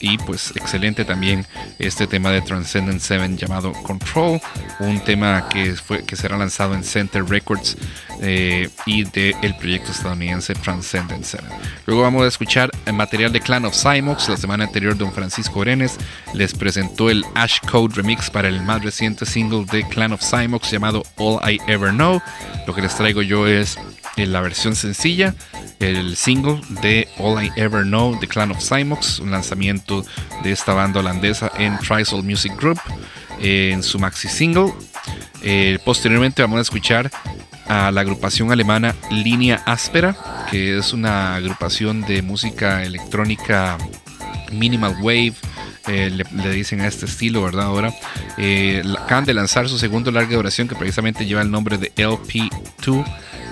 y 0.00 0.16
pues 0.18 0.52
excelente 0.56 1.04
también 1.04 1.46
este 1.78 2.06
tema 2.06 2.30
de 2.30 2.40
Transcendent 2.40 3.00
7 3.00 3.36
llamado 3.36 3.72
Control, 3.72 4.40
un 4.80 5.00
tema 5.00 5.48
que, 5.48 5.74
fue, 5.74 6.04
que 6.04 6.16
será 6.16 6.38
lanzado 6.38 6.74
en 6.74 6.82
Center 6.82 7.24
Records 7.24 7.76
eh, 8.22 8.68
y 8.86 9.04
del 9.04 9.34
el 9.42 9.56
proyecto 9.56 9.92
estadounidense 10.10 10.54
Transcendent 10.54 11.24
7. 11.24 11.44
Luego 11.86 12.02
vamos 12.02 12.24
a 12.24 12.28
escuchar 12.28 12.70
el 12.84 12.94
material 12.94 13.32
de 13.32 13.40
Clan 13.40 13.64
of 13.64 13.74
Cymox. 13.74 14.28
La 14.28 14.36
semana 14.36 14.64
anterior 14.64 14.96
Don 14.96 15.12
Francisco 15.12 15.60
Orenes 15.60 15.98
les 16.34 16.52
presentó 16.52 17.10
el 17.10 17.24
Ash 17.34 17.60
Code 17.70 17.94
Remix 17.94 18.28
para 18.28 18.48
el 18.48 18.60
más 18.62 18.82
reciente 18.82 19.24
single 19.24 19.64
de 19.70 19.86
Clan 19.88 20.12
of 20.12 20.22
Cymox 20.22 20.70
llamado 20.70 21.04
All 21.16 21.38
I 21.48 21.60
Ever 21.68 21.90
Know. 21.90 22.20
Lo 22.66 22.74
que 22.74 22.82
les 22.82 22.94
traigo 22.96 23.22
yo 23.22 23.46
es 23.46 23.78
la 24.16 24.40
versión 24.40 24.74
sencilla, 24.74 25.34
el 25.78 26.16
single 26.16 26.60
de 26.82 27.08
All 27.18 27.42
I 27.42 27.52
Ever 27.56 27.84
Know 27.84 28.18
de 28.18 28.26
Clan 28.26 28.50
of 28.50 28.58
Cymox, 28.62 29.20
un 29.20 29.30
lanzamiento 29.30 30.04
de 30.42 30.52
esta 30.52 30.74
banda 30.74 31.00
holandesa 31.00 31.50
en 31.56 31.78
Trisol 31.78 32.22
Music 32.22 32.52
Group, 32.56 32.80
en 33.40 33.82
su 33.82 33.98
maxi 33.98 34.28
single. 34.28 34.74
Eh, 35.42 35.78
posteriormente 35.84 36.42
vamos 36.42 36.58
a 36.58 36.62
escuchar 36.62 37.10
a 37.70 37.92
la 37.92 38.00
agrupación 38.00 38.50
alemana 38.50 38.96
Línea 39.12 39.62
Áspera, 39.64 40.16
que 40.50 40.76
es 40.76 40.92
una 40.92 41.36
agrupación 41.36 42.02
de 42.02 42.20
música 42.20 42.82
electrónica 42.82 43.78
minimal 44.50 44.96
wave. 45.00 45.34
Eh, 45.86 46.10
le, 46.10 46.50
dicen 46.50 46.80
a 46.80 46.88
este 46.88 47.06
estilo, 47.06 47.42
¿verdad? 47.42 47.66
Ahora 47.66 47.94
eh, 48.36 48.82
acaban 48.98 49.24
de 49.24 49.34
lanzar 49.34 49.68
su 49.68 49.78
segundo 49.78 50.10
larga 50.10 50.36
duración 50.36 50.66
que 50.66 50.74
precisamente 50.74 51.24
lleva 51.26 51.42
el 51.42 51.50
nombre 51.50 51.78
de 51.78 51.94
LP2 51.94 53.04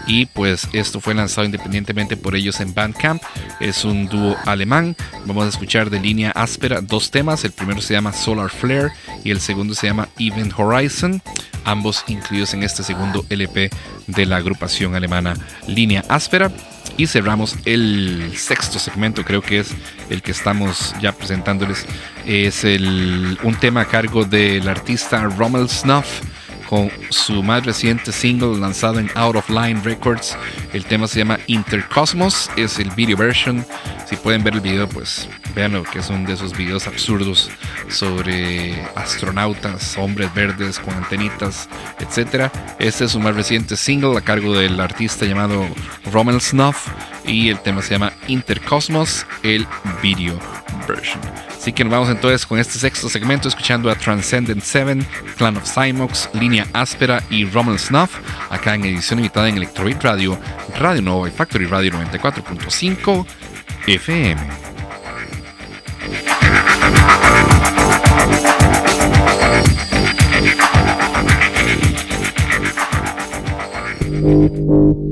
y 0.09 0.27
pues 0.27 0.66
esto 0.73 1.01
fue 1.01 1.15
lanzado 1.15 1.45
independientemente 1.45 2.16
por 2.16 2.35
ellos 2.35 2.61
en 2.61 2.74
Bandcamp. 2.74 3.23
Es 3.61 3.85
un 3.85 4.09
dúo 4.09 4.36
alemán. 4.47 4.97
Vamos 5.27 5.45
a 5.45 5.49
escuchar 5.49 5.90
de 5.90 6.01
línea 6.01 6.31
áspera 6.32 6.81
dos 6.81 7.11
temas. 7.11 7.45
El 7.45 7.53
primero 7.53 7.81
se 7.81 7.95
llama 7.95 8.12
Solar 8.12 8.51
Flare 8.51 8.90
y 9.23 9.31
el 9.31 9.40
segundo 9.40 9.74
se 9.74 9.86
llama 9.86 10.09
Event 10.19 10.55
Horizon. 10.57 11.23
Ambos 11.69 12.03
incluidos 12.09 12.55
en 12.55 12.62
este 12.62 12.82
segundo 12.82 13.27
LP 13.28 13.69
de 14.07 14.24
la 14.24 14.36
agrupación 14.36 14.95
alemana 14.95 15.35
Línea 15.66 16.03
Áspera. 16.09 16.51
Y 16.97 17.07
cerramos 17.09 17.57
el 17.66 18.32
sexto 18.35 18.78
segmento, 18.78 19.23
creo 19.23 19.43
que 19.43 19.59
es 19.59 19.74
el 20.09 20.23
que 20.23 20.31
estamos 20.32 20.95
ya 21.03 21.12
presentándoles. 21.12 21.85
Es 22.24 22.65
un 22.65 23.55
tema 23.61 23.82
a 23.82 23.85
cargo 23.85 24.24
del 24.24 24.66
artista 24.66 25.23
Rommel 25.24 25.69
Snuff 25.69 26.23
con 26.69 26.90
su 27.11 27.43
más 27.43 27.65
reciente 27.65 28.12
single 28.12 28.59
lanzado 28.59 28.99
en 28.99 29.11
Out 29.15 29.36
of 29.36 29.49
Line 29.49 29.81
Records. 29.82 30.36
El 30.73 30.85
tema 30.85 31.07
se 31.07 31.20
llama 31.20 31.39
Intercosmos, 31.47 32.51
es 32.57 32.78
el 32.78 32.90
video 32.90 33.16
version. 33.16 33.65
Si 34.07 34.16
pueden 34.16 34.45
ver 34.45 34.55
el 34.55 34.61
video, 34.61 34.89
pues 34.89 35.28
véanlo, 35.55 35.82
que 35.82 36.01
es 36.01 36.11
uno 36.11 36.27
de 36.28 36.35
esos 36.35 36.57
videos 36.57 36.86
absurdos 36.86 37.51
sobre 37.89 38.74
astronautas, 38.95 39.97
hombres 39.97 40.32
verdes 40.35 40.78
con 40.78 40.95
antenitas, 40.95 41.69
etc. 42.01 42.51
Este 42.78 43.07
es 43.07 43.12
su 43.12 43.20
más 43.20 43.35
reciente 43.35 43.77
single 43.77 44.19
a 44.19 44.20
cargo 44.20 44.55
del 44.55 44.78
artista 44.78 45.24
llamado 45.24 45.66
Rommel 46.12 46.40
Snuff 46.40 46.89
y 47.24 47.49
el 47.49 47.59
tema 47.61 47.82
se 47.82 47.95
llama 47.95 48.12
Intercosmos, 48.27 49.27
el 49.43 49.66
video 50.03 50.39
version. 50.86 51.20
Así 51.69 51.74
que 51.74 51.85
nos 51.85 51.93
vamos 51.93 52.09
entonces 52.09 52.47
con 52.47 52.59
este 52.59 52.78
sexto 52.78 53.11
segmento 53.11 53.47
escuchando 53.47 53.90
a 53.90 53.95
Transcendent 53.95 54.62
Seven, 54.62 55.07
Clan 55.36 55.59
of 55.59 55.70
Cymox, 55.70 56.31
Línea 56.32 56.66
Áspera 56.73 57.23
y 57.28 57.45
Rommel 57.45 57.78
Snuff, 57.78 58.16
acá 58.49 58.74
en 58.74 58.86
edición 58.86 59.19
limitada 59.19 59.51
en 59.51 59.59
Electrobit 59.59 60.03
Radio, 60.03 60.39
Radio 60.78 61.03
Nova 61.03 61.28
y 61.28 61.31
Factory 61.31 61.66
Radio 61.66 61.93
94.5 61.93 63.27
FM. 63.86 64.40
Thank 74.20 74.53
you. 74.53 75.07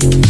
Thank 0.00 0.29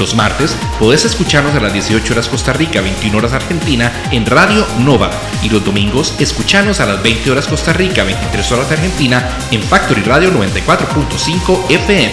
Los 0.00 0.14
martes 0.14 0.56
podés 0.78 1.04
escucharnos 1.04 1.54
a 1.54 1.60
las 1.60 1.74
18 1.74 2.14
horas 2.14 2.26
Costa 2.26 2.54
Rica, 2.54 2.80
21 2.80 3.18
horas 3.18 3.34
Argentina 3.34 3.92
en 4.10 4.24
Radio 4.24 4.66
Nova. 4.78 5.10
Y 5.42 5.50
los 5.50 5.62
domingos 5.62 6.14
escuchanos 6.18 6.80
a 6.80 6.86
las 6.86 7.02
20 7.02 7.30
horas 7.30 7.46
Costa 7.46 7.74
Rica, 7.74 8.02
23 8.02 8.52
horas 8.52 8.72
Argentina 8.72 9.28
en 9.50 9.60
Factory 9.62 10.00
Radio 10.00 10.32
94.5 10.32 11.70
FM. 11.70 12.12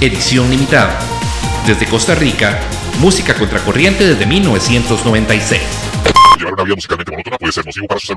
Edición 0.00 0.48
limitada. 0.48 0.96
Desde 1.66 1.84
Costa 1.86 2.14
Rica, 2.14 2.60
música 3.00 3.34
contracorriente 3.34 4.06
desde 4.06 4.24
1996. 4.24 5.60
Llevar 6.38 6.54
una 6.54 6.62
vida 6.62 6.76
musicalmente 6.76 7.10
monótona 7.10 7.38
puede 7.38 7.52
ser 7.52 7.66
nocivo 7.66 7.88
para 7.88 8.00
su. 8.00 8.14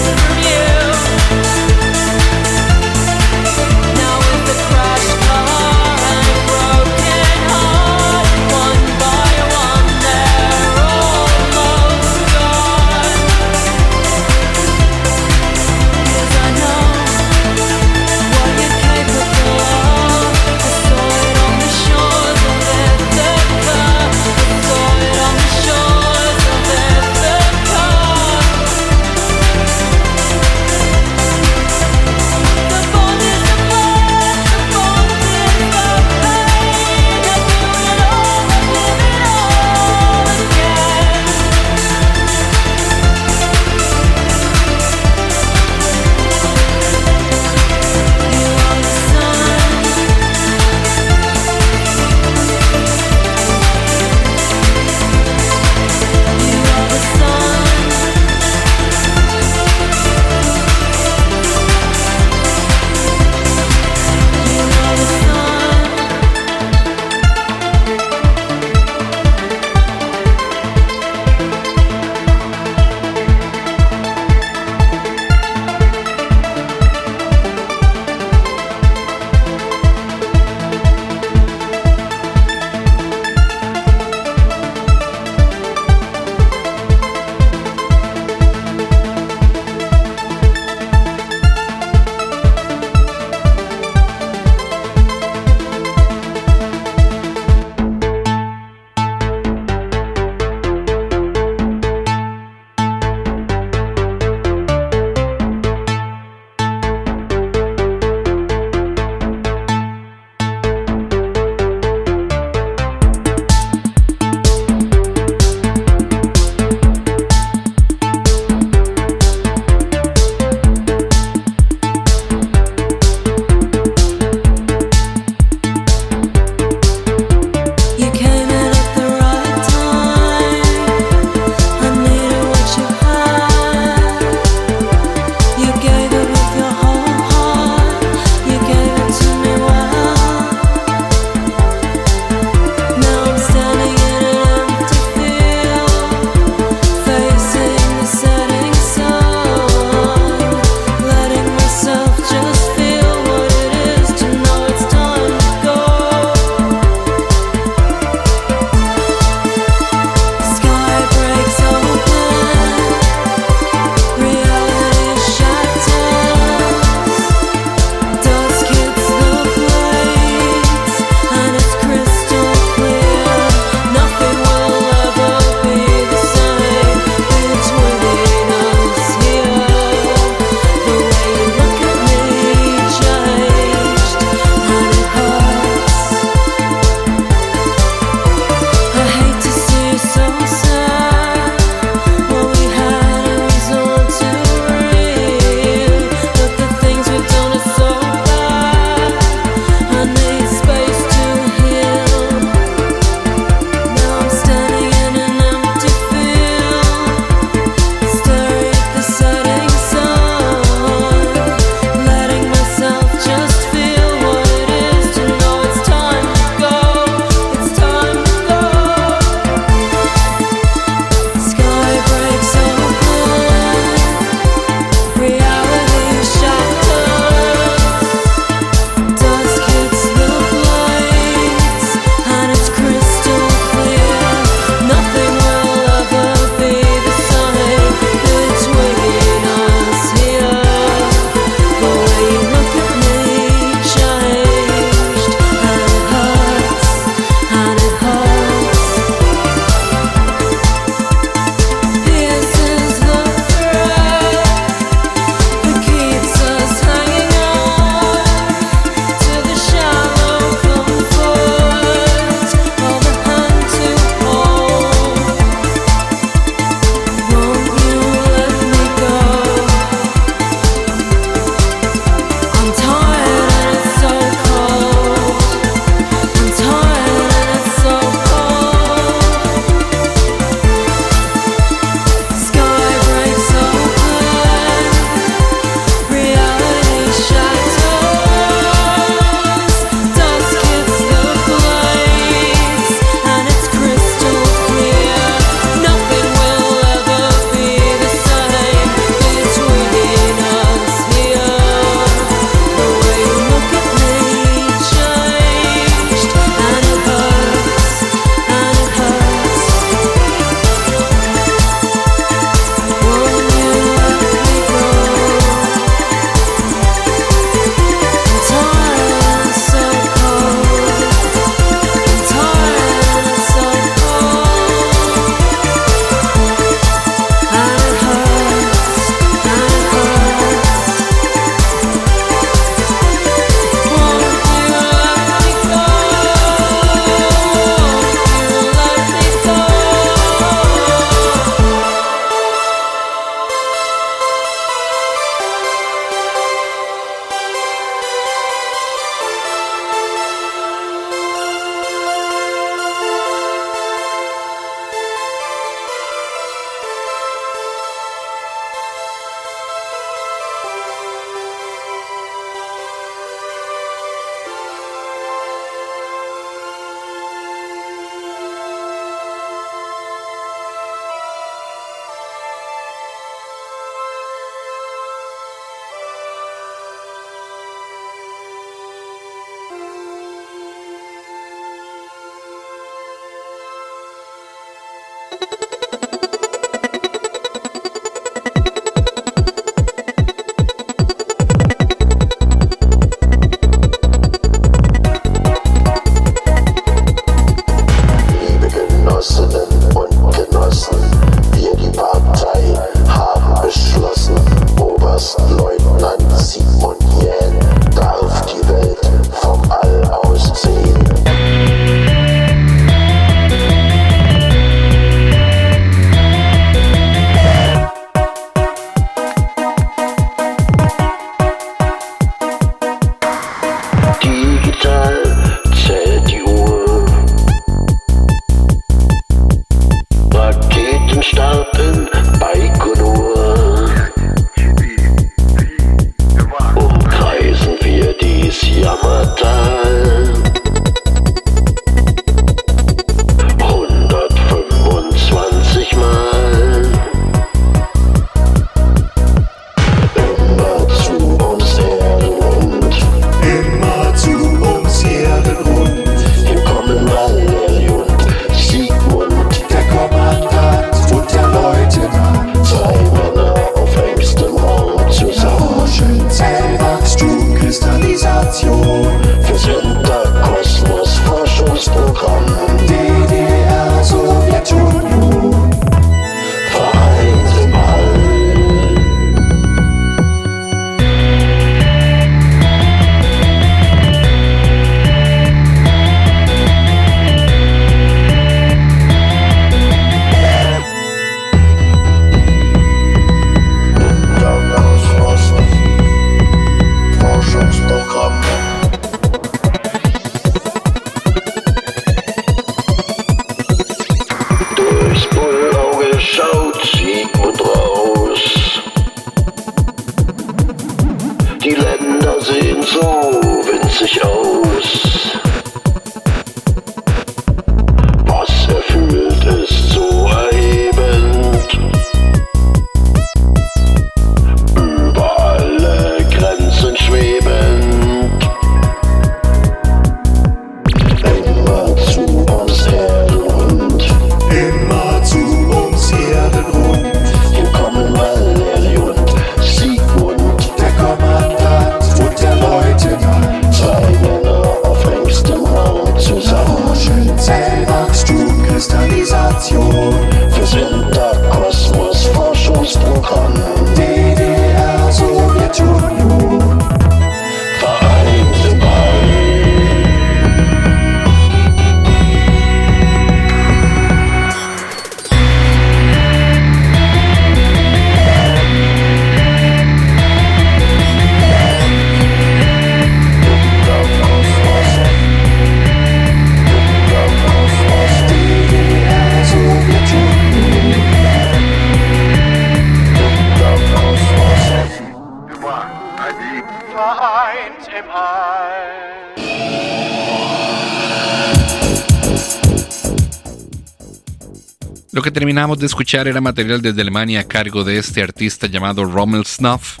Escuchar 596.02 596.26
era 596.26 596.40
material 596.40 596.82
desde 596.82 597.00
Alemania 597.00 597.38
a 597.38 597.44
cargo 597.44 597.84
de 597.84 597.96
este 597.96 598.24
artista 598.24 598.66
llamado 598.66 599.04
Rommel 599.04 599.46
Snuff. 599.46 600.00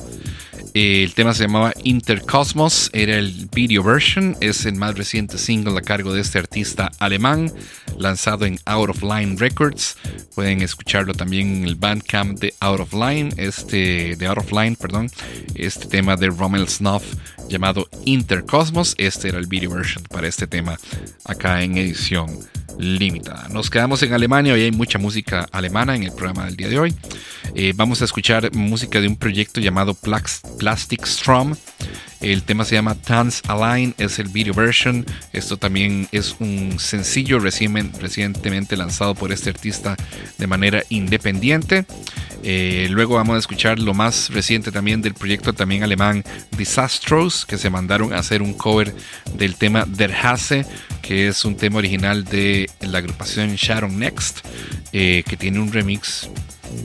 El 0.74 1.14
tema 1.14 1.32
se 1.32 1.44
llamaba 1.44 1.72
Intercosmos, 1.84 2.90
era 2.92 3.18
el 3.18 3.48
video 3.54 3.84
version, 3.84 4.36
es 4.40 4.66
el 4.66 4.74
más 4.74 4.96
reciente 4.96 5.38
single 5.38 5.78
a 5.78 5.80
cargo 5.80 6.12
de 6.12 6.20
este 6.20 6.40
artista 6.40 6.90
alemán, 6.98 7.52
lanzado 7.98 8.46
en 8.46 8.58
Out 8.64 8.90
of 8.90 9.02
Line 9.04 9.36
Records. 9.38 9.96
Pueden 10.34 10.62
escucharlo 10.62 11.14
también 11.14 11.58
en 11.58 11.64
el 11.68 11.76
Bandcamp 11.76 12.36
de 12.40 12.52
Out 12.58 12.80
of 12.80 12.94
Line, 12.94 13.32
este 13.36 14.16
de 14.16 14.26
Out 14.26 14.38
of 14.38 14.50
Line, 14.50 14.74
perdón, 14.74 15.08
este 15.54 15.86
tema 15.86 16.16
de 16.16 16.30
Rommel 16.30 16.68
Snuff 16.68 17.04
llamado 17.48 17.88
Intercosmos. 18.06 18.96
Este 18.98 19.28
era 19.28 19.38
el 19.38 19.46
video 19.46 19.70
version 19.70 20.02
para 20.02 20.26
este 20.26 20.48
tema 20.48 20.80
acá 21.24 21.62
en 21.62 21.76
edición 21.76 22.40
limitada. 22.82 23.48
Nos 23.48 23.70
quedamos 23.70 24.02
en 24.02 24.12
Alemania, 24.12 24.52
hoy 24.52 24.62
hay 24.62 24.72
mucha 24.72 24.98
música 24.98 25.48
alemana 25.52 25.94
en 25.94 26.02
el 26.02 26.12
programa 26.12 26.46
del 26.46 26.56
día 26.56 26.68
de 26.68 26.78
hoy. 26.78 26.94
Eh, 27.54 27.72
vamos 27.76 28.02
a 28.02 28.04
escuchar 28.04 28.52
música 28.54 29.00
de 29.00 29.06
un 29.08 29.16
proyecto 29.16 29.60
llamado 29.60 29.94
Plastic 29.94 31.06
Strum. 31.06 31.54
El 32.20 32.42
tema 32.42 32.64
se 32.64 32.76
llama 32.76 32.94
Tanz 32.94 33.42
Align, 33.48 33.94
es 33.98 34.18
el 34.18 34.28
video 34.28 34.54
version. 34.54 35.04
Esto 35.32 35.56
también 35.56 36.08
es 36.12 36.36
un 36.38 36.78
sencillo 36.78 37.40
recien- 37.40 37.92
recientemente 38.00 38.76
lanzado 38.76 39.14
por 39.14 39.32
este 39.32 39.50
artista 39.50 39.96
de 40.38 40.46
manera 40.46 40.82
independiente. 40.88 41.84
Eh, 42.44 42.88
luego 42.90 43.14
vamos 43.14 43.36
a 43.36 43.38
escuchar 43.38 43.78
lo 43.78 43.94
más 43.94 44.30
reciente 44.30 44.72
también 44.72 45.02
del 45.02 45.14
proyecto 45.14 45.52
también 45.52 45.84
alemán 45.84 46.24
Disastros, 46.56 47.46
que 47.46 47.58
se 47.58 47.70
mandaron 47.70 48.12
a 48.12 48.18
hacer 48.18 48.42
un 48.42 48.54
cover 48.54 48.94
del 49.36 49.54
tema 49.54 49.84
Der 49.86 50.12
Hase, 50.12 50.64
que 51.12 51.28
es 51.28 51.44
un 51.44 51.56
tema 51.56 51.76
original 51.76 52.24
de 52.24 52.70
la 52.80 52.96
agrupación 52.96 53.54
Sharon 53.56 53.98
Next, 53.98 54.38
eh, 54.94 55.22
que 55.28 55.36
tiene 55.36 55.60
un 55.60 55.70
remix 55.70 56.30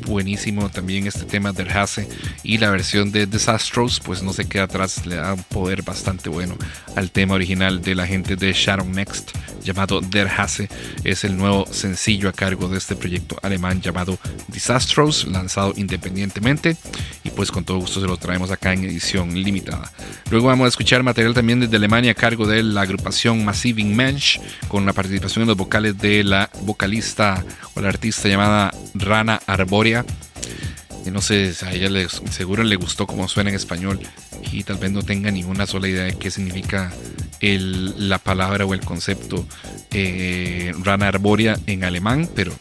buenísimo 0.05 0.69
también 0.69 1.07
este 1.07 1.25
tema 1.25 1.51
del 1.51 1.69
Hase 1.69 2.07
y 2.43 2.57
la 2.57 2.69
versión 2.69 3.11
de 3.11 3.25
Disastros 3.25 3.99
pues 3.99 4.23
no 4.23 4.33
se 4.33 4.47
queda 4.47 4.63
atrás 4.63 5.05
le 5.05 5.15
da 5.15 5.33
un 5.33 5.43
poder 5.43 5.83
bastante 5.83 6.29
bueno 6.29 6.55
al 6.95 7.11
tema 7.11 7.35
original 7.35 7.81
de 7.81 7.95
la 7.95 8.07
gente 8.07 8.35
de 8.35 8.53
Sharon 8.53 8.91
Next 8.91 9.31
llamado 9.63 10.01
Der 10.01 10.27
Hase 10.27 10.69
es 11.03 11.23
el 11.23 11.37
nuevo 11.37 11.65
sencillo 11.71 12.29
a 12.29 12.33
cargo 12.33 12.69
de 12.69 12.77
este 12.77 12.95
proyecto 12.95 13.37
alemán 13.41 13.81
llamado 13.81 14.17
Disastros 14.47 15.27
lanzado 15.27 15.73
independientemente 15.75 16.77
y 17.23 17.29
pues 17.29 17.51
con 17.51 17.65
todo 17.65 17.79
gusto 17.79 17.99
se 17.99 18.07
lo 18.07 18.17
traemos 18.17 18.51
acá 18.51 18.73
en 18.73 18.85
edición 18.85 19.33
limitada. 19.33 19.91
Luego 20.31 20.47
vamos 20.47 20.65
a 20.65 20.69
escuchar 20.69 21.03
material 21.03 21.33
también 21.33 21.59
desde 21.59 21.75
Alemania 21.75 22.11
a 22.11 22.15
cargo 22.15 22.47
de 22.47 22.63
la 22.63 22.81
agrupación 22.81 23.43
Massiving 23.43 23.95
Mensch 23.95 24.39
con 24.67 24.85
la 24.85 24.93
participación 24.93 25.43
en 25.43 25.49
los 25.49 25.57
vocales 25.57 25.97
de 25.97 26.23
la 26.23 26.49
vocalista 26.61 27.43
o 27.75 27.81
la 27.81 27.89
artista 27.89 28.27
llamada 28.27 28.71
Rana 28.93 29.41
Arboria 29.77 30.03
y 31.07 31.11
no 31.11 31.21
sé, 31.21 31.53
a 31.65 31.71
ella 31.73 31.89
le- 31.89 32.07
seguro 32.09 32.63
le 32.63 32.75
gustó 32.75 33.07
cómo 33.07 33.27
suena 33.27 33.49
en 33.49 33.55
español 33.55 33.99
y 34.51 34.63
tal 34.63 34.77
vez 34.77 34.91
no 34.91 35.01
tenga 35.03 35.31
ninguna 35.31 35.65
sola 35.65 35.87
idea 35.87 36.03
de 36.03 36.15
qué 36.17 36.29
significa 36.31 36.91
el- 37.39 38.09
la 38.09 38.17
palabra 38.17 38.65
o 38.65 38.73
el 38.73 38.81
concepto 38.81 39.45
eh, 39.91 40.73
rana 40.83 41.07
arborea 41.07 41.57
en 41.65 41.83
alemán, 41.83 42.29
pero 42.35 42.53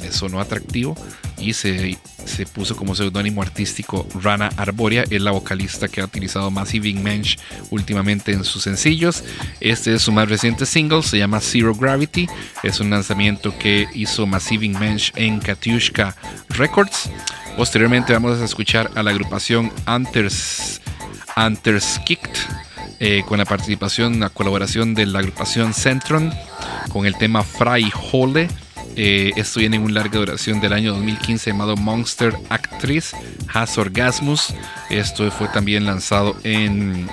le 0.00 0.10
sonó 0.10 0.40
atractivo 0.40 0.96
y 1.38 1.52
se, 1.52 1.96
se 2.24 2.44
puso 2.46 2.76
como 2.76 2.94
seudónimo 2.94 3.40
artístico 3.42 4.06
Rana 4.20 4.48
Arborea. 4.56 5.04
Es 5.10 5.20
la 5.22 5.30
vocalista 5.30 5.88
que 5.88 6.00
ha 6.00 6.04
utilizado 6.04 6.50
Massive 6.50 6.92
Mensch 6.94 7.38
últimamente 7.70 8.32
en 8.32 8.44
sus 8.44 8.62
sencillos. 8.62 9.22
Este 9.60 9.94
es 9.94 10.02
su 10.02 10.12
más 10.12 10.28
reciente 10.28 10.66
single, 10.66 11.02
se 11.02 11.18
llama 11.18 11.40
Zero 11.40 11.74
Gravity. 11.74 12.26
Es 12.62 12.80
un 12.80 12.90
lanzamiento 12.90 13.56
que 13.58 13.86
hizo 13.94 14.26
Massive 14.26 14.68
Mensch 14.68 15.12
en 15.16 15.38
Katiushka 15.40 16.16
Records. 16.50 17.10
Posteriormente 17.56 18.12
vamos 18.12 18.40
a 18.40 18.44
escuchar 18.44 18.90
a 18.94 19.02
la 19.02 19.10
agrupación 19.10 19.70
Anters, 19.86 20.80
Anterskikt 21.36 22.38
eh, 22.98 23.22
con 23.26 23.38
la 23.38 23.44
participación, 23.44 24.20
la 24.20 24.30
colaboración 24.30 24.94
de 24.94 25.06
la 25.06 25.18
agrupación 25.18 25.74
Centron 25.74 26.32
con 26.90 27.04
el 27.04 27.16
tema 27.16 27.42
Fry 27.42 27.92
Hole. 28.10 28.48
Eh, 28.96 29.32
esto 29.36 29.60
viene 29.60 29.76
en 29.76 29.82
un 29.82 29.94
larga 29.94 30.18
duración 30.18 30.60
del 30.60 30.72
año 30.72 30.92
2015 30.92 31.50
llamado 31.50 31.76
Monster 31.76 32.34
Actress 32.48 33.12
Has 33.52 33.76
Orgasmus. 33.76 34.54
Esto 34.88 35.30
fue 35.30 35.48
también 35.48 35.84
lanzado 35.84 36.36
en 36.44 37.08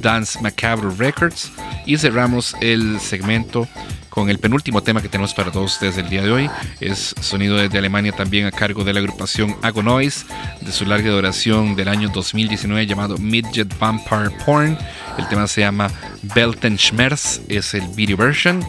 Dance 0.00 0.40
Macabre 0.40 0.88
Records. 0.96 1.52
Y 1.84 1.98
cerramos 1.98 2.56
el 2.60 3.00
segmento 3.00 3.68
con 4.14 4.30
el 4.30 4.38
penúltimo 4.38 4.80
tema 4.80 5.02
que 5.02 5.08
tenemos 5.08 5.34
para 5.34 5.50
todos 5.50 5.72
ustedes 5.72 5.98
el 5.98 6.08
día 6.08 6.22
de 6.22 6.30
hoy. 6.30 6.50
Es 6.78 7.16
sonido 7.20 7.56
desde 7.56 7.78
Alemania 7.78 8.12
también 8.12 8.46
a 8.46 8.52
cargo 8.52 8.84
de 8.84 8.92
la 8.92 9.00
agrupación 9.00 9.56
Agonoise, 9.60 10.24
de 10.60 10.70
su 10.70 10.86
larga 10.86 11.10
duración 11.10 11.74
del 11.74 11.88
año 11.88 12.08
2019 12.10 12.86
llamado 12.86 13.18
Midget 13.18 13.76
Vampire 13.76 14.30
Porn. 14.46 14.78
El 15.18 15.26
tema 15.28 15.48
se 15.48 15.62
llama 15.62 15.90
Beltenschmerz, 16.34 17.40
es 17.48 17.74
el 17.74 17.88
video 17.88 18.16
version 18.16 18.64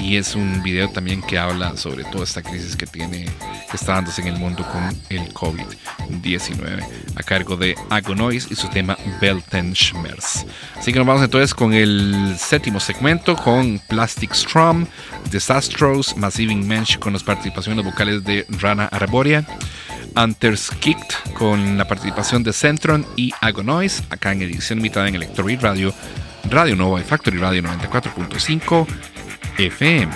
y 0.00 0.16
es 0.16 0.34
un 0.34 0.62
video 0.62 0.88
también 0.88 1.22
que 1.22 1.38
habla 1.38 1.76
sobre 1.76 2.04
toda 2.04 2.24
esta 2.24 2.42
crisis 2.42 2.74
que 2.74 2.86
tiene 2.86 3.26
que 3.70 3.76
está 3.76 3.94
dándose 3.94 4.22
en 4.22 4.28
el 4.28 4.36
mundo 4.36 4.66
con 4.72 4.96
el 5.10 5.32
COVID-19 5.34 6.86
a 7.14 7.22
cargo 7.22 7.56
de 7.56 7.76
Agonoise 7.90 8.48
y 8.50 8.54
su 8.54 8.68
tema 8.68 8.96
Beltenschmerz. 9.20 10.46
Así 10.76 10.92
que 10.92 10.98
nos 10.98 11.06
vamos 11.06 11.22
entonces 11.22 11.52
con 11.52 11.74
el 11.74 12.36
séptimo 12.38 12.80
segmento 12.80 13.36
con 13.36 13.78
Plastic 13.88 14.32
Strum, 14.34 14.86
Disastros, 15.30 16.16
Massive 16.16 16.54
Mensch 16.54 16.98
con 16.98 17.12
las 17.12 17.22
participaciones 17.22 17.84
vocales 17.84 18.24
de 18.24 18.46
Rana 18.60 18.86
Arborea. 18.86 19.44
Anterskikt 20.14 21.32
con 21.34 21.78
la 21.78 21.86
participación 21.86 22.42
de 22.42 22.52
Centron 22.52 23.06
y 23.16 23.32
Agonoise 23.40 24.02
acá 24.10 24.32
en 24.32 24.42
edición 24.42 24.78
limitada 24.78 25.08
en 25.08 25.14
Electrobeat 25.14 25.62
Radio, 25.62 25.94
Radio 26.50 26.76
Nova 26.76 27.00
y 27.00 27.04
Factory 27.04 27.38
Radio 27.38 27.62
94.5 27.62 28.86
FM. 29.58 30.12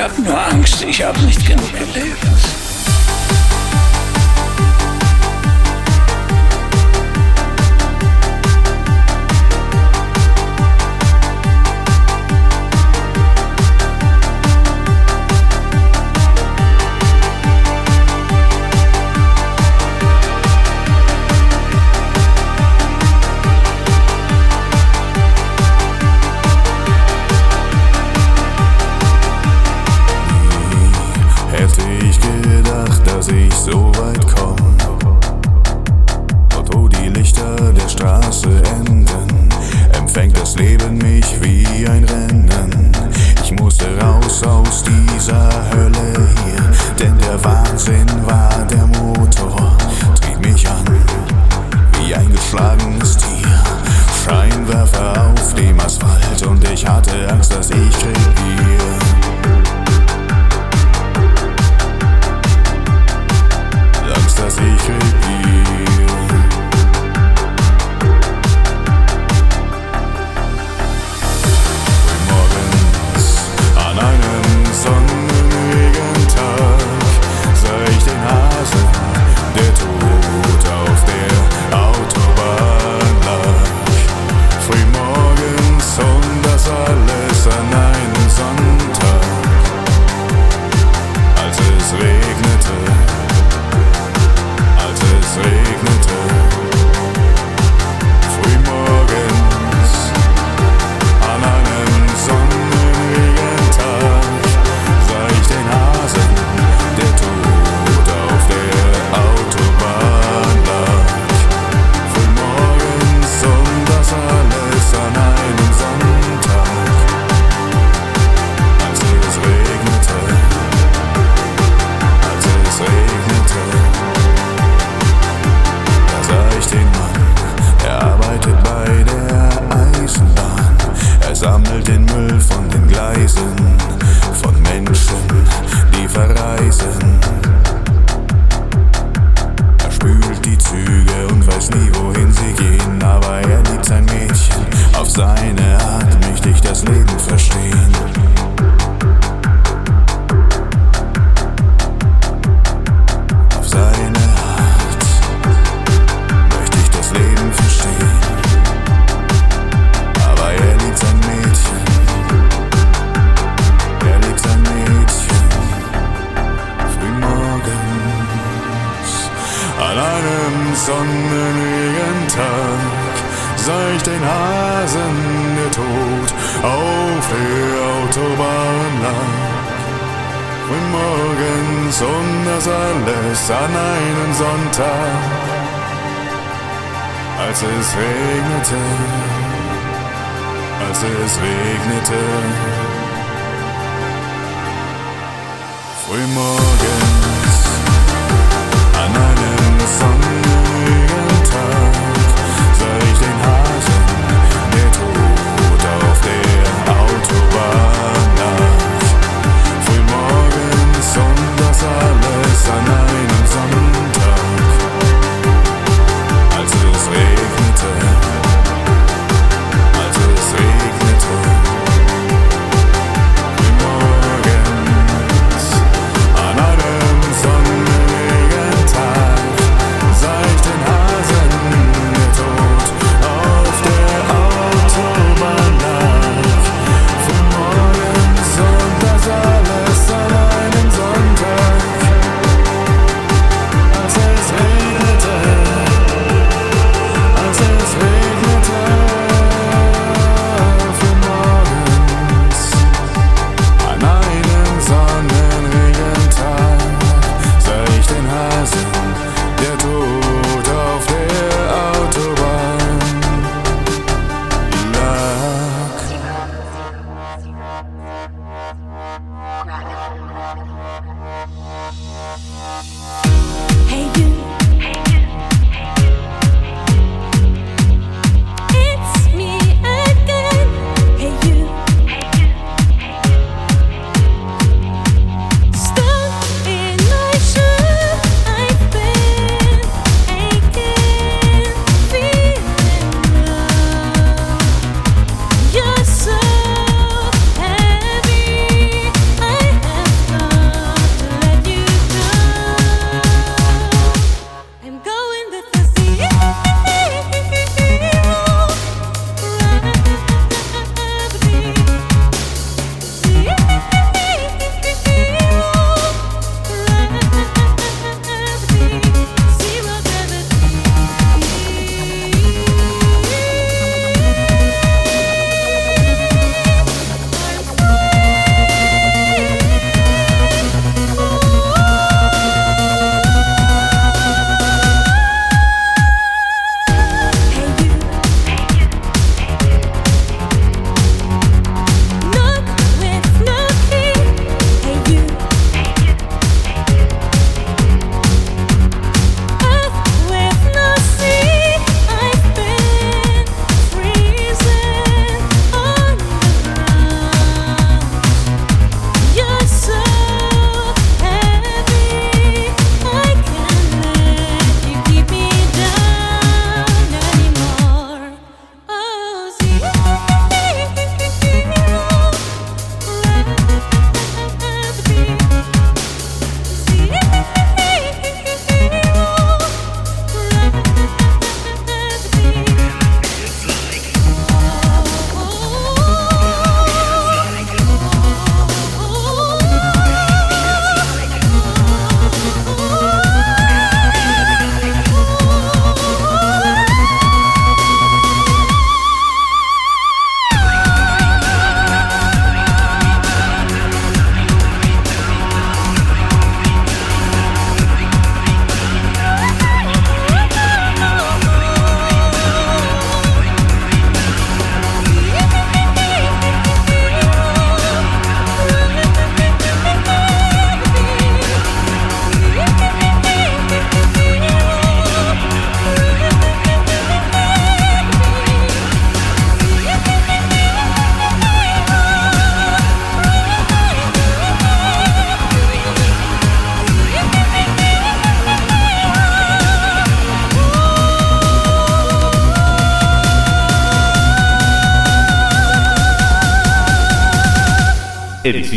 Habe 0.00 0.22
nur 0.22 0.46
Angst, 0.46 0.82
ich 0.82 1.02
habe 1.02 1.20
nicht 1.20 1.46
genug 1.46 1.72
gelebt. 1.72 2.59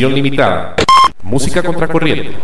Edición 0.03 0.13
limitada. 0.13 0.75
Música 1.23 1.63
contracorriente. 1.63 2.35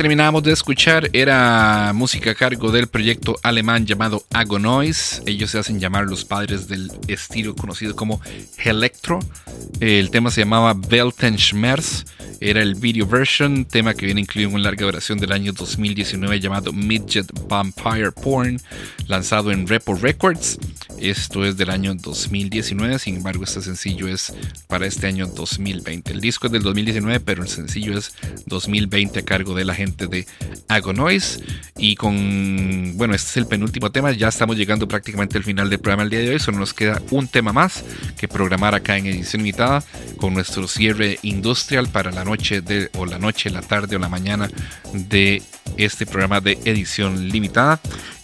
Terminábamos 0.00 0.42
de 0.44 0.52
escuchar 0.52 1.10
era 1.12 1.92
música 1.94 2.30
a 2.30 2.34
cargo 2.34 2.72
del 2.72 2.86
proyecto 2.86 3.38
alemán 3.42 3.84
llamado 3.84 4.24
Agonoise. 4.32 5.20
Ellos 5.26 5.50
se 5.50 5.58
hacen 5.58 5.78
llamar 5.78 6.06
los 6.06 6.24
padres 6.24 6.68
del 6.68 6.90
estilo 7.06 7.54
conocido 7.54 7.94
como 7.94 8.18
Electro. 8.64 9.18
El 9.78 10.08
tema 10.08 10.30
se 10.30 10.40
llamaba 10.40 10.72
Weltenschmerz. 10.72 12.06
Era 12.40 12.62
el 12.62 12.76
video 12.76 13.06
version, 13.06 13.66
tema 13.66 13.92
que 13.92 14.06
viene 14.06 14.22
incluido 14.22 14.48
en 14.48 14.54
una 14.54 14.64
larga 14.64 14.86
duración 14.86 15.18
del 15.18 15.32
año 15.32 15.52
2019 15.52 16.40
llamado 16.40 16.72
Midget 16.72 17.30
Vampire 17.46 18.12
Porn, 18.12 18.58
lanzado 19.06 19.52
en 19.52 19.68
Repo 19.68 19.94
Records. 19.94 20.58
Esto 20.98 21.44
es 21.44 21.58
del 21.58 21.68
año 21.68 21.94
2019, 21.94 22.98
sin 22.98 23.16
embargo 23.16 23.44
este 23.44 23.60
sencillo 23.60 24.08
es 24.08 24.32
para 24.68 24.86
este 24.86 25.06
año 25.06 25.26
2020. 25.26 26.12
El 26.12 26.20
disco 26.20 26.46
es 26.46 26.52
del 26.52 26.62
2019, 26.62 27.20
pero 27.20 27.42
el 27.42 27.48
sencillo 27.48 27.96
es 27.96 28.14
2020 28.50 29.20
a 29.20 29.22
cargo 29.22 29.54
de 29.54 29.64
la 29.64 29.74
gente 29.74 30.06
de 30.06 30.26
Agonoise. 30.68 31.42
Y 31.78 31.96
con, 31.96 32.98
bueno, 32.98 33.14
este 33.14 33.30
es 33.30 33.36
el 33.38 33.46
penúltimo 33.46 33.90
tema, 33.90 34.12
ya 34.12 34.28
estamos 34.28 34.58
llegando 34.58 34.86
prácticamente 34.86 35.38
al 35.38 35.44
final 35.44 35.70
del 35.70 35.78
programa 35.78 36.02
el 36.02 36.10
día 36.10 36.18
de 36.18 36.28
hoy, 36.28 36.38
solo 36.38 36.58
nos 36.58 36.74
queda 36.74 37.00
un 37.10 37.26
tema 37.26 37.54
más 37.54 37.82
que 38.18 38.28
programar 38.28 38.74
acá 38.74 38.98
en 38.98 39.06
edición 39.06 39.40
limitada 39.40 39.82
con 40.18 40.34
nuestro 40.34 40.68
cierre 40.68 41.18
industrial 41.22 41.88
para 41.88 42.10
la 42.10 42.24
noche 42.24 42.60
de, 42.60 42.90
o 42.98 43.06
la 43.06 43.18
noche, 43.18 43.48
la 43.48 43.62
tarde 43.62 43.96
o 43.96 43.98
la 43.98 44.10
mañana 44.10 44.50
de 44.92 45.42
este 45.78 46.04
programa 46.04 46.40
de 46.40 46.58
edición 46.64 47.28
limitada. 47.28 47.80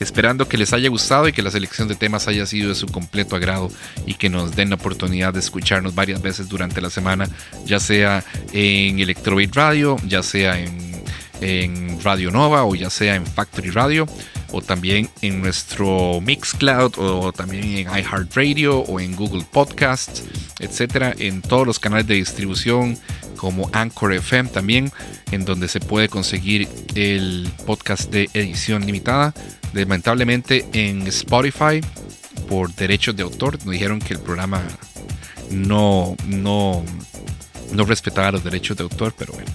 Esperando 0.06 0.48
que 0.48 0.56
les 0.56 0.72
haya 0.72 0.88
gustado 0.88 1.26
y 1.26 1.32
que 1.32 1.42
la 1.42 1.50
selección 1.50 1.88
de 1.88 1.96
temas 1.96 2.28
haya 2.28 2.46
sido 2.46 2.68
de 2.68 2.76
su 2.76 2.86
completo 2.86 3.34
agrado 3.34 3.72
y 4.06 4.14
que 4.14 4.28
nos 4.28 4.54
den 4.54 4.70
la 4.70 4.76
oportunidad 4.76 5.34
de 5.34 5.40
escucharnos 5.40 5.96
varias 5.96 6.22
veces 6.22 6.48
durante 6.48 6.80
la 6.80 6.90
semana, 6.90 7.28
ya 7.64 7.80
sea 7.80 8.22
en 8.52 9.00
Electrobeat 9.00 9.52
Radio, 9.56 9.96
ya 10.06 10.22
sea 10.22 10.60
en, 10.60 11.02
en 11.40 12.00
Radio 12.04 12.30
Nova 12.30 12.64
o 12.64 12.76
ya 12.76 12.88
sea 12.88 13.16
en 13.16 13.26
Factory 13.26 13.70
Radio 13.70 14.06
o 14.52 14.62
también 14.62 15.10
en 15.22 15.42
nuestro 15.42 16.20
Mixcloud 16.20 16.92
o 16.98 17.32
también 17.32 17.64
en 17.64 17.88
iHeartRadio 17.88 18.78
o 18.78 19.00
en 19.00 19.16
Google 19.16 19.44
Podcasts, 19.50 20.22
etcétera, 20.60 21.14
en 21.18 21.42
todos 21.42 21.66
los 21.66 21.80
canales 21.80 22.06
de 22.06 22.14
distribución 22.14 22.96
como 23.36 23.70
Anchor 23.72 24.12
FM 24.12 24.50
también, 24.50 24.92
en 25.30 25.44
donde 25.44 25.68
se 25.68 25.80
puede 25.80 26.08
conseguir 26.08 26.68
el 26.94 27.48
podcast 27.66 28.10
de 28.10 28.28
edición 28.34 28.86
limitada. 28.86 29.34
Lamentablemente 29.72 30.66
en 30.72 31.06
Spotify, 31.06 31.80
por 32.48 32.74
derechos 32.74 33.16
de 33.16 33.22
autor, 33.22 33.58
nos 33.64 33.72
dijeron 33.72 34.00
que 34.00 34.14
el 34.14 34.20
programa 34.20 34.62
no, 35.50 36.16
no, 36.26 36.84
no 37.72 37.84
respetaba 37.84 38.32
los 38.32 38.44
derechos 38.44 38.76
de 38.76 38.84
autor, 38.84 39.14
pero 39.16 39.32
bueno, 39.32 39.50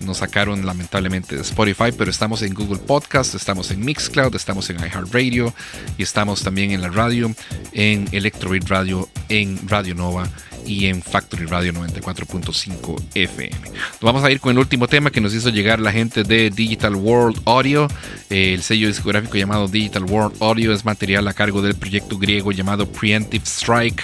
nos 0.00 0.18
sacaron 0.18 0.64
lamentablemente 0.66 1.36
de 1.36 1.42
Spotify, 1.42 1.92
pero 1.96 2.10
estamos 2.10 2.42
en 2.42 2.54
Google 2.54 2.78
Podcast, 2.78 3.34
estamos 3.34 3.70
en 3.70 3.84
Mixcloud, 3.84 4.34
estamos 4.34 4.68
en 4.70 4.78
iHeartRadio 4.78 5.54
y 5.96 6.02
estamos 6.02 6.42
también 6.42 6.72
en 6.72 6.80
la 6.80 6.88
radio, 6.88 7.34
en 7.72 8.08
Electrobeat 8.12 8.68
Radio, 8.68 9.08
en 9.28 9.58
Radio 9.68 9.94
Nova 9.94 10.28
y 10.66 10.86
en 10.86 11.02
Factory 11.02 11.46
Radio 11.46 11.72
94.5 11.72 13.02
FM. 13.14 13.56
Vamos 14.00 14.24
a 14.24 14.30
ir 14.30 14.40
con 14.40 14.52
el 14.52 14.58
último 14.58 14.88
tema 14.88 15.10
que 15.10 15.20
nos 15.20 15.34
hizo 15.34 15.50
llegar 15.50 15.80
la 15.80 15.92
gente 15.92 16.24
de 16.24 16.50
Digital 16.50 16.94
World 16.94 17.40
Audio. 17.44 17.88
Eh, 18.30 18.54
el 18.54 18.62
sello 18.62 18.88
discográfico 18.88 19.36
llamado 19.36 19.68
Digital 19.68 20.04
World 20.04 20.42
Audio 20.42 20.72
es 20.72 20.84
material 20.84 21.26
a 21.28 21.34
cargo 21.34 21.62
del 21.62 21.74
proyecto 21.74 22.18
griego 22.18 22.52
llamado 22.52 22.86
Preemptive 22.86 23.44
Strike 23.44 24.02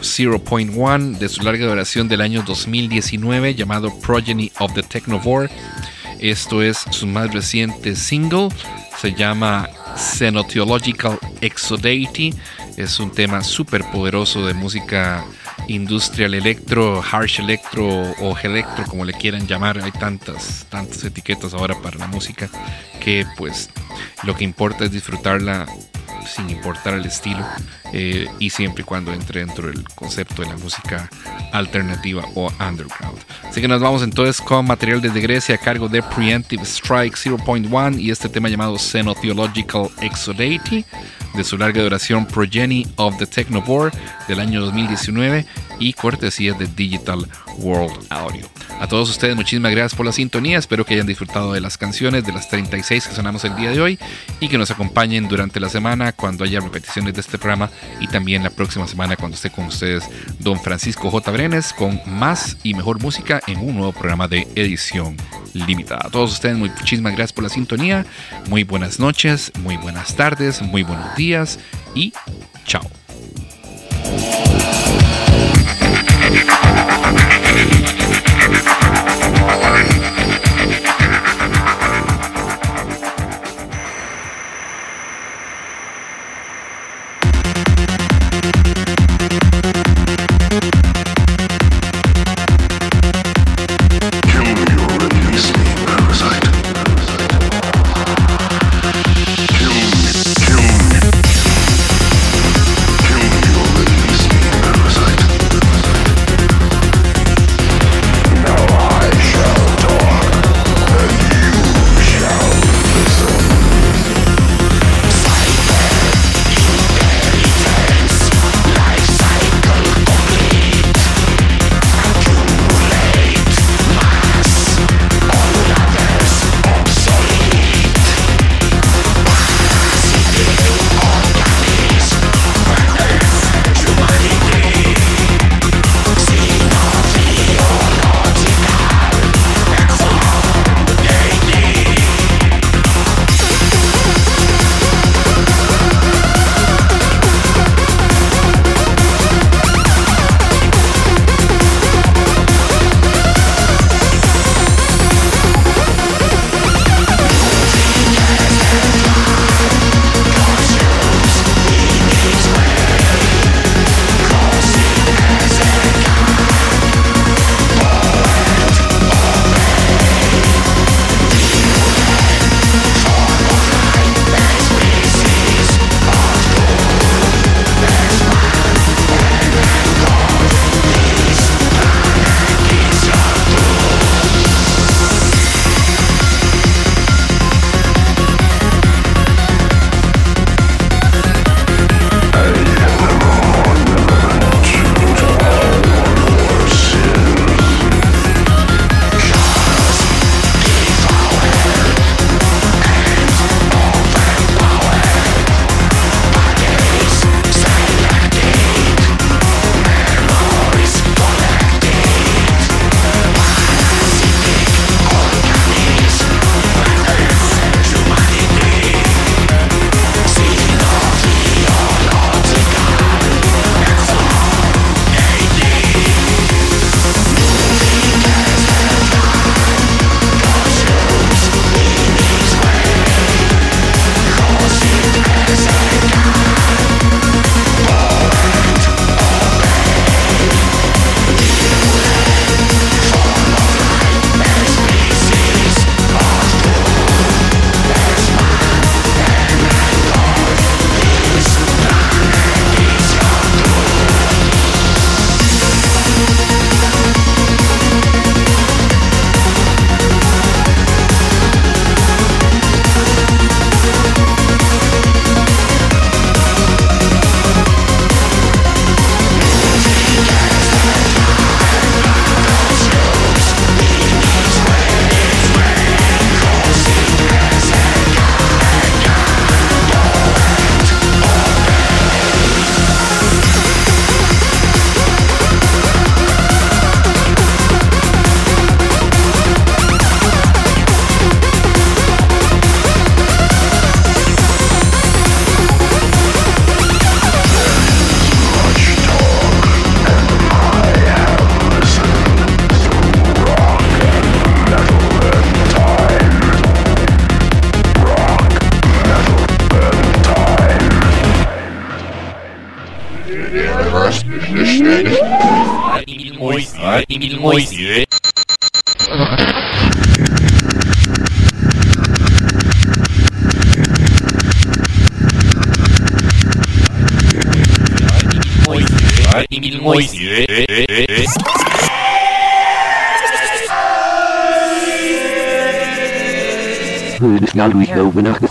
0.1 0.00 1.18
de 1.18 1.28
su 1.28 1.42
larga 1.42 1.66
duración 1.66 2.08
del 2.08 2.20
año 2.20 2.42
2019 2.42 3.54
llamado 3.54 3.98
Progeny 4.00 4.52
of 4.58 4.74
the 4.74 4.82
Technovore. 4.82 5.50
Esto 6.18 6.62
es 6.62 6.78
su 6.90 7.06
más 7.06 7.32
reciente 7.32 7.94
single. 7.94 8.48
Se 8.98 9.12
llama 9.12 9.68
Xenotheological 9.96 11.18
Exodate. 11.40 12.32
Es 12.76 12.98
un 13.00 13.10
tema 13.10 13.42
súper 13.42 13.84
poderoso 13.90 14.46
de 14.46 14.54
música 14.54 15.24
industrial 15.68 16.34
electro, 16.34 17.02
harsh 17.02 17.40
electro 17.40 17.86
o 18.20 18.36
electro, 18.42 18.84
como 18.86 19.04
le 19.04 19.12
quieran 19.12 19.46
llamar. 19.46 19.78
Hay 19.78 19.92
tantas, 19.92 20.66
tantas 20.68 21.02
etiquetas 21.04 21.54
ahora 21.54 21.74
para 21.82 21.98
la 21.98 22.06
música 22.06 22.48
que 23.00 23.26
pues 23.36 23.70
lo 24.22 24.34
que 24.36 24.44
importa 24.44 24.84
es 24.84 24.92
disfrutarla 24.92 25.66
sin 26.26 26.50
importar 26.50 26.94
el 26.94 27.06
estilo 27.06 27.44
eh, 27.92 28.28
y 28.38 28.50
siempre 28.50 28.82
y 28.82 28.84
cuando 28.84 29.12
entre 29.12 29.40
dentro 29.40 29.68
del 29.68 29.84
concepto 29.94 30.42
de 30.42 30.48
la 30.48 30.56
música 30.56 31.08
alternativa 31.52 32.24
o 32.34 32.52
underground. 32.60 33.18
Así 33.48 33.60
que 33.60 33.68
nos 33.68 33.80
vamos 33.80 34.02
entonces 34.02 34.40
con 34.40 34.66
material 34.66 35.00
desde 35.00 35.20
Grecia 35.20 35.54
a 35.54 35.58
cargo 35.58 35.88
de 35.88 36.02
Preemptive 36.02 36.62
Strike 36.64 37.16
0.1 37.16 37.98
y 37.98 38.10
este 38.10 38.28
tema 38.28 38.48
llamado 38.48 38.78
Xenotheological 38.78 39.88
Exodate 40.00 40.84
de 41.34 41.44
su 41.44 41.58
larga 41.58 41.82
duración 41.82 42.26
Progeny 42.26 42.86
of 42.96 43.16
the 43.18 43.26
Technovore 43.26 43.90
del 44.26 44.40
año 44.40 44.60
2019 44.62 45.46
y 45.78 45.92
cortesía 45.92 46.54
de 46.54 46.66
Digital 46.66 47.26
World 47.58 48.06
Audio. 48.10 48.48
A 48.80 48.86
todos 48.86 49.08
ustedes 49.08 49.34
muchísimas 49.36 49.72
gracias 49.72 49.94
por 49.94 50.04
la 50.04 50.12
sintonía, 50.12 50.58
espero 50.58 50.84
que 50.84 50.94
hayan 50.94 51.06
disfrutado 51.06 51.52
de 51.52 51.60
las 51.60 51.78
canciones, 51.78 52.24
de 52.24 52.32
las 52.32 52.48
36 52.48 53.08
que 53.08 53.14
sonamos 53.14 53.44
el 53.44 53.56
día 53.56 53.70
de 53.70 53.80
hoy 53.80 53.98
y 54.40 54.48
que 54.48 54.58
nos 54.58 54.70
acompañen 54.70 55.28
durante 55.28 55.60
la 55.60 55.68
semana 55.68 56.12
cuando 56.12 56.44
haya 56.44 56.60
repeticiones 56.60 57.14
de 57.14 57.20
este 57.20 57.38
programa 57.38 57.70
y 58.00 58.06
también 58.06 58.42
la 58.42 58.50
próxima 58.50 58.86
semana 58.86 59.16
cuando 59.16 59.34
esté 59.34 59.50
con 59.50 59.66
ustedes 59.66 60.04
don 60.38 60.60
Francisco 60.60 61.10
J. 61.10 61.30
Brenes 61.30 61.72
con 61.72 62.00
más 62.06 62.58
y 62.62 62.74
mejor 62.74 63.00
música 63.00 63.40
en 63.46 63.58
un 63.58 63.76
nuevo 63.76 63.92
programa 63.92 64.28
de 64.28 64.46
edición 64.54 65.16
limitada. 65.54 66.02
A 66.04 66.10
todos 66.10 66.32
ustedes 66.32 66.56
muchísimas 66.56 67.12
gracias 67.12 67.32
por 67.32 67.44
la 67.44 67.50
sintonía, 67.50 68.04
muy 68.48 68.64
buenas 68.64 69.00
noches, 69.00 69.52
muy 69.60 69.76
buenas 69.76 70.16
tardes, 70.16 70.60
muy 70.60 70.82
buenos 70.82 71.16
días 71.16 71.58
y 71.94 72.12
chao. 72.66 72.82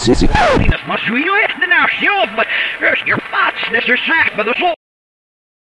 Sim, 0.06 0.14
sim. 0.14 0.65